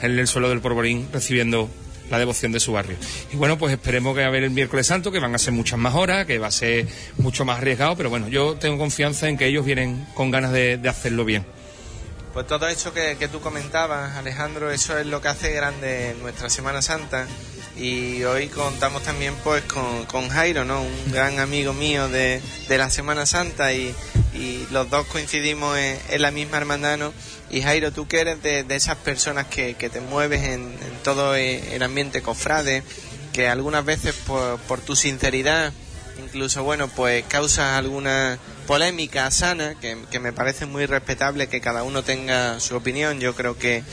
[0.02, 1.69] en el suelo del Porborín recibiendo
[2.09, 2.97] la devoción de su barrio.
[3.31, 5.79] Y bueno, pues esperemos que a haber el miércoles santo, que van a ser muchas
[5.79, 9.38] más horas, que va a ser mucho más arriesgado, pero bueno, yo tengo confianza en
[9.38, 11.45] que ellos vienen con ganas de, de hacerlo bien.
[12.38, 16.51] Pues todo eso que, que tú comentabas, Alejandro, eso es lo que hace grande nuestra
[16.51, 17.26] Semana Santa.
[17.76, 20.84] Y hoy contamos también pues con, con Jairo, ¿no?
[20.84, 22.39] Un gran amigo mío de,
[22.69, 23.91] de la Semana Santa y,
[24.35, 27.11] y los dos coincidimos en, la misma hermandad, ¿no?
[27.49, 31.03] Y Jairo, tú que eres de, de esas personas que, que te mueves en, en
[31.03, 32.84] todo el ambiente cofrade,
[33.34, 35.73] que algunas veces por, por tu sinceridad
[36.23, 42.03] incluso bueno pues causa alguna polémica sana que, me parece muy respetable que cada uno
[42.03, 43.84] tenga su opinión yo creo que,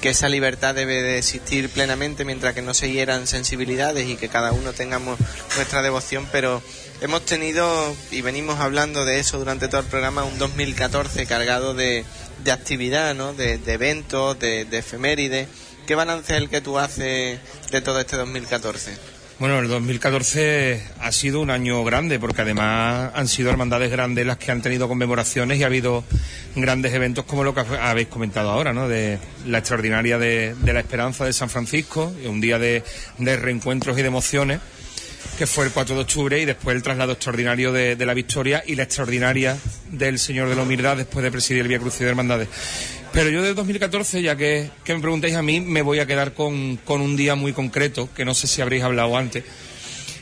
[0.00, 4.28] que esa libertad debe de existir plenamente mientras que no se hieran sensibilidades y que
[4.28, 5.20] cada uno tengamos
[5.54, 6.62] nuestra devoción pero
[7.02, 12.04] hemos tenido y venimos hablando de eso durante todo el programa un 2014 cargado de,
[12.42, 13.34] de actividad ¿no?
[13.34, 15.46] de, de eventos de, de efemérides
[15.86, 17.38] ¿qué balance es el que tú haces
[17.70, 19.21] de todo este 2014?
[19.42, 24.38] Bueno, el 2014 ha sido un año grande porque además han sido hermandades grandes las
[24.38, 26.04] que han tenido conmemoraciones y ha habido
[26.54, 28.86] grandes eventos como lo que habéis comentado ahora, ¿no?
[28.86, 32.84] De la extraordinaria de, la Esperanza de San Francisco, un día de,
[33.18, 34.60] reencuentros y de emociones
[35.36, 38.76] que fue el 4 de octubre y después el traslado extraordinario de, la Victoria y
[38.76, 39.58] la extraordinaria
[39.90, 42.48] del Señor de la Humildad después de presidir el Vía Crucis de Hermandades.
[43.12, 46.78] Pero yo de 2014, ya que, me preguntáis a mí, me voy a quedar con,
[46.78, 49.44] con un día muy concreto, que no sé si habréis hablado antes.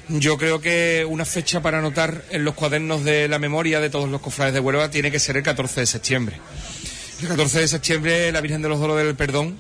[0.09, 4.09] Yo creo que una fecha para anotar en los cuadernos de la memoria de todos
[4.09, 6.37] los cofrades de Huelva tiene que ser el 14 de septiembre.
[7.23, 9.57] El 14 de septiembre la Virgen de los Dolores del Perdón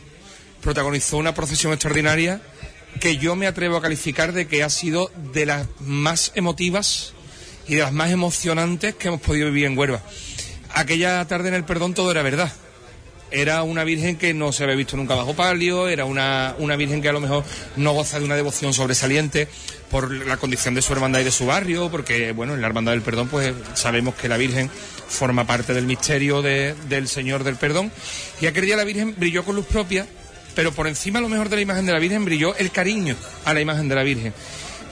[0.60, 2.40] protagonizó una procesión extraordinaria
[2.98, 7.12] que yo me atrevo a calificar de que ha sido de las más emotivas
[7.68, 10.02] y de las más emocionantes que hemos podido vivir en Huelva.
[10.74, 12.52] Aquella tarde en el Perdón todo era verdad.
[13.32, 17.00] Era una virgen que no se había visto nunca bajo palio, era una, una virgen
[17.00, 17.44] que a lo mejor
[17.76, 19.46] no goza de una devoción sobresaliente
[19.90, 22.92] por la condición de su hermandad y de su barrio, porque bueno, en la hermandad
[22.92, 24.68] del perdón pues sabemos que la virgen
[25.08, 27.90] forma parte del misterio de- del Señor del Perdón.
[28.40, 30.06] Y aquel día la virgen brilló con luz propia,
[30.56, 33.16] pero por encima a lo mejor de la imagen de la virgen brilló el cariño
[33.44, 34.32] a la imagen de la virgen.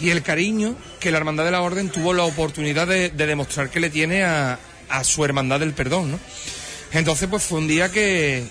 [0.00, 3.68] y el cariño que la Hermandad de la Orden tuvo la oportunidad de, de demostrar
[3.68, 4.56] que le tiene a,
[4.88, 6.20] a su Hermandad del Perdón, ¿no?
[6.92, 8.44] Entonces, pues fue un día que,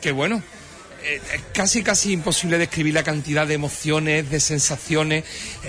[0.00, 0.42] que bueno,
[1.04, 5.24] eh, es casi casi imposible describir la cantidad de emociones, de sensaciones.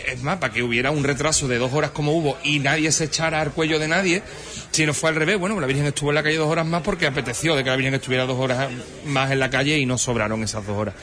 [0.07, 3.05] Es más, para que hubiera un retraso de dos horas como hubo y nadie se
[3.05, 4.23] echara al cuello de nadie,
[4.71, 6.83] si no fue al revés, bueno, la Virgen estuvo en la calle dos horas más
[6.83, 8.69] porque apeteció de que la Virgen estuviera dos horas
[9.05, 10.95] más en la calle y no sobraron esas dos horas.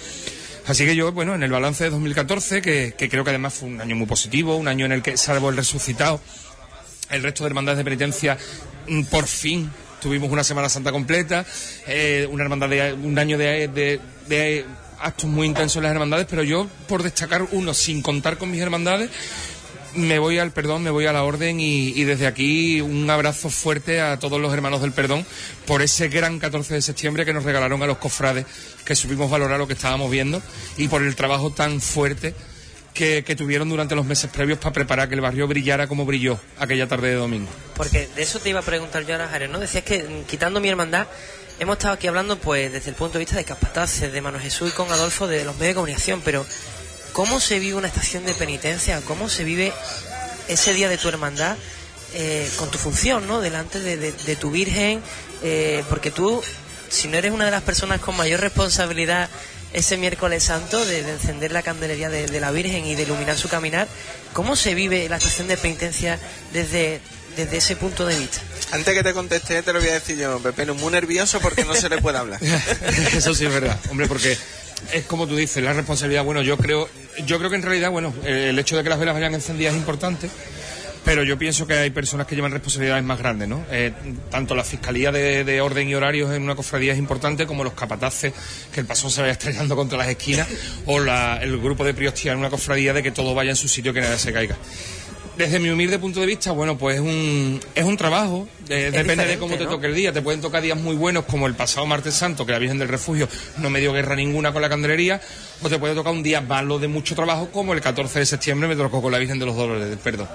[0.67, 3.69] Así que yo, bueno, en el balance de 2014, que, que creo que además fue
[3.69, 6.21] un año muy positivo, un año en el que, salvo el resucitado,
[7.11, 8.39] el resto de hermandades de penitencia,
[8.87, 11.45] mm, por fin tuvimos una Semana Santa completa,
[11.87, 14.01] eh, una hermandad de, un año de,
[14.99, 18.61] actos muy intensos en las hermandades, pero yo, por destacar uno, sin contar con mis
[18.61, 19.11] hermandades,
[19.95, 23.51] me voy al perdón, me voy a la orden y, y desde aquí un abrazo
[23.51, 25.27] fuerte a todos los hermanos del perdón
[25.67, 28.47] por ese gran 14 de septiembre que nos regalaron a los cofrades,
[28.85, 30.41] que supimos valorar lo que estábamos viendo
[30.77, 32.35] y por el trabajo tan fuerte
[32.95, 36.87] que, tuvieron durante los meses previos para preparar que el barrio brillara como brilló aquella
[36.87, 37.49] tarde de domingo.
[37.77, 39.59] Porque de eso te iba a preguntar yo ahora, Jared, ¿no?
[39.59, 41.07] Decías que mm, quitando mi hermandad,
[41.59, 44.71] hemos estado aquí hablando pues desde el punto de vista de capataces, de Mano Jesús
[44.71, 46.45] y con Adolfo de los medios de comunicación, pero
[47.13, 49.01] ¿cómo se vive una estación de penitencia?
[49.07, 49.73] ¿Cómo se vive
[50.49, 51.57] ese día de tu hermandad
[52.15, 53.41] eh, con tu función, ¿no?
[53.41, 55.01] Delante de, de- de tu Virgen,
[55.43, 56.43] eh, porque tú,
[56.89, 59.31] si no eres una de las personas con mayor responsabilidad
[59.73, 63.37] ese miércoles santo de, de encender la candelería de, de la Virgen y de iluminar
[63.37, 63.89] su caminar,
[64.33, 66.19] ¿cómo se vive la estación de penitencia
[66.53, 67.01] desde,
[67.37, 68.41] desde ese punto de vista?
[68.73, 71.65] Antes que te conteste, te lo voy a decir yo, Pepe, no, muy nervioso porque
[71.65, 72.41] no se le puede hablar.
[73.15, 74.37] Eso sí es verdad, hombre, porque
[74.93, 76.89] es como tú dices, la responsabilidad, bueno, yo creo,
[77.27, 79.79] yo creo que en realidad, bueno, el hecho de que las velas vayan encendidas es
[79.79, 80.31] importante,
[81.05, 83.65] pero yo pienso que hay personas que llevan responsabilidades más grandes, ¿no?
[83.71, 83.93] Eh,
[84.31, 87.73] tanto la Fiscalía de, de Orden y Horarios en una cofradía es importante, como los
[87.73, 88.33] capataces,
[88.73, 90.47] que el paso se vaya estrellando contra las esquinas,
[90.87, 93.69] o la- el grupo de priostía en una cofradía de que todo vaya en su
[93.69, 94.57] sitio, que nada se caiga.
[95.41, 99.25] Desde mi humilde punto de vista, bueno, pues es un, es un trabajo, de- depende
[99.25, 100.13] de cómo te toque el día.
[100.13, 102.89] Te pueden tocar días muy buenos, como el pasado martes santo, que la Virgen del
[102.89, 103.27] Refugio
[103.57, 105.21] no me dio guerra ninguna con la candelería,
[105.63, 108.69] o te puede tocar un día malo de mucho trabajo, como el 14 de septiembre
[108.69, 110.29] me tocó con la Virgen de los Dolores Perdón.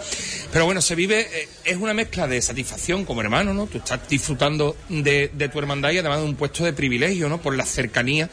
[0.51, 3.67] Pero bueno, se vive, eh, es una mezcla de satisfacción como hermano, ¿no?
[3.67, 7.39] Tú estás disfrutando de, de tu hermandad y además de un puesto de privilegio, ¿no?
[7.39, 8.27] Por la cercanía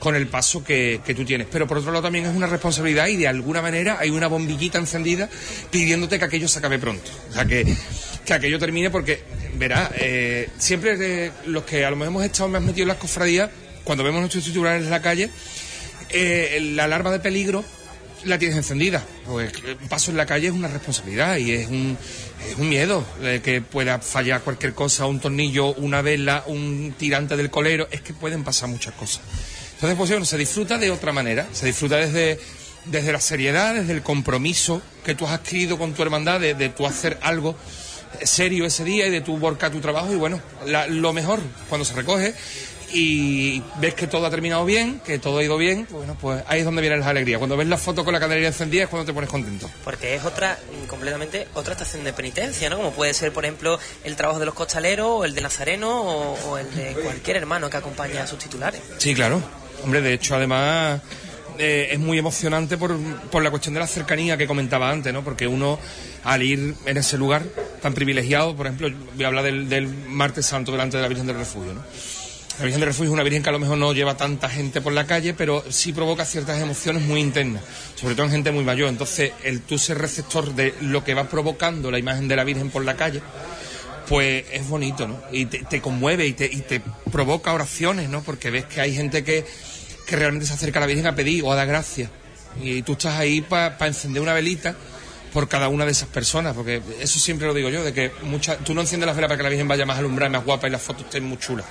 [0.00, 1.46] con el paso que, que tú tienes.
[1.52, 4.78] Pero por otro lado también es una responsabilidad y de alguna manera hay una bombillita
[4.78, 5.28] encendida
[5.70, 7.10] pidiéndote que aquello se acabe pronto.
[7.28, 7.76] O sea, que,
[8.24, 9.22] que aquello termine porque,
[9.54, 10.96] verás, eh, siempre
[11.26, 13.50] eh, los que a lo mejor hemos estado más metidos en las cofradías,
[13.84, 15.30] cuando vemos nuestros titulares en la calle,
[16.08, 17.62] eh, la alarma de peligro
[18.24, 19.04] la tienes encendida.
[19.26, 19.52] Pues
[19.82, 21.96] un paso en la calle es una responsabilidad y es un,
[22.50, 27.36] es un miedo de que pueda fallar cualquier cosa, un tornillo, una vela, un tirante
[27.36, 27.86] del colero.
[27.90, 29.22] Es que pueden pasar muchas cosas.
[29.80, 31.46] Entonces, pues bueno, se disfruta de otra manera.
[31.52, 32.38] Se disfruta desde,
[32.84, 36.68] desde la seriedad, desde el compromiso que tú has adquirido con tu hermandad, de, de
[36.68, 37.56] tú hacer algo
[38.24, 40.12] serio ese día y de tu volcar tu trabajo.
[40.12, 41.40] Y bueno, la- lo mejor
[41.70, 42.34] cuando se recoge
[42.92, 46.58] y ves que todo ha terminado bien, que todo ha ido bien, bueno, pues ahí
[46.58, 47.38] es donde viene la alegría.
[47.38, 49.70] Cuando ves la foto con la candelería encendida es cuando te pones contento.
[49.84, 52.76] Porque es otra, mm, completamente otra estación de penitencia, ¿no?
[52.78, 56.50] Como puede ser, por ejemplo, el trabajo de los costaleros, o el de Nazareno, o,
[56.50, 58.80] o el de cualquier hermano que acompaña a sus titulares.
[58.98, 59.40] Sí, claro.
[59.84, 61.00] Hombre, de hecho, además
[61.58, 62.96] eh, es muy emocionante por,
[63.30, 65.22] por la cuestión de la cercanía que comentaba antes, ¿no?
[65.22, 65.78] Porque uno,
[66.24, 67.44] al ir en ese lugar
[67.82, 71.26] tan privilegiado, por ejemplo, voy a hablar del, del martes santo delante de la Virgen
[71.26, 71.82] del Refugio, ¿no?
[72.58, 74.82] La Virgen del Refugio es una Virgen que a lo mejor no lleva tanta gente
[74.82, 77.62] por la calle, pero sí provoca ciertas emociones muy internas,
[77.94, 78.90] sobre todo en gente muy mayor.
[78.90, 82.68] Entonces, el tú ser receptor de lo que va provocando la imagen de la Virgen
[82.68, 83.22] por la calle,
[84.08, 85.20] pues es bonito, ¿no?
[85.32, 88.22] Y te, te conmueve y te, y te provoca oraciones, ¿no?
[88.22, 89.46] Porque ves que hay gente que,
[90.10, 92.10] que realmente se acerca a la Virgen a pedir o a dar gracias.
[92.62, 94.74] Y tú estás ahí para encender una velita
[95.32, 98.56] por cada una de esas personas, porque eso siempre lo digo yo, de que mucha,
[98.58, 100.70] tú no enciendes la vela para que la Virgen vaya más alumbrada más guapa y
[100.70, 101.64] las fotos estén muy chulas.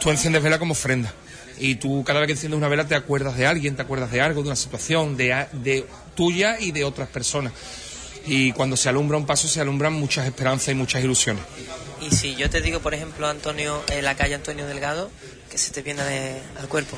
[0.00, 1.14] Tú enciendes vela como ofrenda.
[1.58, 4.20] Y tú cada vez que enciendes una vela te acuerdas de alguien, te acuerdas de
[4.20, 5.86] algo, de una situación, de, de
[6.16, 7.52] tuya y de otras personas.
[8.26, 11.44] Y cuando se alumbra un paso se alumbran muchas esperanzas y muchas ilusiones.
[12.00, 15.10] Y si yo te digo, por ejemplo, Antonio, en la calle Antonio Delgado,
[15.50, 16.02] que se te viene
[16.58, 16.96] al cuerpo.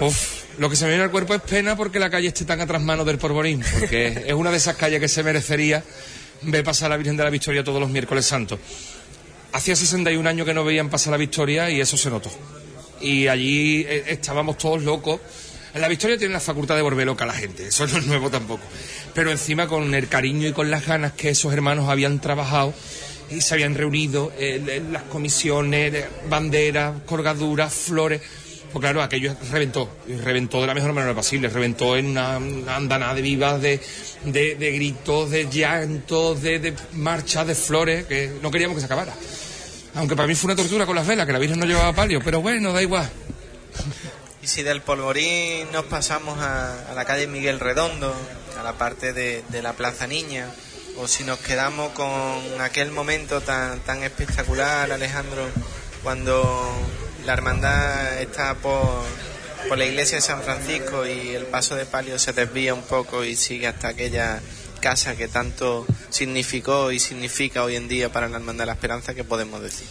[0.00, 2.60] Uf, lo que se me viene al cuerpo es pena porque la calle esté tan
[2.60, 5.82] atrás manos del Porborín, porque es una de esas calles que se merecería
[6.42, 8.58] ver pasar a la Virgen de la Victoria todos los miércoles santos.
[9.52, 12.30] Hacía 61 años que no veían pasar la Victoria y eso se notó.
[13.00, 15.20] Y allí eh, estábamos todos locos.
[15.74, 18.30] La Victoria tiene la facultad de volver loca a la gente, eso no es nuevo
[18.30, 18.62] tampoco.
[19.14, 22.74] Pero encima con el cariño y con las ganas que esos hermanos habían trabajado
[23.30, 28.20] y se habían reunido, eh, en las comisiones, eh, banderas, colgaduras, flores.
[28.72, 29.90] Pues claro, aquello reventó,
[30.22, 33.80] reventó de la mejor manera posible, reventó en una, andanada de vivas, de,
[34.24, 39.12] de, gritos, de llantos, de, de marchas, de flores, que no queríamos que se acabara.
[39.94, 42.20] Aunque para mí fue una tortura con las velas, que la Virgen no llevaba palio,
[42.24, 43.10] pero bueno, da igual.
[44.40, 48.14] Y si del Polvorín nos pasamos a, a la calle Miguel Redondo,
[48.58, 50.46] a la parte de, de la Plaza Niña,
[50.96, 55.48] o si nos quedamos con aquel momento tan, tan espectacular, Alejandro,
[56.02, 56.70] cuando
[57.30, 59.04] la hermandad está por,
[59.68, 63.24] por la iglesia de San Francisco y el paso de palio se desvía un poco
[63.24, 64.40] y sigue hasta aquella
[64.80, 69.14] casa que tanto significó y significa hoy en día para la hermandad de la esperanza,
[69.14, 69.86] que podemos decir?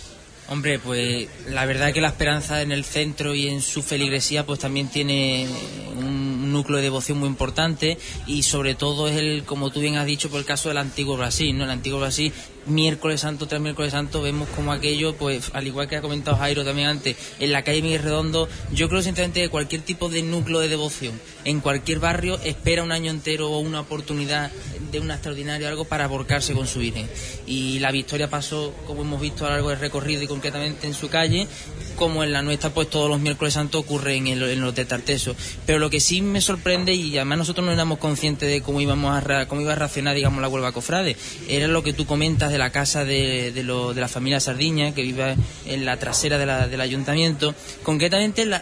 [0.50, 4.60] Hombre, pues la verdad que la esperanza en el centro y en su feligresía pues
[4.60, 5.48] también tiene
[5.96, 7.98] un núcleo de devoción muy importante
[8.28, 11.16] y sobre todo es el, como tú bien has dicho, por el caso del antiguo
[11.16, 11.64] Brasil, ¿no?
[11.64, 12.34] El antiguo Brasil,
[12.70, 16.64] miércoles santo tras miércoles santo, vemos como aquello, pues al igual que ha comentado Jairo
[16.64, 20.60] también antes, en la calle Miguel Redondo, yo creo sinceramente que cualquier tipo de núcleo
[20.60, 24.52] de devoción en cualquier barrio espera un año entero o una oportunidad
[24.92, 27.10] de una extraordinaria algo para volcarse con su Virgen.
[27.48, 30.94] Y la victoria pasó, como hemos visto a lo largo del recorrido y concretamente en
[30.94, 31.48] su calle,
[31.96, 34.86] como en la nuestra, pues todos los miércoles santos ocurre en, el- en los de
[34.86, 35.36] Tarteso.
[35.66, 39.16] Pero lo que sí me sorprende, y además nosotros no éramos conscientes de cómo íbamos
[39.16, 41.16] a cómo iba a reaccionar, digamos, la Huelva Cofrade,
[41.48, 44.94] era lo que tú comentas de la casa de, de, lo- de la familia Sardiña,
[44.94, 47.56] que vive en la trasera de la- del ayuntamiento.
[47.84, 48.62] Concretamente, la-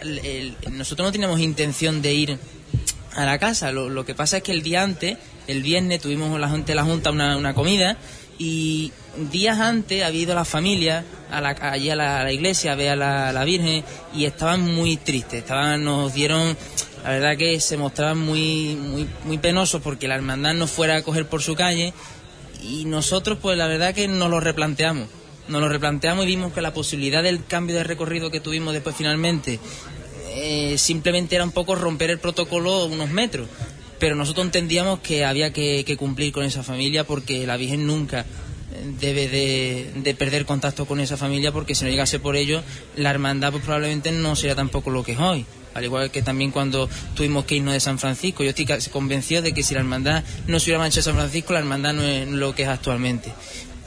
[0.72, 2.40] nosotros no teníamos intención de ir
[3.16, 3.72] a la casa.
[3.72, 5.18] Lo, que pasa es que el día antes,
[5.48, 7.98] el viernes, tuvimos la gente la Junta una, una comida
[8.40, 8.92] y
[9.32, 12.96] días antes había ido la familia a la, allí a la, iglesia a ver a
[12.96, 13.84] la, a la Virgen
[14.14, 15.40] y estaban muy tristes.
[15.40, 16.56] Estaban, nos dieron,
[17.04, 21.02] la verdad que se mostraban muy, muy, muy penosos porque la hermandad no fuera a
[21.02, 21.94] coger por su calle
[22.68, 25.08] y nosotros pues la verdad que nos lo replanteamos.
[25.48, 28.96] Nos lo replanteamos y vimos que la posibilidad del cambio de recorrido que tuvimos después
[28.96, 29.60] finalmente
[30.30, 33.48] eh, simplemente era un poco romper el protocolo unos metros.
[34.00, 38.26] Pero nosotros entendíamos que había que, cumplir con esa familia porque la Virgen nunca
[39.00, 42.62] debe de, de perder contacto con esa familia porque si no llegase por ello,
[42.96, 45.46] la hermandad pues, probablemente no sería tampoco lo que es hoy.
[45.78, 48.44] Al igual que también cuando tuvimos que irnos de San Francisco.
[48.44, 51.60] Yo estoy convencido de que si la hermandad no se hubiera manchado San Francisco, la
[51.60, 53.32] hermandad no es lo que es actualmente.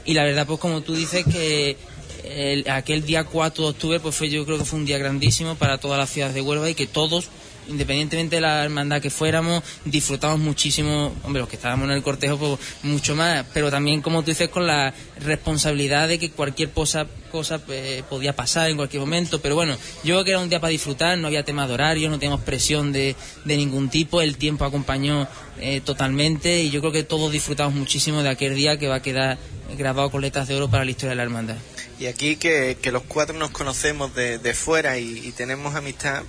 [0.05, 1.75] Y la verdad, pues como tú dices, que
[2.23, 5.55] el- aquel día 4 de octubre pues fue yo creo que fue un día grandísimo
[5.55, 7.27] para toda la ciudad de Huelva y que todos
[7.67, 12.37] independientemente de la hermandad que fuéramos disfrutamos muchísimo hombre los que estábamos en el cortejo
[12.37, 13.45] pues mucho más.
[13.53, 18.35] Pero también como tú dices con la responsabilidad de que cualquier cosa cosa pues, podía
[18.35, 19.41] pasar en cualquier momento.
[19.41, 22.09] Pero bueno yo creo que era un día para disfrutar no había tema de horario
[22.09, 23.15] no teníamos presión de,
[23.45, 25.27] ningún tipo el tiempo acompañó
[25.59, 26.61] eh, totalmente.
[26.61, 29.37] Y yo creo que todos disfrutamos muchísimo de aquel día que va a quedar
[29.77, 31.57] grabado con letras de oro para la historia de la hermandad.
[31.99, 36.23] Y aquí que, que los cuatro nos conocemos de, de fuera y, y tenemos amistad,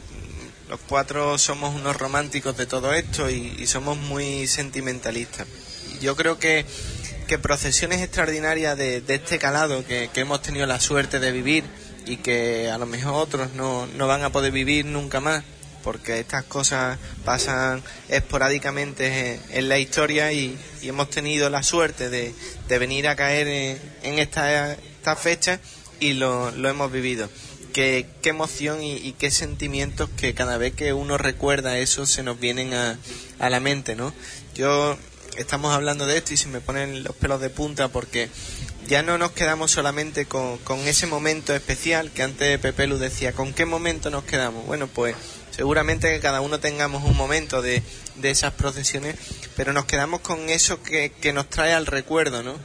[0.73, 5.47] los cuatro somos unos románticos de todo esto y, somos muy sentimentalistas.
[6.01, 6.65] Yo creo que,
[7.27, 11.65] que procesiones extraordinarias de, de este calado que, hemos tenido la suerte de vivir
[12.07, 15.45] y que a lo mejor otros no, no van a poder vivir nunca más
[15.85, 22.35] porque estas cosas pasan esporádicamente en, la historia y, y hemos tenido la suerte de,
[22.67, 25.61] de venir a caer en, en esta, esta fecha
[26.01, 27.29] y lo, lo hemos vivido.
[27.73, 32.39] Qué, qué emoción y, qué sentimientos que cada vez que uno recuerda eso se nos
[32.39, 32.99] vienen a,
[33.39, 34.13] la mente, ¿no?
[34.55, 34.97] Yo
[35.37, 38.29] estamos hablando de esto y se me ponen los pelos de punta porque
[38.87, 43.55] ya no nos quedamos solamente con, ese momento especial que antes Pepe Lu decía, ¿con
[43.55, 44.67] qué momento nos quedamos?
[44.67, 45.17] Bueno, pues
[45.51, 47.83] seguramente que cada uno tengamos un momento de,
[48.17, 49.17] de esas procesiones,
[49.57, 52.59] pero nos quedamos con eso que, que nos trae al recuerdo, ¿no?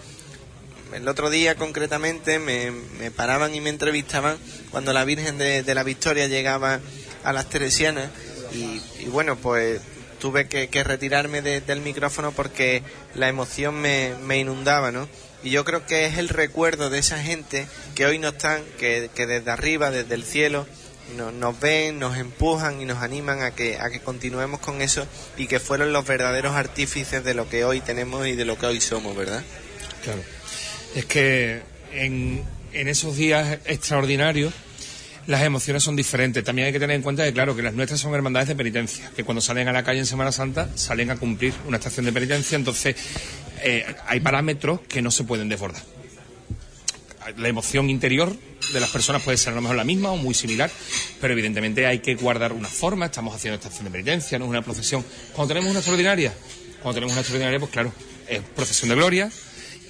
[0.93, 4.37] El otro día concretamente me, me paraban y me entrevistaban
[4.71, 6.79] cuando la Virgen de, la Victoria llegaba
[7.23, 8.09] a las Teresianas
[8.53, 9.81] y, bueno, pues
[10.19, 12.81] tuve que, que retirarme de- del micrófono porque
[13.15, 15.07] la emoción me, inundaba, ¿no?
[15.43, 19.09] Y yo creo que es el recuerdo de esa gente que hoy no están, que,
[19.13, 20.65] que desde arriba, desde el cielo,
[21.17, 25.05] no- nos ven, nos empujan y nos animan a que, a que continuemos con eso
[25.37, 28.65] y que fueron los verdaderos artífices de lo que hoy tenemos y de lo que
[28.65, 29.43] hoy somos, ¿verdad?
[30.03, 30.21] Claro.
[30.97, 31.61] Es que
[31.93, 32.43] en,
[32.73, 34.51] esos días extraordinarios
[35.27, 36.43] las emociones son diferentes.
[36.43, 39.11] También hay que tener en cuenta que, claro, que las nuestras son hermandades de penitencia,
[39.15, 42.13] que cuando salen a la calle en Semana Santa salen a cumplir una estación de
[42.13, 42.95] penitencia, entonces
[43.61, 45.83] eh, hay parámetros que no se pueden desbordar.
[47.37, 48.35] La emoción interior
[48.73, 50.71] de las personas puede ser a lo mejor la misma o muy similar,
[51.21, 53.05] pero evidentemente hay que guardar una forma.
[53.05, 55.05] Estamos haciendo estación de penitencia, no es una procesión.
[55.33, 56.33] Cuando tenemos una extraordinaria,
[56.81, 57.93] cuando tenemos una extraordinaria, pues claro,
[58.27, 59.31] es procesión de gloria,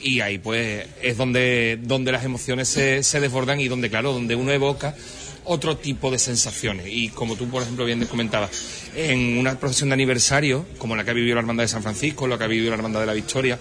[0.02, 4.52] y ahí pues es donde, donde las emociones se, desbordan y donde, claro, donde uno
[4.52, 4.95] evoca
[5.44, 6.88] otro tipo de sensaciones.
[6.90, 8.52] Y como tú, por ejemplo, bien comentabas,
[8.95, 12.28] en una procesión de aniversario, como la que ha vivido la Hermandad de San Francisco,
[12.28, 13.60] la que ha vivido la Hermandad de la Victoria,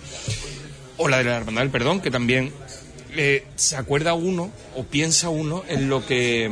[0.96, 2.52] o la de la Hermandad del Perdón, que también
[3.16, 6.50] eh, se acuerda uno o piensa uno en lo que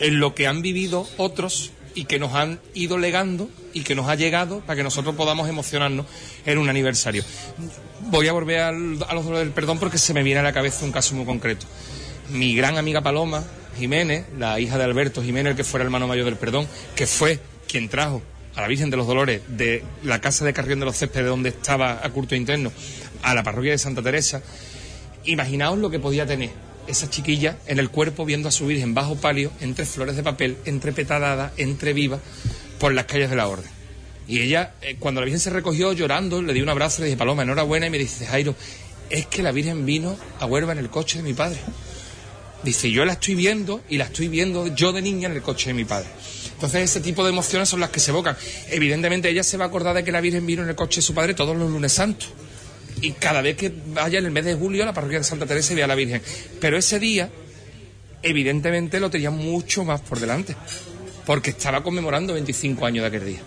[0.00, 4.08] en lo que han vivido otros y que nos han ido legando y que nos
[4.08, 6.06] ha llegado para que nosotros podamos emocionarnos
[6.46, 7.24] en un aniversario.
[8.02, 10.52] Voy a volver al- a los dolores del perdón porque se me viene a la
[10.52, 11.66] cabeza un caso muy concreto.
[12.30, 13.42] Mi gran amiga Paloma
[13.76, 17.40] Jiménez, la hija de Alberto Jiménez, el que fuera hermano mayor del perdón, que fue
[17.66, 18.22] quien trajo
[18.54, 21.48] a la Virgen de los Dolores de la casa de Carrión de los Céspedes donde
[21.48, 22.70] estaba a culto interno
[23.22, 24.40] a la parroquia de Santa Teresa,
[25.24, 26.50] imaginaos lo que podía tener
[26.88, 30.56] esa chiquilla en el cuerpo viendo a su Virgen bajo palio, entre flores de papel,
[30.64, 32.20] entre petaladas, entre vivas,
[32.80, 33.70] por las calles de la Orden.
[34.26, 37.16] Y ella, eh, cuando la Virgen se recogió llorando, le di un abrazo, le dije,
[37.16, 38.54] Paloma, enhorabuena, y me dice, Jairo,
[39.10, 41.58] es que la Virgen vino a Huelva en el coche de mi padre.
[42.62, 45.70] Dice, yo la estoy viendo y la estoy viendo yo de niña en el coche
[45.70, 46.08] de mi padre.
[46.54, 48.36] Entonces ese tipo de emociones son las que se evocan.
[48.70, 51.02] Evidentemente ella se va a acordar de que la Virgen vino en el coche de
[51.02, 52.28] su padre todos los lunes santos.
[53.00, 55.46] Y cada vez que vaya en el mes de julio a la parroquia de Santa
[55.46, 56.22] Teresa y vea a la Virgen.
[56.60, 57.30] Pero ese día,
[58.22, 60.56] evidentemente lo tenía mucho más por delante.
[61.24, 63.40] Porque estaba conmemorando 25 años de aquel día.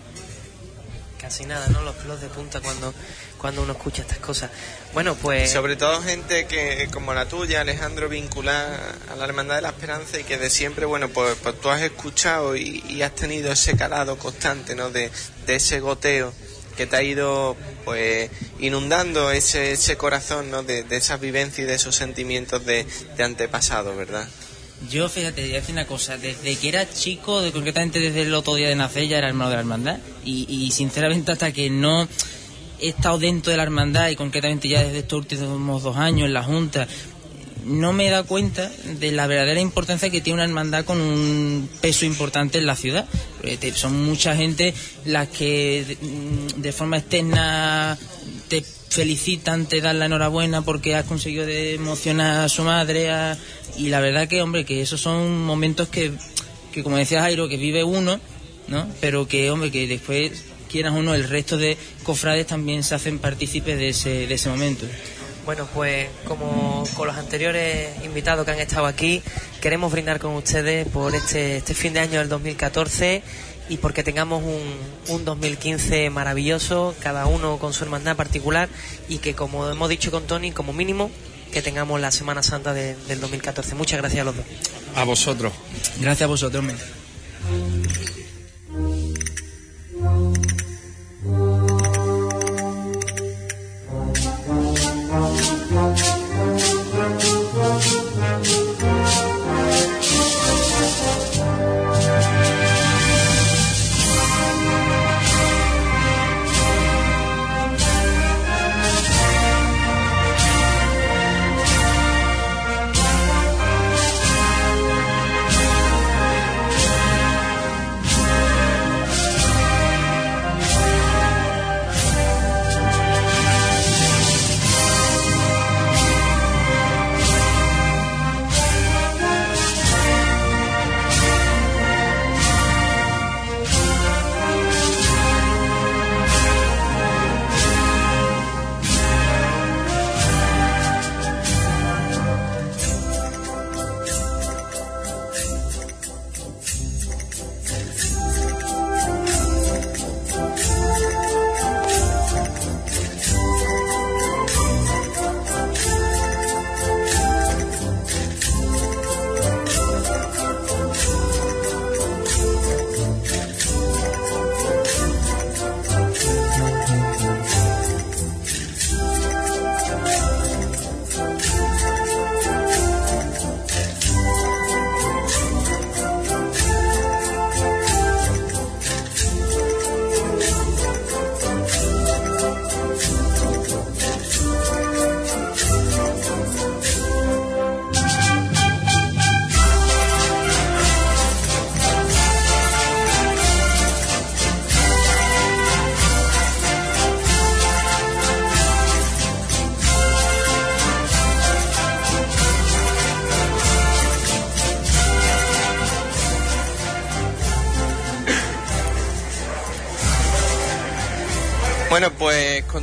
[1.20, 1.82] Casi nada, ¿no?
[1.82, 2.94] Los pelos de punta cuando,
[3.38, 4.50] cuando uno escucha estas cosas.
[4.92, 5.50] Bueno, pues...
[5.50, 10.18] Sobre todo gente que, como la tuya, Alejandro, vinculada a la Hermandad de la Esperanza
[10.18, 13.76] y que de siempre, bueno, pues, pues tú has escuchado y, y has tenido ese
[13.76, 14.90] calado constante, ¿no?
[14.90, 15.10] De,
[15.46, 16.32] de ese goteo
[16.76, 20.62] que te ha ido, pues, inundando ese, ese corazón, ¿no?
[20.62, 22.86] De, de esas vivencias y de esos sentimientos de,
[23.16, 24.28] de antepasado, ¿verdad?
[24.90, 26.18] Yo, fíjate, te voy a decir una cosa.
[26.18, 29.50] Desde que era chico, de, concretamente desde el otro día de nacer, ya era hermano
[29.50, 29.98] de la hermandad.
[30.24, 32.08] Y, y sinceramente, hasta que no
[32.80, 36.34] he estado dentro de la hermandad y concretamente ya desde estos últimos dos años en
[36.34, 36.88] la Junta,
[37.64, 38.70] no me he dado cuenta
[39.00, 43.06] de la verdadera importancia que tiene una hermandad con un peso importante en la ciudad.
[43.60, 44.74] Te- son mucha gente
[45.04, 47.98] las que de, mm, de forma externa
[48.48, 53.08] te felicitan, te dan la enhorabuena porque has conseguido de emocionar a su madre
[53.78, 56.12] y la verdad que, hombre, que esos son momentos que,
[56.72, 58.20] que como decía Jairo, que vive uno,
[58.68, 58.86] ¿no?
[59.00, 63.18] Pero que, hombre, que después, quieras o no, el resto de cofrades también se hacen
[63.18, 64.84] partícipes de ese, de ese momento.
[65.44, 69.22] Bueno, pues como con los anteriores invitados que han estado aquí,
[69.60, 73.22] queremos brindar con ustedes por este, este fin de año del 2014
[73.68, 74.62] y porque tengamos un,
[75.14, 78.68] un 2015 maravilloso, cada uno con su hermandad particular
[79.08, 81.10] y que como hemos dicho con Tony, como mínimo,
[81.52, 83.74] que tengamos la Semana Santa de- del 2014.
[83.74, 84.44] Muchas gracias a los dos.
[84.94, 85.52] A vosotros.
[86.00, 86.64] Gracias a vosotros,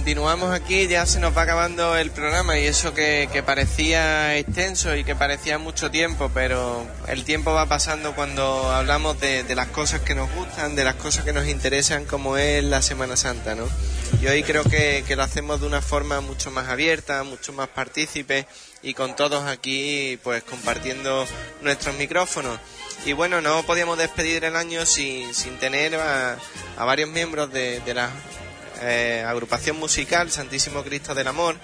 [0.09, 5.03] continuamos aquí, ya se nos va acabando el programa y eso que, parecía extenso y
[5.03, 10.15] que parecía mucho tiempo, pero el tiempo va pasando cuando hablamos de, las cosas que
[10.15, 13.67] nos gustan, de las cosas que nos interesan, como es la Semana Santa, ¿no?
[14.19, 18.47] Y hoy creo que, lo hacemos de una forma mucho más abierta, mucho más partícipe
[18.81, 21.27] y con todos aquí pues compartiendo
[21.61, 22.59] nuestros micrófonos.
[23.05, 26.39] Y bueno, no podíamos despedir el año sin, sin tener a,
[26.79, 28.09] varios miembros de, de la
[28.81, 31.55] eh, agrupación musical Santísimo Cristo del Amor,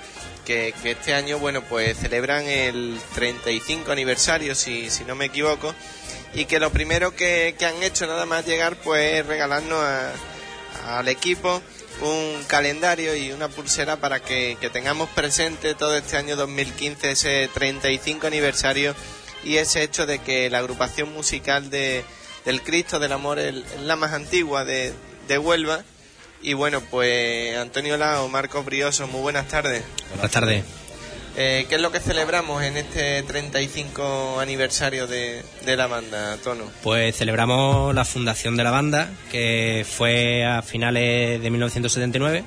[0.45, 5.73] que, este año, bueno, pues celebran el 35 aniversario, si, no me equivoco,
[6.33, 9.83] y que lo primero que, han hecho nada más llegar, pues es regalarnos
[10.87, 11.61] al equipo
[12.01, 18.27] un calendario y una pulsera para que, tengamos presente todo este año 2015, ese 35
[18.27, 18.93] aniversario
[19.43, 22.03] y ese hecho de que la agrupación musical de,
[22.43, 24.93] del Cristo del Amor es la más antigua de
[25.39, 25.83] Huelva
[26.45, 29.83] y bueno, pues Antonio Lao, Marcos Brioso, muy buenas tardes.
[30.11, 30.63] Buenas tardes.
[31.37, 36.65] Eh, ¿Qué es lo que celebramos en este 35 aniversario de, de, la banda, Tono?
[36.83, 42.43] Pues celebramos la fundación de la banda, que fue a finales de 1979.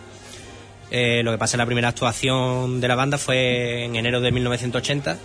[0.90, 4.30] Eh, lo que pasa es la primera actuación de la banda fue en enero de
[4.30, 5.18] 1980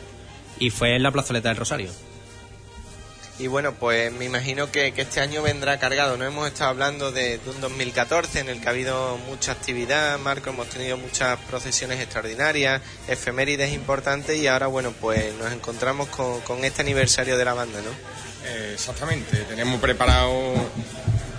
[0.59, 1.91] y fue en la plazoleta del Rosario.
[3.39, 6.17] Y bueno, pues me imagino que, que, este año vendrá cargado.
[6.17, 10.19] No hemos estado hablando de, de, un 2014 en el que ha habido mucha actividad,
[10.19, 16.41] Marco, hemos tenido muchas procesiones extraordinarias, efemérides importantes y ahora, bueno, pues nos encontramos con,
[16.41, 17.89] con este aniversario de la banda, ¿no?
[18.47, 20.53] Eh, exactamente, tenemos preparado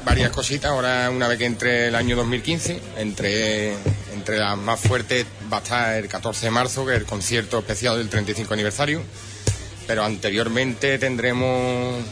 [0.05, 0.73] varias cositas.
[0.73, 3.75] Ahora, una vez que entre el año 2015, entre,
[4.13, 7.61] entre las más fuertes va a estar el 14 de marzo, que es el concierto
[7.61, 9.01] especial del 35 aniversario
[9.87, 12.03] pero anteriormente tendremos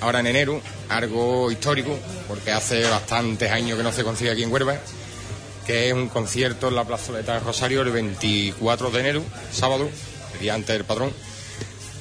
[0.00, 1.98] ahora en enero algo histórico,
[2.28, 4.76] porque hace bastantes años que no se consigue aquí en Huelva,
[5.66, 9.88] que es un concierto en la plazoleta de Rosario el 24 de enero, sábado,
[10.34, 11.12] el día antes del padrón,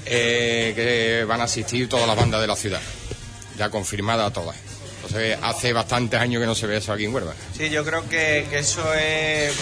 [0.06, 2.82] eh, que van a asistir todas las bandas de la ciudad,
[3.58, 4.56] ya confirmadas todas.
[4.96, 7.34] Entonces, hace bastantes años que no se ve eso aquí en Huelva.
[7.56, 9.54] Sí, yo creo que, que eso es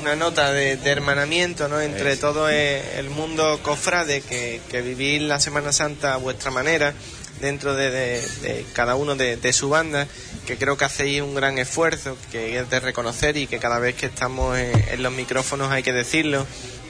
[0.00, 1.80] una nota de, de hermanamiento ¿no?
[1.80, 6.94] entre todo el mundo cofrade que, que vivís la Semana Santa a vuestra manera
[7.40, 10.06] dentro de, de, de cada uno de, su banda
[10.46, 13.94] que creo que hacéis un gran esfuerzo que es de reconocer y que cada vez
[13.94, 16.46] que estamos en, en los micrófonos hay que decirlo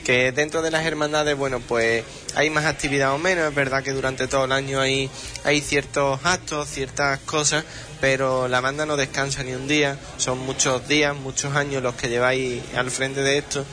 [0.07, 2.05] que dentro de las hermandades, bueno, pues
[2.37, 5.11] hay más actividad o menos, es verdad que durante todo el año hay,
[5.43, 7.65] hay ciertos actos, ciertas cosas,
[8.01, 12.09] pero la banda no descansa ni un día, son muchos días, muchos años los que
[12.09, 13.65] lleváis al frente de esto.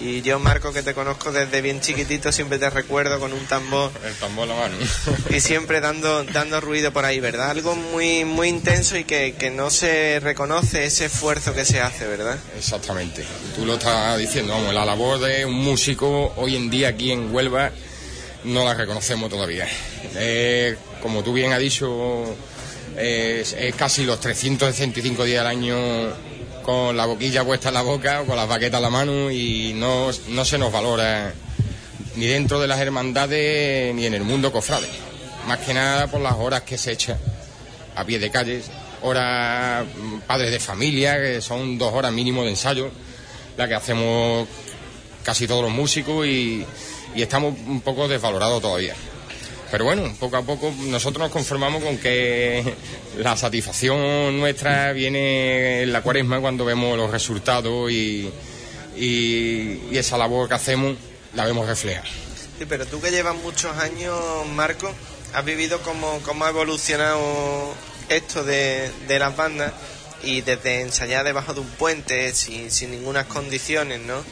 [0.00, 3.90] Y yo, Marco, que te conozco desde bien chiquitito, siempre te recuerdo con un tambor.
[4.02, 4.74] El tambor en la mano.
[5.28, 7.50] y siempre dando, dando ruido por ahí, ¿verdad?
[7.50, 12.06] Algo muy, muy intenso y que, que no se reconoce ese esfuerzo que se hace,
[12.06, 12.38] ¿verdad?
[12.56, 13.24] Exactamente.
[13.54, 17.34] Tú lo estás diciendo, vamos, la labor de un músico hoy en día aquí en
[17.34, 17.70] Huelva
[18.44, 19.68] no la reconocemos todavía.
[20.14, 22.24] Eh, como tú bien has dicho,
[22.96, 25.76] es, es casi los 365 días al año
[26.62, 29.72] con la boquilla puesta en la boca o con las baquetas en la mano y
[29.74, 31.32] no, no se nos valora
[32.16, 34.88] ni dentro de las hermandades ni en el mundo cofrade.
[35.46, 37.18] Más que nada por las horas que se echan
[37.96, 38.70] a pie de calles,
[39.02, 39.86] horas
[40.26, 42.90] padres de familia, que son dos horas mínimo de ensayo,
[43.56, 44.46] la que hacemos
[45.24, 46.64] casi todos los músicos y,
[47.14, 48.94] y estamos un poco desvalorados todavía.
[49.70, 52.74] Pero bueno, poco a poco nosotros nos conformamos con que
[53.18, 58.30] la satisfacción nuestra viene en la cuaresma cuando vemos los resultados y,
[58.96, 60.96] y, esa labor que hacemos
[61.34, 62.06] la vemos reflejada.
[62.58, 64.18] Sí, pero tú que llevas muchos años,
[64.54, 64.92] Marco,
[65.32, 67.72] has vivido cómo, cómo ha evolucionado
[68.08, 69.72] esto de, de las bandas
[70.22, 74.22] y desde ensayar debajo de un puente sin, sin ninguna condiciones, ¿no?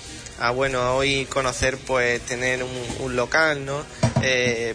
[0.41, 2.71] A bueno, hoy conocer, pues tener un,
[3.01, 3.85] un local, ¿no?
[4.23, 4.75] Eh,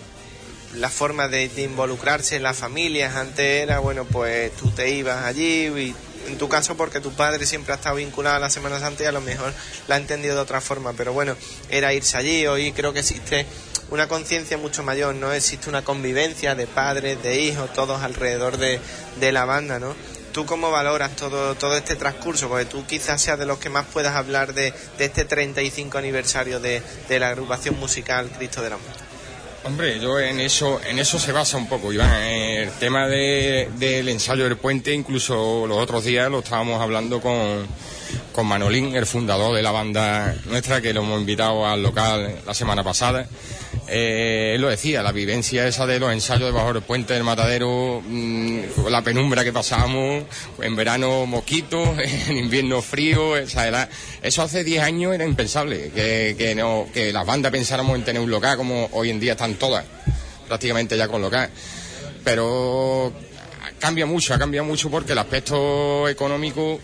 [0.75, 3.15] la forma de, involucrarse en las familias.
[3.15, 5.95] Antes era, bueno, pues tú te ibas allí y
[6.27, 9.05] en tu caso porque tu padre siempre ha estado vinculado a la Semana Santa y
[9.07, 9.53] a lo mejor
[9.87, 10.93] la ha entendido de otra forma.
[10.93, 11.35] Pero bueno,
[11.69, 12.47] era irse allí.
[12.47, 13.45] Hoy creo que existe
[13.89, 15.33] una conciencia mucho mayor, ¿no?
[15.33, 18.79] Existe una convivencia de padres, de hijos, todos alrededor de,
[19.19, 19.95] de la banda, ¿no?
[20.31, 22.49] ¿Tú cómo valoras todo, todo este transcurso?
[22.49, 26.59] Porque tú quizás seas de los que más puedas hablar de, de este 35 aniversario
[26.59, 29.02] de, de la agrupación musical Cristo del Amor.
[29.65, 32.11] Hombre, yo en eso, en eso se basa un poco, Iván.
[32.21, 37.65] El tema de, del ensayo del puente, incluso los otros días lo estábamos hablando con,
[38.31, 42.53] con Manolín, el fundador de la banda nuestra, que lo hemos invitado al local la
[42.53, 43.27] semana pasada.
[43.87, 48.01] eh, él lo decía, la vivencia esa de los ensayos debajo del puente del matadero,
[48.05, 48.59] mm,
[48.89, 50.23] la penumbra que pasamos,
[50.61, 51.89] en verano mosquitos,
[52.29, 53.89] en invierno frío, o sea, era-
[54.21, 58.21] eso hace 10 años era impensable, que, que, no, que las bandas pensáramos en tener
[58.21, 59.85] un local como hoy en día están todas,
[60.47, 61.49] prácticamente ya con local.
[62.23, 63.11] Pero
[63.83, 66.79] cambia mucho, ha cambiado mucho porque el aspecto económico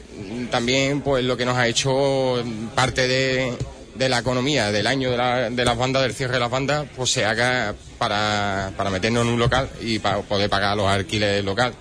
[0.52, 2.44] también pues lo que nos ha hecho
[2.76, 3.54] parte de,
[3.96, 6.86] de la economía del año de, la- de las bandas, del cierre de las bandas,
[6.98, 11.46] pues se haga para, para meternos en un local y para poder pagar los alquileres
[11.46, 11.74] local.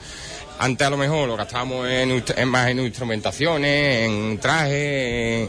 [0.61, 5.49] Antes a lo mejor lo gastábamos en, en más en instrumentaciones, en trajes,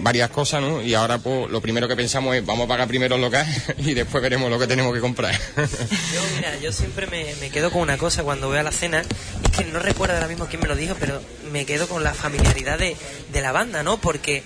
[0.00, 0.82] varias cosas, ¿no?
[0.82, 3.46] Y ahora pues lo primero que pensamos es vamos a pagar primero el local
[3.78, 5.34] y después veremos lo que tenemos que comprar.
[5.56, 9.00] Yo, mira, yo siempre me, me quedo con una cosa cuando voy a la cena,
[9.00, 11.20] es que no recuerdo ahora mismo quién me lo dijo, pero
[11.52, 12.96] me quedo con la familiaridad de,
[13.32, 13.98] de la banda, ¿no?
[14.00, 14.42] Porque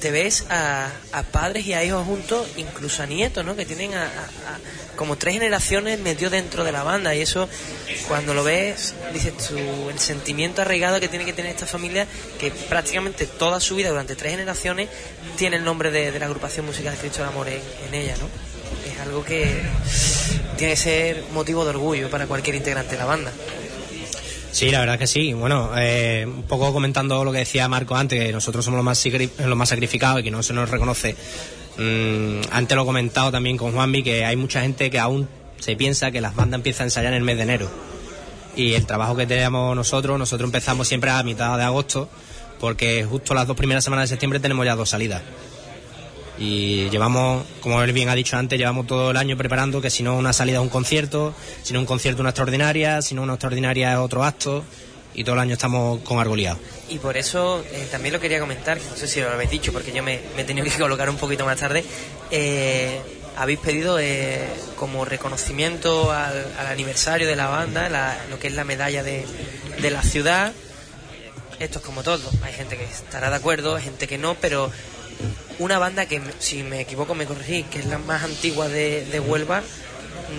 [0.00, 3.56] te ves a, a padres y a hijos juntos, incluso a nietos, ¿no?
[3.56, 4.10] Que tienen a,
[4.96, 7.48] como tres generaciones metidos dentro de la banda, y eso,
[8.08, 9.56] cuando lo ves, dices tú,
[9.88, 12.06] el sentimiento arraigado que tiene que tener esta familia,
[12.38, 14.88] que prácticamente toda su vida, durante tres generaciones,
[15.36, 18.28] tiene el nombre de, de la agrupación musical Cristo del Amor en, en ella, ¿no?
[18.92, 19.62] Es algo que
[20.56, 23.32] tiene que ser motivo de orgullo para cualquier integrante de la banda.
[24.52, 25.32] Sí, la verdad que sí.
[25.32, 29.04] Bueno, eh, un poco comentando lo que decía Marco antes, que nosotros somos los más,
[29.46, 31.14] los más sacrificados y que no se nos reconoce.
[31.78, 35.28] Mm, antes lo he comentado también con Juanvi, que hay mucha gente que aún
[35.58, 37.70] se piensa que las bandas empiezan a ensayar en el mes de enero.
[38.56, 42.08] Y el trabajo que tenemos nosotros, nosotros empezamos siempre a mitad de agosto,
[42.58, 45.22] porque justo las dos primeras semanas de septiembre tenemos ya dos salidas.
[46.40, 50.02] Y llevamos, como él bien ha dicho antes, llevamos todo el año preparando que si
[50.02, 53.34] no una salida es un concierto, si no un concierto una extraordinaria, si no una
[53.34, 54.64] extraordinaria es otro acto,
[55.12, 56.58] y todo el año estamos con algo liado.
[56.88, 59.92] Y por eso eh, también lo quería comentar, no sé si lo habéis dicho, porque
[59.92, 61.84] yo me, me he tenido que colocar un poquito más tarde.
[62.30, 63.00] Eh,
[63.36, 64.40] habéis pedido eh,
[64.76, 69.26] como reconocimiento al, al aniversario de la banda, la- lo que es la medalla de,
[69.82, 70.52] de la ciudad.
[71.58, 74.70] Esto es como todo, hay gente que estará de acuerdo, hay gente que no, pero
[75.58, 79.62] una banda que, si me equivoco, me corregí, que es la más antigua de, Huelva,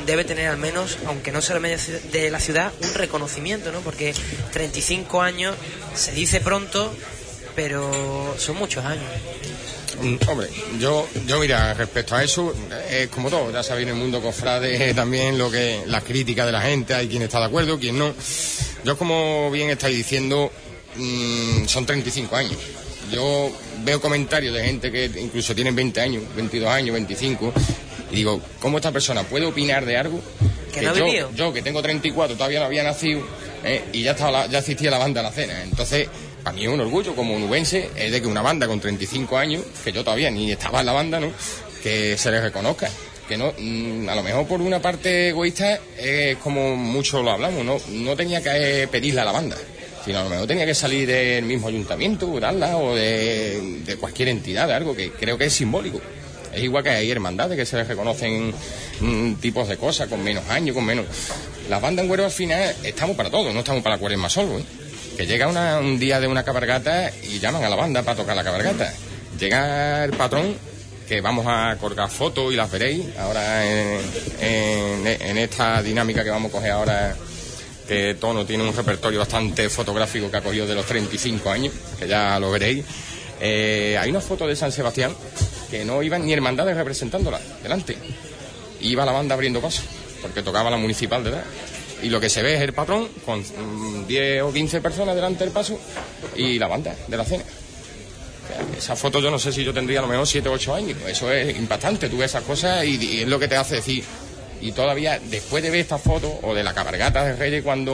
[0.06, 1.78] debe tener al menos, aunque no sea la media
[2.12, 3.82] de la ciudad, un reconocimiento, ¿no?
[3.82, 4.14] Porque
[4.52, 5.56] 35 años
[5.94, 6.94] se dice pronto,
[7.56, 9.06] pero son muchos años.
[10.02, 10.50] Mm, Hombre,
[10.80, 12.54] yo, yo mira, respecto a eso,
[12.90, 16.46] es como todo, ya sabéis en el mundo cofrade eh, también lo que las críticas
[16.46, 18.14] de la gente, hay quien está de acuerdo, quien no.
[18.84, 20.52] Yo como bien estáis diciendo,
[20.96, 22.58] mm, son 35 años.
[23.12, 23.52] Yo
[23.84, 27.54] veo comentarios de gente que incluso tienen 20 años, 22 años, 25,
[28.12, 30.22] y digo, ¿cómo esta persona puede opinar de algo
[30.74, 31.06] Que no yo,
[31.36, 33.22] yo, que tengo 34, todavía no había nacido,
[33.64, 35.62] eh, y ya, estaba la- ya existía la banda a la cena?
[35.64, 36.08] Entonces,
[36.44, 39.64] para mí es un orgullo como nubense es de que una banda con 35 años,
[39.84, 41.32] que yo todavía ni estaba en la banda, ¿no?
[41.84, 42.90] Que se les reconozca.
[43.28, 47.64] Que no, mm, a lo mejor por una parte egoísta, es como mucho lo hablamos,
[47.64, 49.56] no, no tenía que pedirle a la banda,
[50.06, 54.68] sino a lo mejor tenía que salir del mismo ayuntamiento, darla, o de, cualquier entidad,
[54.68, 56.02] de algo que creo que es simbólico.
[56.54, 58.54] Es igual que hay hermandades que se les reconocen
[59.00, 61.06] mm, tipos de cosas, con menos años, con menos.
[61.70, 64.64] Las bandas en Huelva al final estamos para todo, no estamos para cuaresma solo, ¿eh?
[65.16, 68.36] Que llega una- un día de una cabalgata y llaman a la banda para tocar
[68.36, 68.92] la cabalgata.
[69.40, 70.56] Llega el patrón,
[71.08, 76.50] que vamos a colgar fotos y las veréis ahora en- en esta dinámica que vamos
[76.50, 77.16] a coger ahora
[77.92, 82.08] que Tono tiene un repertorio bastante fotográfico que ha cogido de los 35 años, que
[82.08, 82.86] ya lo veréis.
[83.42, 85.14] Eh, hay una foto de San Sebastián
[85.70, 87.98] que no iban ni hermandades representándola delante.
[88.80, 89.82] Iba la banda abriendo paso,
[90.22, 91.44] porque tocaba la municipal detrás.
[92.02, 95.44] Y lo que se ve es el patrón con mm, 10 o 15 personas delante
[95.44, 95.78] del paso
[96.38, 97.44] y la banda de la cena.
[98.78, 100.98] Esa foto yo no sé si yo tendría a lo mejor 7 o 8 años.
[101.06, 102.08] Eso es impactante.
[102.08, 104.06] Tú ves esas cosas y es lo que te hace decir.
[104.62, 107.94] Y todavía, después de ver esta foto, o de la cabalgata de Reyes, cuando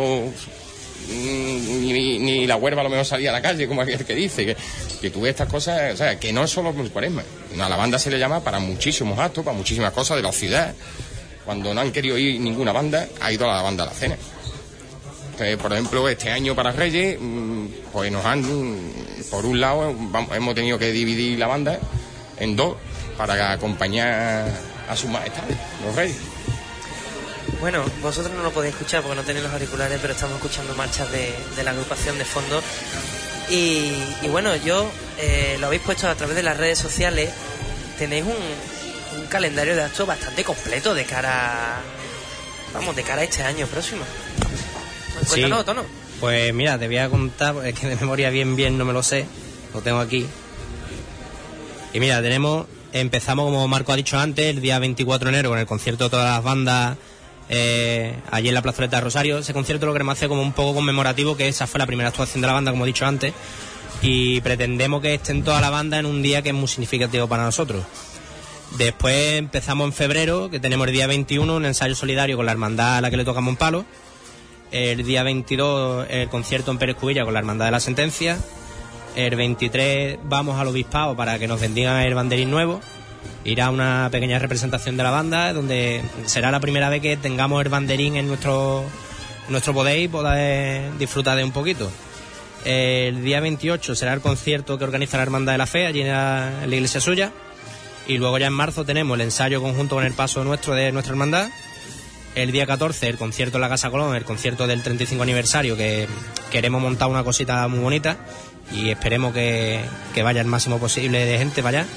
[1.09, 4.45] mm, ni, la huerva a lo mejor salía a la calle, como aquel que dice,
[4.45, 7.23] que, ves estas cosas, o sea, que no es solo por cuaresma.
[7.59, 10.75] A la banda se le llama para muchísimos actos, para muchísimas cosas de la ciudad.
[11.45, 14.17] Cuando no han querido ir ninguna banda, ha ido la banda a la cena.
[15.31, 19.95] Entonces, por ejemplo, este año para Reyes, mm, pues nos han, mm, por un lado,
[20.35, 21.79] hemos tenido que dividir la banda
[22.39, 22.75] en dos
[23.17, 24.45] para acompañar
[24.89, 26.36] a sus majestades, los reyes.
[27.59, 31.11] Bueno, vosotros no lo podéis escuchar porque no tenéis los auriculares, pero estamos escuchando marchas
[31.11, 32.61] de, de la agrupación de fondo.
[33.49, 37.31] Y, y bueno, yo eh, lo habéis puesto a través de las redes sociales.
[37.97, 41.79] Tenéis un, un calendario de actos bastante completo de cara,
[42.73, 44.03] vamos, de cara a este año próximo.
[45.27, 45.83] Cuéntanos, Tono.
[46.19, 49.01] Pues mira, te voy a contar, es que de memoria bien, bien no me lo
[49.01, 49.25] sé,
[49.73, 50.27] lo tengo aquí.
[51.93, 55.59] Y mira, tenemos Empezamos, como Marco ha dicho antes, el día 24 de enero con
[55.59, 56.97] el concierto de todas las bandas
[57.49, 59.37] eh, allí en la plazoleta de Rosario.
[59.39, 62.41] Ese concierto lo queremos hacer como un poco conmemorativo, que esa fue la primera actuación
[62.41, 63.33] de la banda, como he dicho antes,
[64.01, 67.43] y pretendemos que estén toda la banda en un día que es muy significativo para
[67.43, 67.83] nosotros.
[68.77, 72.97] Después empezamos en febrero, que tenemos el día 21 un ensayo solidario con la hermandad
[72.97, 73.85] a la que le tocamos un palo.
[74.71, 78.37] El día 22 el concierto en Pérez Cubilla con la hermandad de la sentencia.
[79.15, 82.81] El 23 vamos al obispado para que nos bendigan el banderín nuevo.
[83.43, 87.69] Irá una pequeña representación de la banda donde será la primera vez que tengamos el
[87.69, 88.83] banderín en nuestro,
[89.49, 91.89] nuestro poder y poder disfrutar de un poquito.
[92.65, 96.09] El día 28 será el concierto que organiza la Hermandad de la Fe allí en
[96.09, 97.31] la, en la iglesia suya.
[98.07, 101.11] Y luego ya en marzo tenemos el ensayo conjunto con el paso nuestro de nuestra
[101.11, 101.49] hermandad.
[102.35, 106.07] El día 14 el concierto en la Casa Colón, el concierto del 35 aniversario, que
[106.51, 108.17] queremos montar una cosita muy bonita
[108.71, 109.81] y esperemos que,
[110.13, 111.89] que vaya el máximo posible de gente para allá.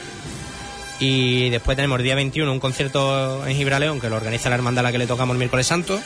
[1.01, 4.89] Y después tenemos día 21 un concierto en Gibraleón que lo organiza la hermandad a
[4.89, 5.98] la que le tocamos el miércoles santo.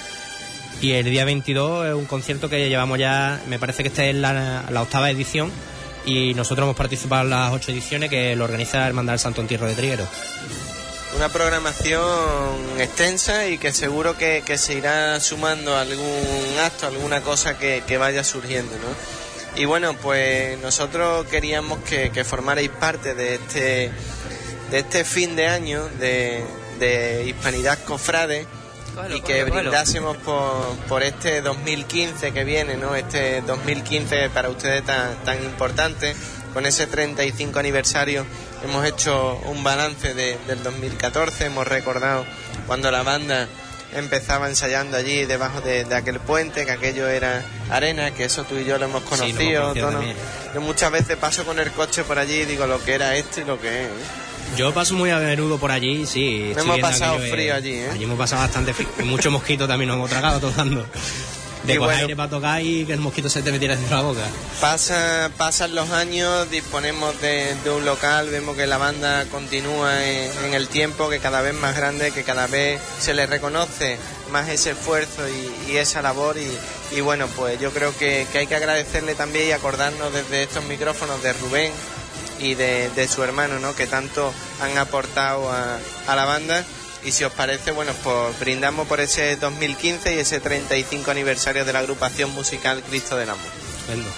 [0.81, 4.15] Y el día 22 es un concierto que llevamos ya, me parece que esta es
[4.15, 5.51] la, octava edición
[6.07, 9.41] y nosotros hemos participado en las ocho ediciones que lo organiza la Hermandad del Santo
[9.41, 10.07] Entierro de Triguero.
[11.16, 12.05] Una programación
[12.79, 17.99] extensa y que seguro que, que se irá sumando algún acto, alguna cosa que, que
[17.99, 19.61] vaya surgiendo, ¿no?
[19.61, 23.93] Y bueno, pues nosotros queríamos que, que formarais parte de este,
[24.70, 26.45] de este fin de año de,
[26.78, 28.47] de Hispanidad Cofrade
[29.15, 32.95] y que brindásemos por, por este 2015 que viene, ¿no?
[32.95, 36.15] Este 2015 para ustedes tan, tan importante.
[36.53, 38.24] Con ese 35 aniversario
[38.62, 42.24] hemos hecho un balance de- del 2014, hemos recordado
[42.69, 43.49] cuando la banda
[43.93, 48.57] empezaba ensayando allí debajo de, de aquel puente, que aquello era arena, que eso tú
[48.57, 49.74] y yo lo hemos Sí, lo conocido.
[49.91, 50.16] también.
[50.55, 53.41] Yo muchas veces paso con el coche por allí y digo lo que era esto
[53.41, 53.91] y lo que es.
[54.57, 56.51] Yo paso muy a menudo por allí, sí.
[56.51, 57.91] estoy hemos pasado aquello, frío allí, ¿eh?
[57.93, 58.89] Allí hemos pasado bastante frío.
[59.05, 60.87] Mucho mosquito también nos hemos tragado tocando.
[61.65, 62.01] De coger bueno.
[62.03, 64.21] aire para tocar y que el mosquito se te metiera dentro de la boca.
[64.61, 70.31] Pasa, pasan los años, disponemos de, de un local, vemos que la banda continúa en,
[70.45, 73.97] en el tiempo, que cada vez más grande, que cada vez se le reconoce
[74.31, 78.41] más ese esfuerzo y, y esa labor y, y bueno, pues yo creo que, que
[78.41, 81.73] hay que agradecerle también y acordarnos desde estos micrófonos de Rubén
[82.39, 83.74] y de, de su hermano, ¿no?
[83.74, 86.65] Que tanto han aportado a, a la banda.
[87.05, 91.73] Y si os parece, bueno, pues brindamos por ese 2015 y ese 35 aniversario de
[91.73, 93.44] la agrupación musical Cristo del Amor.
[93.77, 94.11] Estupendo.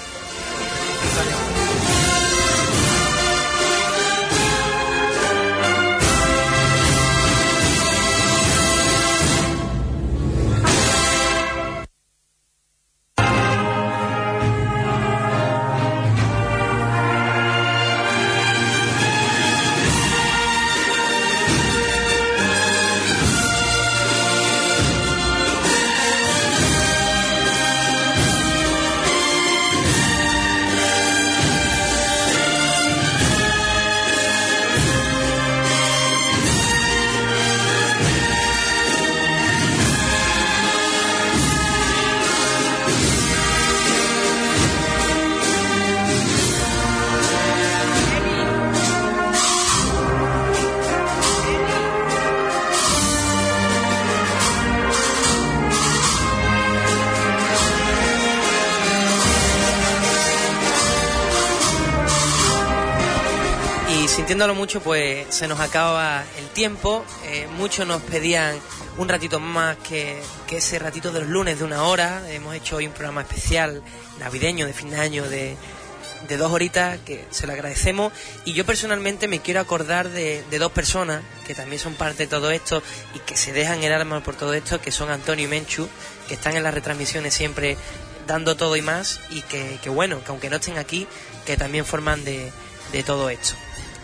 [64.17, 67.05] Sintiéndolo mucho, pues se nos acaba el tiempo.
[67.27, 68.59] Eh, muchos nos pedían
[68.97, 72.23] un ratito más que, ese ratito de los lunes de una hora.
[72.33, 73.83] Hemos hecho hoy un programa especial
[74.19, 75.55] navideño de fin de año de,
[76.39, 78.11] dos horitas que se lo agradecemos.
[78.47, 82.51] Y yo personalmente me quiero acordar de, dos personas que también son parte de todo
[82.51, 82.83] esto
[83.15, 85.91] y que se dejan el alma por todo esto, que son Antonio y Menchu,
[86.27, 87.77] que están en las retransmisiones siempre
[88.27, 91.07] dando todo y más y que, bueno, que aunque no estén aquí,
[91.45, 92.51] que también forman de
[93.05, 93.57] todo esto.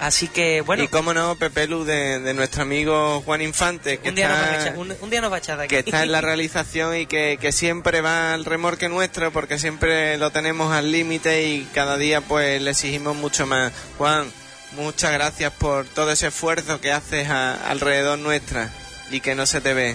[0.03, 4.09] Así que bueno, Y cómo no, Pepe Lu, de, de nuestro amigo Juan Infante, que,
[4.09, 5.75] un día, nos está, echar, un, un día nos va a echar de aquí.
[5.77, 10.19] que está en la realización y que, que siempre va al remorque nuestro porque siempre
[10.19, 13.73] lo tenemos al límite y cada día pues le exigimos mucho más.
[13.97, 14.27] Juan,
[14.73, 18.71] muchas gracias por todo ese esfuerzo que haces a- alrededor nuestra
[19.13, 19.95] y que no se te ve.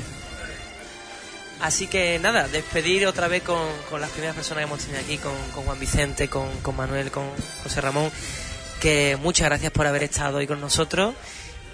[1.59, 3.59] Así que nada, despedir otra vez con,
[3.89, 7.09] con las primeras personas que hemos tenido aquí, con, con Juan Vicente, con, con Manuel,
[7.09, 7.25] con
[7.63, 8.11] José Ramón,
[8.79, 11.13] que muchas gracias por haber estado hoy con nosotros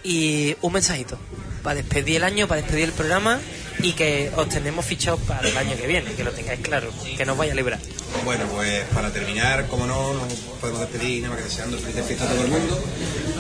[0.04, 1.18] y un mensajito
[1.62, 3.40] para despedir el año, para despedir el programa
[3.80, 7.26] y que os tenemos fichados para el año que viene, que lo tengáis claro, que
[7.26, 7.80] nos vaya a librar.
[8.26, 12.30] Bueno, pues para terminar, como no, nos podemos despedir nada más que deseando felices fiestas
[12.30, 12.84] a todo el mundo.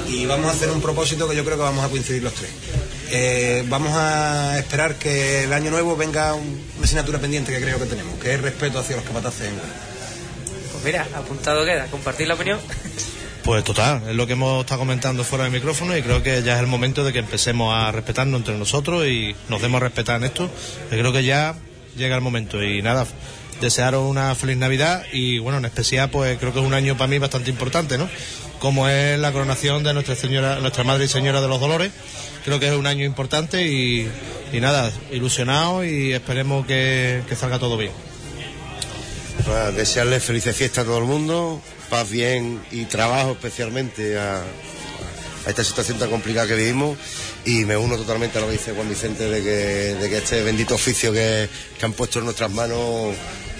[0.07, 2.49] Y vamos a hacer un propósito que yo creo que vamos a coincidir los tres.
[3.11, 7.77] Eh, vamos a esperar que el año nuevo venga un- una asignatura pendiente que creo
[7.79, 9.55] que tenemos, que es respeto hacia los capataces en.
[10.71, 12.59] Pues mira, apuntado queda, compartir la opinión.
[13.43, 16.53] Pues total, es lo que hemos estado comentando fuera del micrófono y creo que ya
[16.55, 20.15] es el momento de que empecemos a respetarnos entre nosotros y nos demos a respetar
[20.15, 20.49] en esto.
[20.89, 21.55] Creo que ya
[21.97, 23.05] llega el momento y nada,
[23.59, 27.09] desearos una feliz Navidad y bueno, en especial pues creo que es un año para
[27.09, 28.09] mí bastante importante, ¿no?
[28.59, 31.91] Como es la coronación de Nuestra Señora, Nuestra Madre y Señora de los Dolores.
[32.45, 34.09] Creo que es un año importante y,
[34.53, 37.91] nada, ilusionados y esperemos que, salga todo bien.
[39.45, 41.61] Para desearle felices fiestas a todo el mundo,
[41.93, 44.41] paz, bien y trabajo especialmente a,
[45.45, 46.97] esta situación tan complicada que vivimos.
[47.45, 51.13] Y me uno totalmente a lo que dice Juan Vicente de que, este bendito oficio
[51.13, 51.47] que
[51.83, 53.13] han puesto en nuestras manos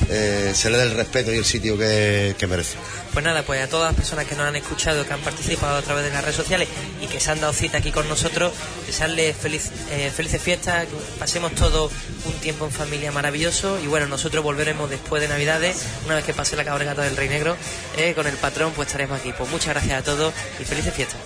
[0.09, 2.77] eh, se le dé el respeto y el sitio que, merece.
[3.13, 5.81] Pues nada, pues a todas las personas que nos han escuchado, que han participado a
[5.81, 6.67] través de las redes sociales
[7.01, 8.53] y que se han dado cita aquí con nosotros,
[8.85, 10.87] desearles feliz, eh, felices fiestas,
[11.19, 11.89] pasemos todo
[12.25, 16.33] un tiempo en familia maravilloso y bueno, nosotros volveremos después de Navidades, una vez que
[16.33, 17.55] pase la cabalgata del Rey Negro,
[17.97, 19.33] eh, con el patrón pues estaremos aquí.
[19.37, 21.19] Pues muchas gracias a todos y felices fiestas.